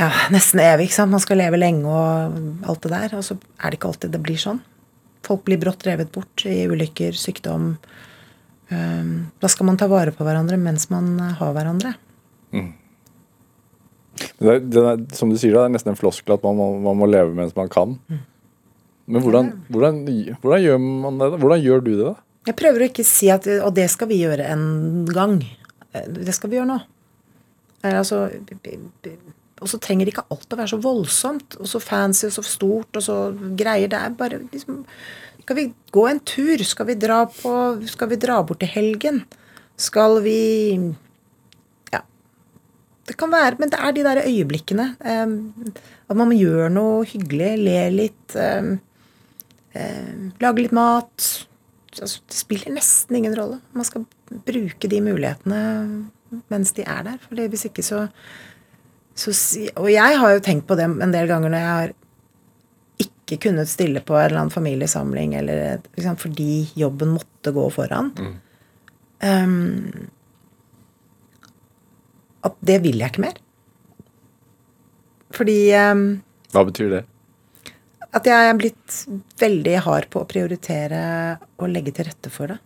ja, 0.00 0.10
nesten 0.34 0.60
evig. 0.64 0.88
ikke 0.88 0.98
sant? 0.98 1.12
Man 1.12 1.22
skal 1.22 1.40
leve 1.40 1.60
lenge 1.60 1.86
og 1.86 2.66
alt 2.68 2.82
det 2.86 2.94
der. 2.94 3.18
Og 3.18 3.24
så 3.26 3.36
er 3.36 3.70
det 3.70 3.80
ikke 3.80 3.92
alltid 3.92 4.16
det 4.16 4.24
blir 4.24 4.40
sånn. 4.40 4.62
Folk 5.26 5.46
blir 5.46 5.60
brått 5.60 5.86
revet 5.86 6.12
bort 6.14 6.44
i 6.46 6.64
ulykker, 6.70 7.16
sykdom, 7.18 7.74
Ehm, 8.68 9.30
da 9.38 9.48
skal 9.48 9.68
man 9.68 9.78
ta 9.78 9.86
vare 9.90 10.14
på 10.14 10.26
hverandre 10.26 10.58
mens 10.58 10.88
man 10.90 11.14
eh, 11.22 11.34
har 11.38 11.54
hverandre. 11.54 11.94
Mm. 12.54 12.72
Det 14.16 14.48
er, 14.48 14.62
det 14.64 14.82
er, 14.82 15.02
som 15.14 15.30
du 15.30 15.36
sier, 15.38 15.54
det 15.54 15.62
er 15.62 15.74
nesten 15.74 15.92
en 15.92 15.98
floskel 15.98 16.34
at 16.34 16.44
man 16.46 16.56
må, 16.58 16.70
man 16.88 16.98
må 16.98 17.08
leve 17.10 17.34
mens 17.36 17.54
man 17.56 17.70
kan. 17.72 17.94
Mm. 18.10 18.24
Men 19.06 19.22
hvordan, 19.22 19.50
hvordan, 19.70 19.98
hvordan, 20.42 20.62
gjør 20.64 20.78
man 20.82 21.20
det? 21.20 21.28
Hvordan 21.38 21.60
gjør 21.62 21.84
du 21.84 21.92
det? 21.92 22.06
da? 22.08 22.14
Jeg 22.46 22.54
prøver 22.58 22.84
å 22.84 22.88
ikke 22.90 23.06
si 23.06 23.28
at 23.32 23.46
Og 23.58 23.72
det 23.74 23.88
skal 23.90 24.10
vi 24.10 24.20
gjøre 24.22 24.46
en 24.52 25.06
gang. 25.10 25.40
Eh, 25.92 26.06
det 26.06 26.34
skal 26.36 26.52
vi 26.52 26.60
gjøre 26.60 26.70
nå. 26.70 26.80
Altså, 27.86 28.24
og 29.62 29.70
så 29.70 29.78
trenger 29.78 30.10
ikke 30.10 30.24
alt 30.32 30.50
å 30.52 30.58
være 30.58 30.72
så 30.72 30.78
voldsomt 30.82 31.54
og 31.60 31.68
så 31.70 31.78
fancy 31.78 32.26
og 32.26 32.34
så 32.34 32.42
stort 32.44 32.98
og 32.98 33.04
så 33.04 33.16
greier. 33.58 33.90
Det 33.92 34.00
er 34.00 34.16
bare 34.18 34.40
liksom 34.42 34.80
skal 35.46 35.58
vi 35.60 35.66
gå 35.94 36.02
en 36.10 36.18
tur? 36.26 36.58
Skal 36.66 36.88
vi 36.88 36.96
dra, 36.98 37.20
på, 37.30 37.50
skal 37.86 38.08
vi 38.10 38.18
dra 38.18 38.40
bort 38.42 38.58
til 38.64 38.72
helgen? 38.72 39.20
Skal 39.78 40.18
vi 40.24 40.40
Ja. 41.94 42.00
Det 43.06 43.14
kan 43.16 43.30
være 43.30 43.56
Men 43.60 43.70
det 43.70 43.78
er 43.78 43.92
de 43.92 44.02
der 44.02 44.22
øyeblikkene. 44.26 44.96
Um, 44.98 45.54
at 46.10 46.16
man 46.16 46.34
gjør 46.34 46.68
noe 46.68 47.04
hyggelig. 47.06 47.52
Ler 47.62 47.94
litt. 47.94 48.34
Lager 50.42 50.62
litt 50.64 50.74
mat. 50.74 51.46
Altså, 52.02 52.20
det 52.28 52.36
spiller 52.36 52.74
nesten 52.74 53.16
ingen 53.18 53.36
rolle. 53.38 53.60
Man 53.76 53.86
skal 53.88 54.06
bruke 54.46 54.90
de 54.90 55.00
mulighetene 55.04 55.60
mens 56.50 56.72
de 56.76 56.84
er 56.86 57.04
der. 57.06 57.20
For 57.22 57.38
hvis 57.38 57.68
ikke 57.68 57.84
så, 57.86 58.06
så 59.14 59.32
Og 59.76 59.88
jeg 59.92 60.18
har 60.20 60.34
jo 60.34 60.42
tenkt 60.44 60.66
på 60.68 60.76
det 60.78 60.88
en 60.88 61.14
del 61.14 61.30
ganger 61.30 61.52
når 61.52 61.58
jeg 61.62 61.72
har 61.76 61.94
ikke 63.06 63.38
kunnet 63.48 63.68
stille 63.70 64.00
på 64.06 64.16
en 64.16 64.24
eller 64.24 64.40
annen 64.40 64.54
familiesamling 64.54 65.34
eller, 65.38 65.80
liksom, 65.96 66.16
fordi 66.20 66.68
jobben 66.78 67.16
måtte 67.16 67.52
gå 67.52 67.64
foran. 67.74 68.12
Mm. 68.16 68.36
Um, 69.26 70.08
at 72.46 72.54
det 72.60 72.78
vil 72.84 73.00
jeg 73.00 73.10
ikke 73.10 73.26
mer. 73.26 73.40
Fordi 75.34 75.58
um, 75.74 76.06
Hva 76.54 76.64
betyr 76.68 76.92
det? 76.92 77.02
At 78.16 78.28
jeg 78.28 78.48
er 78.48 78.56
blitt 78.56 79.00
veldig 79.40 79.76
hard 79.84 80.08
på 80.12 80.22
å 80.22 80.28
prioritere 80.28 81.00
og 81.60 81.68
legge 81.68 81.92
til 81.96 82.08
rette 82.08 82.32
for 82.32 82.52
det. 82.52 82.56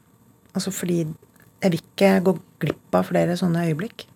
Altså 0.55 0.73
fordi 0.75 1.01
jeg 1.03 1.73
vil 1.73 1.81
ikke 1.81 2.13
gå 2.27 2.35
glipp 2.63 2.97
av 2.97 3.09
flere 3.11 3.37
sånne 3.39 3.67
øyeblikk. 3.69 4.07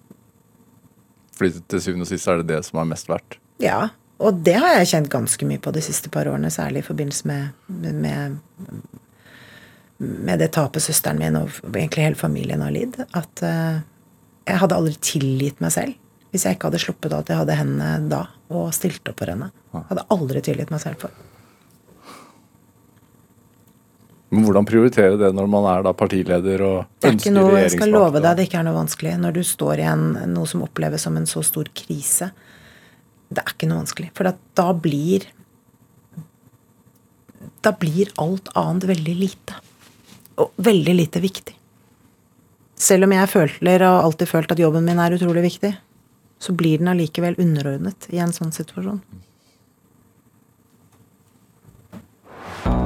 Fordi 1.35 1.65
til 1.71 1.83
syvende 1.83 2.07
og 2.07 2.13
sist 2.13 2.31
er 2.31 2.41
det 2.41 2.53
det 2.53 2.61
som 2.67 2.79
er 2.81 2.91
mest 2.93 3.11
verdt? 3.11 3.39
Ja. 3.63 3.89
Og 4.23 4.39
det 4.47 4.55
har 4.63 4.77
jeg 4.79 4.93
kjent 4.93 5.11
ganske 5.11 5.49
mye 5.49 5.63
på 5.63 5.73
de 5.75 5.83
siste 5.83 6.11
par 6.13 6.31
årene, 6.31 6.53
særlig 6.55 6.85
i 6.85 6.87
forbindelse 6.87 7.27
med, 7.27 7.73
med, 7.99 8.39
med 9.99 10.39
det 10.41 10.53
tapet 10.55 10.87
søsteren 10.87 11.19
min 11.19 11.41
og 11.41 11.51
egentlig 11.75 12.07
hele 12.07 12.21
familien 12.21 12.63
har 12.63 12.73
lidd. 12.75 13.01
At 13.11 13.43
uh, 13.43 13.83
jeg 14.47 14.61
hadde 14.63 14.79
aldri 14.79 14.95
tilgitt 15.03 15.61
meg 15.65 15.75
selv 15.75 15.99
hvis 16.35 16.49
jeg 16.49 16.57
ikke 16.57 16.67
hadde 16.67 16.83
sluppet 16.83 17.13
at 17.15 17.29
jeg 17.31 17.39
hadde 17.39 17.55
henne 17.55 17.93
da 18.11 18.25
og 18.51 18.73
stilte 18.75 19.13
opp 19.13 19.23
for 19.23 19.31
henne. 19.31 19.53
Jeg 19.71 19.87
hadde 19.93 20.05
aldri 20.11 20.43
tilgitt 20.43 20.73
meg 20.75 20.83
selv 20.83 21.05
for. 21.07 21.15
Men 24.35 24.49
hvordan 24.49 24.67
prioritere 24.67 25.15
det 25.21 25.31
når 25.37 25.47
man 25.53 25.69
er 25.71 25.85
da 25.87 25.93
partileder 25.95 26.65
og 26.67 27.07
ønsker 27.07 27.31
regjeringsmakt? 27.31 27.55
Er 27.55 27.63
jeg 27.63 27.75
skal 27.77 27.95
love 27.95 28.23
deg 28.25 28.35
det 28.35 28.49
ikke 28.49 28.59
er 28.59 28.67
noe 28.67 28.81
vanskelig. 28.81 29.15
Når 29.23 29.37
du 29.37 29.41
står 29.47 29.85
i 29.85 29.87
en, 29.93 30.05
noe 30.33 30.51
som 30.51 30.65
oppleves 30.67 31.07
som 31.07 31.21
en 31.21 31.31
så 31.31 31.45
stor 31.47 31.71
krise, 31.77 32.33
det 33.31 33.45
er 33.45 33.55
ikke 33.55 33.71
noe 33.71 33.85
vanskelig. 33.85 34.11
For 34.19 34.35
da 34.59 34.69
blir 34.75 35.31
Da 37.65 37.71
blir 37.73 38.11
alt 38.21 38.51
annet 38.59 38.85
veldig 38.91 39.15
lite. 39.17 39.55
Og 40.43 40.51
veldig 40.67 40.95
lite 40.99 41.23
viktig. 41.23 41.55
Selv 42.75 43.07
om 43.07 43.15
jeg 43.15 43.31
føler 43.31 43.87
og 43.87 44.11
alltid 44.11 44.29
følt 44.29 44.53
at 44.53 44.61
jobben 44.61 44.85
min 44.85 44.99
er 44.99 45.15
utrolig 45.15 45.47
viktig, 45.47 45.71
så 46.45 46.53
blir 46.53 46.81
den 46.81 46.91
allikevel 46.93 47.39
underordnet 47.41 48.11
i 48.13 48.21
en 48.21 48.35
sånn 48.37 48.53
situasjon. 48.53 49.01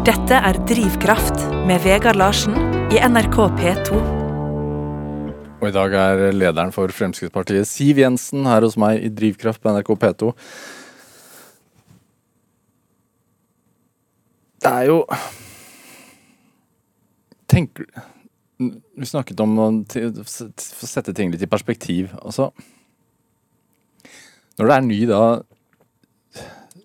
Dette 0.07 0.39
er 0.39 0.61
Drivkraft 0.71 1.43
med 1.67 1.83
Vegard 1.83 2.17
Larsen 2.17 2.55
i 2.95 3.01
NRK 3.03 3.39
P2. 3.59 3.99
Og 5.59 5.67
i 5.67 5.75
dag 5.75 5.97
er 5.99 6.23
lederen 6.37 6.71
for 6.73 6.93
Fremskrittspartiet, 6.95 7.67
Siv 7.67 7.99
Jensen, 7.99 8.47
her 8.47 8.63
hos 8.63 8.79
meg 8.79 9.03
i 9.03 9.11
Drivkraft 9.11 9.61
på 9.65 9.75
NRK 9.75 9.91
P2. 10.05 10.31
Det 14.63 14.71
er 14.71 14.89
jo 14.91 15.03
Tenker 17.49 17.87
Vi 18.59 19.07
snakket 19.07 19.39
om 19.41 19.53
å 19.63 19.69
sette 20.29 21.15
ting 21.15 21.31
litt 21.33 21.43
i 21.43 21.51
perspektiv. 21.51 22.11
Altså 22.23 22.53
Når 24.59 24.71
det 24.71 24.75
er 24.75 24.87
ny 24.89 24.99
da 25.09 25.23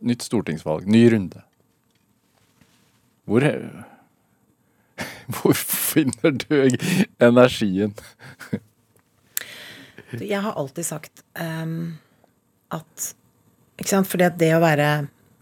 Nytt 0.04 0.26
stortingsvalg, 0.26 0.88
ny 0.90 1.06
runde 1.14 1.42
Hvor 3.30 3.48
Hvor 5.38 5.58
finner 5.58 6.36
du 6.36 6.56
energien? 7.24 7.94
Jeg 10.20 10.42
har 10.44 10.58
alltid 10.60 10.86
sagt 10.86 11.24
um, 11.40 11.96
at 12.76 13.14
ikke 13.80 13.90
sant? 13.90 14.10
Fordi 14.10 14.28
at 14.28 14.36
det 14.38 14.52
å 14.54 14.62
være 14.62 14.90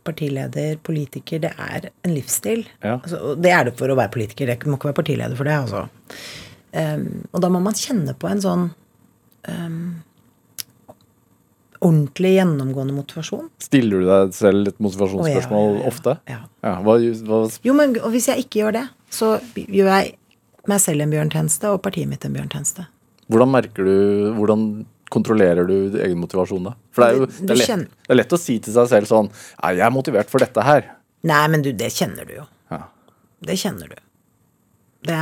partileder, 0.08 0.78
politiker, 0.86 1.42
det 1.44 1.52
er 1.60 1.90
en 1.90 2.14
livsstil. 2.16 2.64
Ja. 2.80 2.96
Altså, 3.00 3.36
det 3.38 3.52
er 3.54 3.68
det 3.68 3.76
for 3.80 3.92
å 3.92 3.98
være 4.00 4.14
politiker. 4.14 4.50
Det 4.50 4.70
må 4.70 4.80
ikke 4.80 4.92
være 4.92 5.00
partileder 5.02 5.38
for 5.38 5.50
det. 5.50 5.58
altså. 5.66 5.84
Um, 6.72 7.26
og 7.34 7.44
da 7.44 7.52
må 7.52 7.60
man 7.64 7.76
kjenne 7.76 8.16
på 8.16 8.30
en 8.32 8.42
sånn 8.42 8.70
ehm, 9.52 10.00
ordentlig 11.82 12.36
gjennomgående 12.36 12.94
motivasjon. 12.94 13.50
Stiller 13.62 14.04
du 14.04 14.10
deg 14.10 14.34
selv 14.38 14.70
et 14.70 14.80
motivasjonsspørsmål 14.84 15.68
oh, 15.68 15.76
ja, 15.76 15.82
ja, 15.82 15.82
ja. 15.82 15.92
ofte? 15.92 16.16
Ja. 16.30 16.40
Hva, 16.86 16.98
hva, 17.28 17.42
Jo, 17.66 17.76
men 17.78 17.96
hvis 18.14 18.30
jeg 18.30 18.46
ikke 18.46 18.62
gjør 18.62 18.78
det, 18.78 18.86
så 19.12 19.34
gjør 19.56 19.90
jeg 19.96 20.16
meg 20.70 20.82
selv 20.84 21.02
en 21.02 21.14
bjørntjeneste 21.16 21.74
og 21.74 21.82
partiet 21.82 22.10
mitt 22.10 22.26
en 22.28 22.38
bjørntjeneste. 22.38 22.86
hvordan 23.32 23.50
merker 23.50 23.88
du 23.88 24.34
Hvordan 24.38 24.86
kontrollerer 25.12 25.68
du 25.68 25.98
egen 26.00 26.20
motivasjon 26.22 26.70
da? 26.70 26.76
For 26.94 27.04
det 27.04 27.10
er 27.10 27.18
jo 27.18 27.28
det 27.32 27.56
er, 27.56 27.62
lett, 27.64 27.90
det 28.06 28.14
er 28.14 28.20
lett 28.20 28.38
å 28.38 28.40
si 28.40 28.60
til 28.64 28.78
seg 28.78 28.92
selv 28.94 29.10
sånn 29.10 29.32
Nei, 29.32 29.74
jeg 29.80 29.86
er 29.88 29.94
motivert 29.96 30.32
for 30.32 30.44
dette 30.44 30.66
her. 30.66 30.88
Nei, 31.28 31.44
men 31.52 31.66
du, 31.66 31.72
det 31.78 31.90
kjenner 31.94 32.30
du 32.30 32.38
jo. 32.38 32.48
Ja. 32.72 32.86
Det 33.42 33.58
kjenner 33.58 33.90
du. 33.90 33.98
Det, 35.10 35.18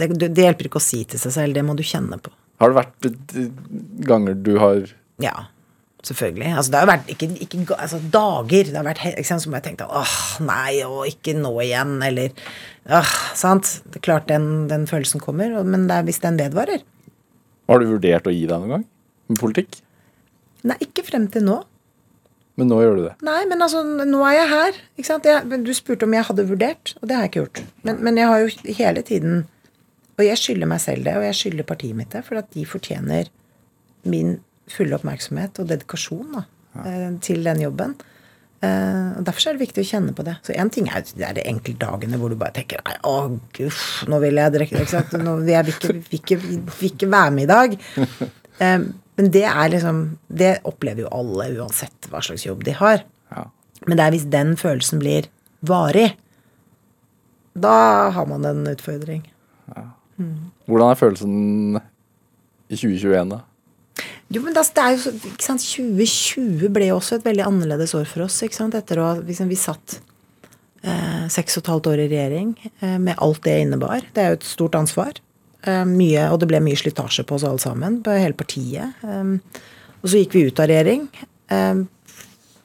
det, 0.00 0.32
det 0.32 0.48
hjelper 0.48 0.70
ikke 0.70 0.80
å 0.80 0.84
si 0.84 1.02
til 1.04 1.20
seg 1.20 1.36
selv, 1.36 1.56
det 1.56 1.64
må 1.68 1.76
du 1.76 1.84
kjenne 1.84 2.16
på. 2.16 2.32
Har 2.62 2.72
det 2.72 2.80
vært 2.80 3.36
ganger 4.08 4.36
du 4.38 4.54
har 4.62 4.86
Ja, 5.20 5.34
selvfølgelig. 6.06 6.50
Altså, 6.56 6.72
det 6.72 6.78
har 6.78 6.86
jo 6.86 6.90
vært 6.92 7.10
ikke, 7.14 7.28
ikke 7.44 7.76
altså, 7.76 8.00
dager. 8.14 8.70
Det 8.70 8.78
har 8.78 8.86
vært 8.86 9.04
eksempel, 9.12 9.44
som 9.46 9.56
jeg 9.58 9.66
tenkte 9.66 9.88
åh, 9.88 10.16
nei, 10.46 10.82
og 10.86 11.06
ikke 11.10 11.36
nå 11.38 11.52
igjen, 11.64 11.96
eller 12.04 12.34
åh, 12.90 13.16
sant. 13.38 13.76
Det 13.88 14.00
er 14.00 14.06
klart 14.08 14.30
den, 14.30 14.66
den 14.72 14.88
følelsen 14.90 15.22
kommer, 15.22 15.54
men 15.62 15.86
det 15.90 15.98
er 15.98 16.08
hvis 16.08 16.22
den 16.24 16.40
vedvarer. 16.40 16.82
Har 17.70 17.80
du 17.80 17.92
vurdert 17.94 18.26
å 18.26 18.34
gi 18.34 18.46
deg 18.48 18.64
noen 18.64 18.76
gang? 18.76 18.88
Med 19.30 19.40
politikk? 19.40 19.78
Nei, 20.66 20.78
ikke 20.84 21.06
frem 21.06 21.28
til 21.32 21.46
nå. 21.46 21.62
Men 22.60 22.68
nå 22.68 22.82
gjør 22.82 22.98
du 22.98 23.04
det. 23.06 23.14
Nei, 23.24 23.40
men 23.48 23.64
altså, 23.64 23.80
nå 23.86 24.20
er 24.28 24.36
jeg 24.36 24.48
her. 24.50 24.78
Ikke 24.98 25.08
sant? 25.08 25.26
Jeg, 25.28 25.60
du 25.64 25.72
spurte 25.74 26.06
om 26.06 26.14
jeg 26.14 26.26
hadde 26.28 26.48
vurdert, 26.50 26.94
og 27.00 27.08
det 27.08 27.16
har 27.16 27.24
jeg 27.24 27.32
ikke 27.32 27.44
gjort. 27.46 27.62
Men, 27.88 28.00
men 28.04 28.20
jeg 28.20 28.28
har 28.28 28.42
jo 28.42 28.74
hele 28.82 29.02
tiden 29.06 29.42
Og 30.20 30.26
jeg 30.26 30.36
skylder 30.36 30.68
meg 30.68 30.80
selv 30.82 31.06
det, 31.08 31.14
og 31.16 31.24
jeg 31.24 31.36
skylder 31.38 31.66
partiet 31.66 31.96
mitt 31.96 32.12
det, 32.12 32.20
for 32.26 32.36
at 32.36 32.50
de 32.52 32.66
fortjener 32.68 33.30
min 34.04 34.34
fulle 34.74 34.96
oppmerksomhet 34.96 35.60
og 35.62 35.68
dedikasjon 35.70 36.38
da, 36.38 36.46
ja. 36.76 36.96
til 37.24 37.44
den 37.46 37.62
jobben. 37.66 37.94
Eh, 38.62 39.08
og 39.18 39.24
Derfor 39.26 39.50
er 39.50 39.56
det 39.56 39.64
viktig 39.64 39.82
å 39.82 39.88
kjenne 39.88 40.14
på 40.14 40.24
det. 40.26 40.36
Så 40.46 40.54
én 40.54 40.70
ting 40.72 40.86
er 40.86 41.02
det 41.08 41.26
er 41.26 41.38
de 41.38 41.46
enkeltdagene 41.50 42.18
hvor 42.20 42.30
du 42.30 42.38
bare 42.38 42.54
tenker 42.60 42.82
Nei, 42.86 42.94
å 43.08 43.40
guff, 43.56 43.82
nå 44.10 44.20
vil 44.22 44.38
jeg 44.38 44.54
drikke 44.54 44.84
ikke 44.84 44.92
sant? 44.92 45.16
Nå 45.18 45.36
vil 45.40 45.54
jeg 45.56 45.74
ikke, 45.74 45.96
ikke, 46.18 46.38
ikke 46.92 47.10
være 47.10 47.34
med 47.38 47.48
i 47.48 47.52
dag. 47.52 47.78
Eh, 48.62 48.82
men 49.16 49.28
det 49.32 49.46
er 49.48 49.70
liksom 49.72 49.96
Det 50.28 50.50
opplever 50.68 51.06
jo 51.06 51.12
alle, 51.16 51.46
uansett 51.56 52.06
hva 52.12 52.20
slags 52.22 52.44
jobb 52.44 52.66
de 52.68 52.74
har. 52.76 53.00
Ja. 53.32 53.46
Men 53.88 53.98
det 53.98 54.04
er 54.04 54.14
hvis 54.14 54.26
den 54.30 54.52
følelsen 54.60 55.00
blir 55.00 55.26
varig, 55.66 56.10
da 57.56 58.10
har 58.12 58.28
man 58.28 58.44
en 58.46 58.60
utfordring. 58.68 59.24
Hvordan 60.68 60.92
er 60.92 61.00
følelsen 61.00 61.80
i 61.80 62.76
2021, 62.76 63.32
da? 63.32 63.40
Jo, 64.32 64.40
men 64.40 64.54
det 64.56 64.62
er 64.80 64.94
jo 64.94 65.12
ikke 65.12 65.44
sant, 65.44 65.64
2020 65.64 66.70
ble 66.72 66.88
jo 66.88 66.96
også 66.96 67.18
et 67.18 67.26
veldig 67.26 67.44
annerledes 67.44 67.92
år 67.98 68.06
for 68.08 68.24
oss. 68.26 68.40
ikke 68.44 68.56
sant, 68.56 68.76
Etter 68.78 69.02
å 69.02 69.10
liksom, 69.20 69.50
Vi 69.50 69.58
satt 69.60 69.98
eh, 70.82 71.26
seks 71.32 71.58
og 71.58 71.64
et 71.64 71.72
halvt 71.74 71.90
år 71.92 72.04
i 72.04 72.08
regjering 72.14 72.54
eh, 72.64 72.96
med 72.96 73.18
alt 73.18 73.42
det 73.44 73.58
innebar. 73.66 74.06
Det 74.14 74.24
er 74.24 74.32
jo 74.32 74.40
et 74.40 74.48
stort 74.48 74.78
ansvar. 74.78 75.20
Eh, 75.62 75.84
mye, 75.86 76.24
og 76.32 76.40
det 76.42 76.48
ble 76.50 76.62
mye 76.64 76.80
slitasje 76.80 77.26
på 77.28 77.36
oss 77.36 77.46
alle 77.46 77.62
sammen, 77.62 78.00
på 78.02 78.16
hele 78.16 78.38
partiet. 78.38 79.04
Eh, 79.04 79.36
og 80.02 80.08
så 80.08 80.22
gikk 80.22 80.38
vi 80.38 80.46
ut 80.48 80.62
av 80.62 80.70
regjering. 80.72 81.06
Eh, 81.52 81.84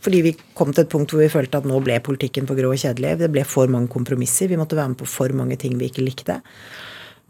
fordi 0.07 0.21
vi 0.23 0.35
kom 0.55 0.71
til 0.71 0.85
et 0.85 0.91
punkt 0.91 1.11
hvor 1.11 1.19
vi 1.19 1.31
følte 1.31 1.59
at 1.59 1.67
nå 1.67 1.81
ble 1.83 1.97
politikken 1.99 2.47
for 2.47 2.55
grå 2.55 2.71
og 2.71 2.79
kjedelig. 2.79 3.17
Det 3.19 3.31
ble 3.33 3.43
for 3.43 3.67
mange 3.71 3.91
kompromisser. 3.91 4.47
Vi 4.47 4.59
måtte 4.59 4.77
være 4.77 4.93
med 4.93 5.01
på 5.01 5.09
for 5.09 5.35
mange 5.35 5.57
ting 5.59 5.75
vi 5.75 5.89
ikke 5.91 6.05
likte. 6.05 6.39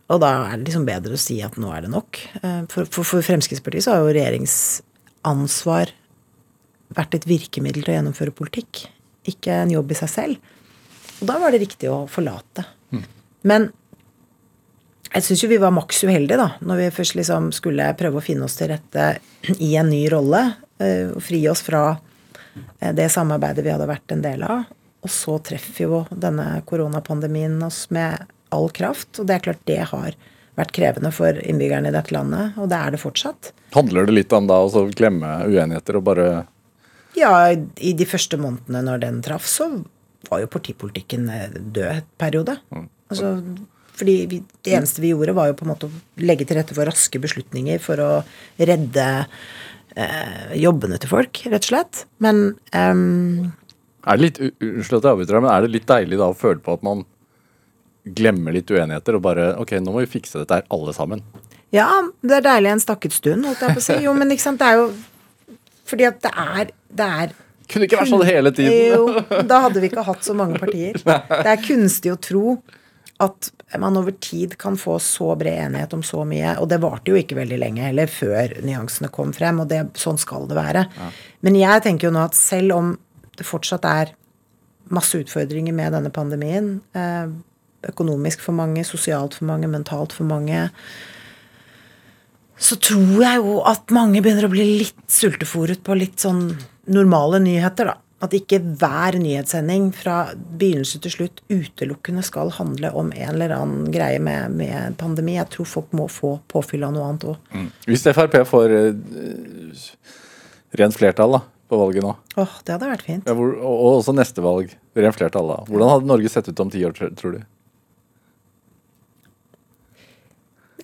Og 0.08 0.22
da 0.24 0.30
er 0.48 0.58
det 0.60 0.70
liksom 0.70 0.86
bedre 0.88 1.18
å 1.18 1.20
si 1.20 1.40
at 1.44 1.58
nå 1.60 1.72
er 1.76 1.84
det 1.84 1.92
nok. 1.92 2.20
Eh, 2.42 2.62
For, 2.72 2.88
for, 2.88 3.04
for 3.08 3.26
Fremskrittspartiet 3.26 3.84
så 3.84 3.96
har 3.96 4.06
jo 4.06 4.14
regjeringsansvar 4.16 5.92
vært 6.96 7.18
et 7.18 7.26
virkemiddel 7.28 7.84
til 7.84 7.92
å 7.92 7.98
gjennomføre 7.98 8.32
politikk, 8.36 8.86
ikke 9.28 9.52
en 9.66 9.74
jobb 9.74 9.92
i 9.92 9.98
seg 10.00 10.10
selv. 10.14 10.54
Og 11.20 11.28
da 11.28 11.36
var 11.42 11.52
det 11.52 11.60
riktig 11.66 11.90
å 11.92 12.06
forlate. 12.08 12.64
Men 13.48 13.68
jeg 15.12 15.24
syns 15.24 15.44
jo 15.44 15.50
vi 15.52 15.60
var 15.60 15.72
maks 15.76 16.02
uheldige, 16.08 16.38
da, 16.40 16.48
når 16.64 16.80
vi 16.82 16.88
først 16.96 17.16
liksom 17.20 17.52
skulle 17.56 17.90
prøve 18.00 18.20
å 18.20 18.24
finne 18.24 18.48
oss 18.48 18.56
til 18.60 18.72
rette 18.72 19.06
i 19.64 19.74
en 19.80 19.90
ny 19.92 20.06
rolle. 20.12 20.42
eh, 20.80 21.12
Og 21.12 21.22
fri 21.24 21.42
oss 21.52 21.62
fra 21.68 21.84
eh, 22.80 22.94
det 22.96 23.10
samarbeidet 23.12 23.64
vi 23.66 23.72
hadde 23.76 23.88
vært 23.88 24.12
en 24.16 24.24
del 24.24 24.44
av. 24.48 24.64
Og 25.04 25.12
så 25.12 25.38
treffer 25.44 25.84
jo 25.88 26.02
denne 26.12 26.62
koronapandemien 26.68 27.60
oss 27.68 27.86
med 27.92 28.24
all 28.56 28.70
kraft. 28.74 29.20
Og 29.20 29.30
det 29.30 29.38
er 29.38 29.46
klart 29.50 29.64
det 29.70 29.82
har 29.92 30.18
vært 30.58 30.74
krevende 30.74 31.12
for 31.14 31.38
innbyggerne 31.38 31.92
i 31.92 31.96
dette 31.96 32.14
landet, 32.16 32.58
og 32.58 32.70
det 32.72 32.80
er 32.80 32.96
det 32.96 33.02
fortsatt. 33.02 33.52
Handler 33.76 34.08
det 34.08 34.16
litt 34.18 34.34
om 34.34 34.48
da 34.50 34.58
å 34.66 34.86
glemme 34.98 35.40
uenigheter 35.46 36.00
og 36.00 36.08
bare 36.10 36.28
Ja, 37.18 37.50
i 37.54 37.94
de 37.98 38.06
første 38.10 38.40
månedene 38.42 38.84
når 38.86 39.04
den 39.06 39.22
traff, 39.26 39.46
så 39.50 39.70
var 40.30 40.42
jo 40.42 40.50
partipolitikken 40.52 41.30
eh, 41.34 41.50
død 41.54 41.92
et 41.94 42.08
periode. 42.20 42.58
Altså, 43.10 43.36
fordi 43.98 44.16
vi, 44.30 44.42
det 44.66 44.74
eneste 44.78 45.02
vi 45.02 45.14
gjorde, 45.14 45.36
var 45.38 45.50
jo 45.50 45.58
på 45.58 45.66
en 45.66 45.72
måte 45.72 45.90
å 45.90 46.02
legge 46.22 46.46
til 46.46 46.60
rette 46.60 46.76
for 46.78 46.90
raske 46.90 47.22
beslutninger 47.22 47.82
for 47.82 48.02
å 48.02 48.10
redde 48.58 49.08
eh, 49.96 50.58
jobbene 50.62 51.00
til 51.02 51.14
folk, 51.14 51.42
rett 51.48 51.66
og 51.66 51.72
slett. 51.72 52.04
Men 52.24 52.44
um, 52.74 53.54
Er 54.06 54.20
det 54.20 54.26
litt, 54.26 54.42
unnskyld 54.62 55.00
at 55.00 55.08
jeg 55.08 55.16
avbryter 55.16 55.38
deg, 55.38 55.46
men 55.46 55.54
er 55.54 55.66
det 55.66 55.74
litt 55.74 55.90
deilig 55.90 56.22
da 56.22 56.32
å 56.34 56.38
føle 56.38 56.62
på 56.66 56.78
at 56.78 56.86
man 56.86 57.06
glemmer 58.16 58.56
litt 58.56 58.70
uenigheter 58.72 59.18
og 59.18 59.24
bare 59.26 59.50
Ok, 59.60 59.76
nå 59.82 59.92
må 59.96 60.04
vi 60.06 60.12
fikse 60.20 60.40
dette 60.42 60.60
her 60.62 60.68
alle 60.74 60.94
sammen. 60.96 61.22
ja, 61.76 61.88
det 62.24 62.38
er 62.40 62.46
deilig 62.46 62.72
en 62.72 62.80
stakket 62.84 63.14
stund, 63.18 63.46
holdt 63.46 63.62
jeg 63.66 63.76
på 63.76 63.82
å 63.82 63.86
si. 63.90 63.98
Jo, 64.06 64.14
men 64.16 64.32
ikke 64.32 64.46
sant, 64.46 64.60
det 64.62 64.68
er 64.72 64.82
jo 64.82 64.88
fordi 65.88 66.04
at 66.08 66.18
det 66.24 66.32
er, 66.36 66.72
det 67.00 67.06
er 67.22 67.36
Kunne 67.68 67.88
ikke 67.88 68.00
vært 68.00 68.12
sånn 68.14 68.26
hele 68.28 68.52
tiden. 68.56 68.74
Jo, 68.96 69.44
da 69.48 69.62
hadde 69.66 69.80
vi 69.84 69.88
ikke 69.90 70.04
hatt 70.08 70.24
så 70.24 70.34
mange 70.36 70.56
partier. 70.60 70.96
Det 71.04 71.50
er 71.52 71.60
kunstig 71.64 72.12
å 72.14 72.20
tro 72.20 72.58
at 73.24 73.50
man 73.82 73.98
over 74.00 74.14
tid 74.24 74.54
kan 74.62 74.78
få 74.80 74.96
så 75.04 75.34
bred 75.36 75.58
enighet 75.66 75.96
om 75.98 76.04
så 76.06 76.22
mye. 76.28 76.54
Og 76.62 76.70
det 76.72 76.78
varte 76.84 77.12
jo 77.12 77.18
ikke 77.20 77.36
veldig 77.40 77.58
lenge 77.60 77.84
heller 77.88 78.08
før 78.12 78.54
nyansene 78.64 79.10
kom 79.12 79.34
frem, 79.36 79.60
og 79.64 79.68
det, 79.72 79.82
sånn 80.00 80.20
skal 80.22 80.46
det 80.48 80.56
være. 80.56 80.86
Men 81.44 81.58
jeg 81.60 81.84
tenker 81.88 82.08
jo 82.08 82.14
nå 82.16 82.24
at 82.30 82.38
selv 82.40 82.76
om 82.78 82.94
det 83.40 83.48
fortsatt 83.48 83.88
er 83.90 84.14
masse 84.94 85.20
utfordringer 85.20 85.76
med 85.76 85.92
denne 85.98 86.12
pandemien, 86.16 86.70
eh, 86.96 87.28
økonomisk 87.86 88.42
for 88.42 88.58
mange, 88.58 88.84
sosialt 88.88 89.38
for 89.38 89.46
mange, 89.50 89.70
mentalt 89.70 90.16
for 90.16 90.28
mange, 90.30 90.70
så 92.58 92.76
tror 92.82 93.22
jeg 93.22 93.38
jo 93.44 93.60
at 93.70 93.94
mange 93.94 94.22
begynner 94.26 94.48
å 94.48 94.52
bli 94.52 94.66
litt 94.80 95.06
sultefòret 95.14 95.84
på 95.86 95.98
litt 95.98 96.18
sånn 96.24 96.50
normale 96.90 97.42
nyheter, 97.44 97.92
da. 97.92 98.00
At 98.18 98.34
ikke 98.34 98.58
hver 98.82 99.14
nyhetssending 99.22 99.92
fra 99.94 100.32
begynnelse 100.34 100.98
til 101.04 101.12
slutt 101.14 101.44
utelukkende 101.54 102.24
skal 102.26 102.50
handle 102.56 102.90
om 102.98 103.12
en 103.14 103.28
eller 103.36 103.54
annen 103.54 103.92
greie 103.94 104.18
med, 104.18 104.56
med 104.58 104.96
pandemi. 104.98 105.36
Jeg 105.36 105.52
tror 105.54 105.70
folk 105.70 105.94
må 105.94 106.08
få 106.10 106.40
påfyll 106.50 106.88
av 106.88 106.96
noe 106.96 107.12
annet 107.12 107.28
òg. 107.30 107.52
Hvis 107.86 108.08
Frp 108.10 108.40
får 108.50 108.74
uh, 108.74 109.84
rent 110.82 110.98
flertall 110.98 111.38
da, 111.38 111.44
på 111.70 111.78
valget 111.78 112.08
nå, 112.08 112.16
Åh, 112.42 112.58
det 112.66 112.74
hadde 112.74 112.90
vært 112.90 113.06
fint. 113.06 113.30
ja, 113.30 113.38
hvor, 113.38 113.54
og, 113.54 113.76
og 113.76 114.00
også 114.00 114.18
neste 114.18 114.42
valg, 114.42 114.74
rent 114.98 115.20
flertall 115.20 115.54
da, 115.54 115.60
hvordan 115.70 115.94
hadde 115.94 116.10
Norge 116.10 116.34
sett 116.34 116.50
ut 116.50 116.66
om 116.66 116.74
ti 116.74 116.82
år, 116.90 116.98
tror 116.98 117.38
du? 117.38 117.46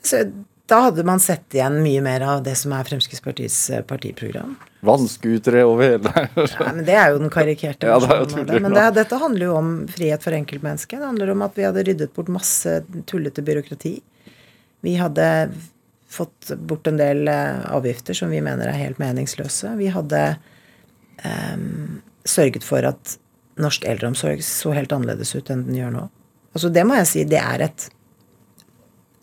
Så 0.03 0.23
da 0.65 0.79
hadde 0.85 1.03
man 1.03 1.19
sett 1.19 1.55
igjen 1.55 1.81
mye 1.83 2.01
mer 2.01 2.21
av 2.21 2.43
det 2.43 2.55
som 2.55 2.71
er 2.75 2.87
Fremskrittspartiets 2.87 3.57
eh, 3.69 3.81
partiprogram. 3.87 4.55
Vannskutere 4.83 5.63
over 5.67 5.89
hele 5.93 6.13
Nei, 6.15 6.47
men 6.59 6.85
Det 6.87 6.95
er 6.99 7.11
jo 7.11 7.19
den 7.21 7.31
karikerte 7.31 7.91
Ja, 7.91 7.99
det 7.99 8.17
jo 8.19 8.45
det. 8.47 8.61
Men 8.63 8.75
det, 8.75 8.85
dette 8.95 9.19
handler 9.19 9.47
jo 9.49 9.57
om 9.59 9.73
frihet 9.91 10.23
for 10.23 10.35
enkeltmennesket. 10.35 10.99
Det 10.99 11.09
handler 11.11 11.33
om 11.35 11.43
at 11.45 11.59
vi 11.59 11.67
hadde 11.67 11.83
ryddet 11.87 12.15
bort 12.15 12.31
masse 12.31 12.77
tullete 13.11 13.43
byråkrati. 13.43 13.93
Vi 14.83 14.95
hadde 14.99 15.27
fått 16.13 16.51
bort 16.57 16.87
en 16.87 16.99
del 16.99 17.27
eh, 17.27 17.63
avgifter 17.73 18.15
som 18.15 18.31
vi 18.31 18.41
mener 18.43 18.71
er 18.71 18.79
helt 18.79 19.01
meningsløse. 19.01 19.75
Vi 19.79 19.89
hadde 19.91 20.21
um, 21.23 21.99
sørget 22.27 22.63
for 22.63 22.85
at 22.87 23.17
norsk 23.59 23.85
eldreomsorg 23.87 24.43
så 24.45 24.73
helt 24.75 24.93
annerledes 24.95 25.35
ut 25.35 25.51
enn 25.51 25.67
den 25.67 25.79
gjør 25.79 25.93
nå. 25.95 26.07
Altså 26.53 26.69
Det 26.69 26.85
må 26.87 26.97
jeg 27.01 27.09
si, 27.09 27.25
det 27.29 27.41
er 27.41 27.67
et 27.67 27.87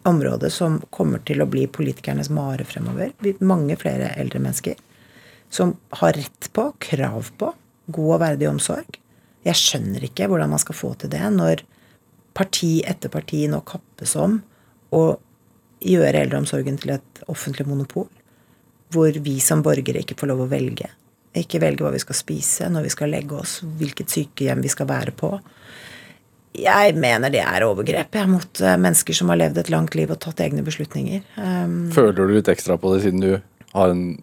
område 0.08 0.50
som 0.50 0.78
kommer 0.90 1.20
til 1.26 1.42
å 1.42 1.48
bli 1.50 1.66
politikernes 1.68 2.30
mare 2.32 2.64
fremover. 2.64 3.12
Mange 3.44 3.76
flere 3.80 4.14
eldre 4.20 4.40
mennesker 4.42 4.78
som 5.50 5.74
har 6.00 6.14
rett 6.14 6.48
på, 6.52 6.68
krav 6.78 7.32
på, 7.38 7.52
god 7.90 8.14
og 8.14 8.20
verdig 8.22 8.48
omsorg. 8.48 9.00
Jeg 9.44 9.58
skjønner 9.58 10.04
ikke 10.06 10.28
hvordan 10.30 10.52
man 10.52 10.62
skal 10.62 10.78
få 10.78 10.92
til 11.00 11.10
det 11.12 11.24
når 11.34 11.64
parti 12.36 12.78
etter 12.86 13.10
parti 13.12 13.42
nå 13.50 13.62
kappes 13.66 14.14
om 14.20 14.38
å 14.94 15.02
gjøre 15.80 16.22
eldreomsorgen 16.22 16.78
til 16.80 16.94
et 16.94 17.22
offentlig 17.32 17.66
monopol. 17.68 18.08
Hvor 18.90 19.14
vi 19.22 19.38
som 19.42 19.62
borgere 19.62 20.02
ikke 20.02 20.18
får 20.18 20.32
lov 20.32 20.44
å 20.44 20.50
velge. 20.50 20.88
Ikke 21.36 21.60
velge 21.62 21.84
hva 21.86 21.92
vi 21.94 22.02
skal 22.02 22.18
spise, 22.18 22.68
når 22.70 22.88
vi 22.88 22.94
skal 22.94 23.12
legge 23.14 23.38
oss, 23.38 23.60
hvilket 23.62 24.10
sykehjem 24.10 24.64
vi 24.64 24.72
skal 24.72 24.88
være 24.90 25.14
på. 25.14 25.36
Jeg 26.58 26.96
mener 26.98 27.30
det 27.30 27.42
er 27.44 27.62
overgrep 27.62 28.16
jeg, 28.18 28.28
mot 28.30 28.60
eh, 28.64 28.78
mennesker 28.80 29.14
som 29.14 29.30
har 29.30 29.38
levd 29.38 29.60
et 29.62 29.70
langt 29.70 29.94
liv 29.94 30.10
og 30.10 30.18
tatt 30.22 30.42
egne 30.42 30.64
beslutninger. 30.66 31.22
Um, 31.38 31.84
Føler 31.94 32.16
du 32.18 32.34
litt 32.34 32.50
ekstra 32.50 32.74
på 32.80 32.94
det 32.94 33.04
siden 33.04 33.22
du 33.22 33.30
har 33.70 33.92
en 33.92 34.18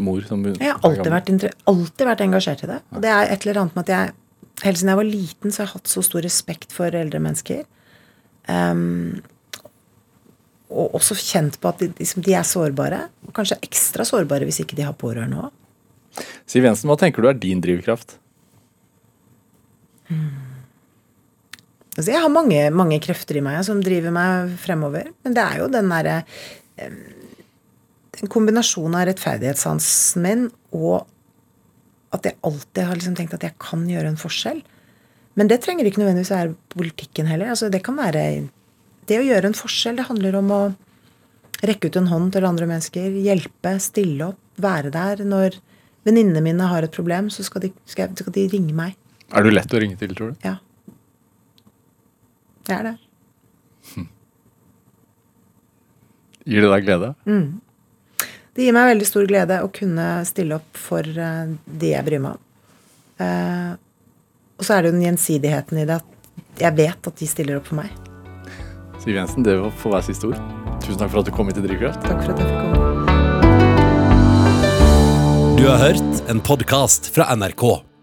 mor 0.00 0.20
som 0.28 0.44
jeg 0.44 0.60
har 0.60 0.80
alltid 0.86 1.12
vært, 1.12 1.54
alltid 1.68 2.06
vært 2.08 2.24
engasjert 2.24 2.64
i 2.64 2.70
det. 2.70 2.78
Og 2.92 3.04
det 3.04 3.12
er 3.12 3.32
et 3.32 3.46
eller 3.46 3.62
annet 3.64 3.78
med 3.78 3.88
at 3.88 3.94
jeg 3.96 4.16
Helt 4.60 4.76
siden 4.76 4.90
jeg 4.90 4.98
var 4.98 5.06
liten, 5.08 5.52
så 5.54 5.62
har 5.62 5.70
jeg 5.70 5.72
hatt 5.78 5.88
så 5.88 6.02
stor 6.04 6.20
respekt 6.20 6.74
for 6.76 6.92
eldre 6.92 7.16
mennesker. 7.24 7.62
Um, 8.44 9.22
og 10.68 10.98
også 10.98 11.16
kjent 11.16 11.56
på 11.62 11.70
at 11.70 11.80
de, 11.80 11.88
liksom, 11.96 12.20
de 12.26 12.34
er 12.36 12.44
sårbare. 12.44 12.98
Og 13.24 13.32
kanskje 13.38 13.56
ekstra 13.64 14.04
sårbare 14.04 14.44
hvis 14.44 14.60
ikke 14.60 14.76
de 14.76 14.84
har 14.84 14.98
pårørende 15.00 15.46
òg. 15.46 16.26
Siv 16.44 16.68
Jensen, 16.68 16.90
hva 16.90 16.98
tenker 17.00 17.24
du 17.24 17.30
er 17.30 17.40
din 17.40 17.62
drivkraft? 17.64 18.18
Altså, 21.96 22.10
jeg 22.12 22.22
har 22.22 22.32
mange, 22.32 22.58
mange 22.74 23.00
krefter 23.02 23.40
i 23.40 23.44
meg 23.44 23.62
som 23.66 23.80
driver 23.82 24.14
meg 24.14 24.52
fremover. 24.62 25.10
Men 25.24 25.36
det 25.36 25.46
er 25.46 25.62
jo 25.62 25.70
den 25.72 25.90
derre 25.90 26.20
En 28.20 28.28
kombinasjon 28.28 28.94
av 28.98 29.06
rettferdighetssansen 29.08 30.20
min 30.20 30.42
og 30.76 31.06
at 32.12 32.26
jeg 32.26 32.36
alltid 32.44 32.82
har 32.84 32.98
liksom 32.98 33.14
tenkt 33.16 33.36
at 33.36 33.44
jeg 33.46 33.54
kan 33.62 33.84
gjøre 33.88 34.10
en 34.10 34.18
forskjell. 34.20 34.58
Men 35.38 35.48
det 35.48 35.60
trenger 35.64 35.86
ikke 35.86 36.02
nødvendigvis 36.02 36.32
være 36.34 36.56
politikken 36.74 37.28
heller. 37.30 37.52
Altså, 37.54 37.70
det 37.72 37.82
kan 37.86 37.96
være 37.96 38.48
Det 39.08 39.18
å 39.18 39.24
gjøre 39.24 39.50
en 39.50 39.56
forskjell, 39.56 39.96
det 39.96 40.08
handler 40.10 40.36
om 40.38 40.50
å 40.52 40.60
rekke 41.66 41.88
ut 41.88 41.96
en 41.96 42.10
hånd 42.10 42.32
til 42.34 42.46
andre 42.46 42.66
mennesker. 42.68 43.14
Hjelpe, 43.24 43.72
stille 43.82 44.32
opp, 44.32 44.40
være 44.60 44.92
der. 44.94 45.24
Når 45.24 45.56
venninnene 46.06 46.42
mine 46.44 46.68
har 46.70 46.84
et 46.84 46.94
problem, 46.94 47.30
så 47.30 47.44
skal 47.46 47.64
de, 47.66 47.72
skal 47.86 48.12
de 48.14 48.46
ringe 48.52 48.74
meg. 48.76 48.98
Er 49.32 49.46
du 49.46 49.52
lett 49.52 49.72
å 49.72 49.80
ringe 49.82 49.98
til, 50.00 50.14
tror 50.18 50.34
du? 50.34 50.44
Ja. 50.46 50.58
Det 52.66 52.76
er 52.76 52.82
det. 52.90 52.96
Gir 56.50 56.64
det 56.64 56.70
deg 56.72 56.86
glede? 56.86 57.12
Det 58.56 58.66
gir 58.66 58.74
meg 58.74 58.90
veldig 58.90 59.06
stor 59.08 59.26
glede 59.28 59.60
å 59.62 59.68
kunne 59.72 60.06
stille 60.28 60.56
opp 60.58 60.78
for 60.78 61.06
eh, 61.06 61.52
de 61.64 61.92
jeg 61.92 62.06
bryr 62.06 62.22
meg 62.24 62.32
om. 62.36 62.42
Eh, 63.20 63.72
og 64.60 64.66
så 64.66 64.74
er 64.74 64.82
det 64.82 64.90
jo 64.90 64.96
den 64.96 65.06
gjensidigheten 65.06 65.80
i 65.80 65.86
det 65.88 65.96
at 66.00 66.08
jeg 66.60 66.76
vet 66.76 67.00
at 67.12 67.20
de 67.20 67.26
stiller 67.28 67.60
opp 67.60 67.66
for 67.70 67.80
meg. 67.80 67.90
Siv 69.00 69.16
Jensen, 69.16 69.44
det 69.46 69.54
får 69.80 69.94
være 69.94 70.08
siste 70.10 70.28
ord. 70.28 70.40
Tusen 70.84 71.00
takk 71.00 71.12
for 71.12 71.22
at 71.22 71.28
du 71.28 71.32
kom 71.36 71.48
hit 71.48 71.56
til 71.56 71.64
Drivkraft. 71.68 72.00
Takk 72.04 72.20
for 72.24 72.30
at 72.34 72.38
jeg 72.42 72.48
fikk 72.50 72.60
komme. 72.64 72.78
Du 75.60 75.64
har 75.68 75.78
hørt 75.80 76.12
en 76.32 76.40
podkast 76.44 77.12
fra 77.14 77.24
NRK. 77.36 77.89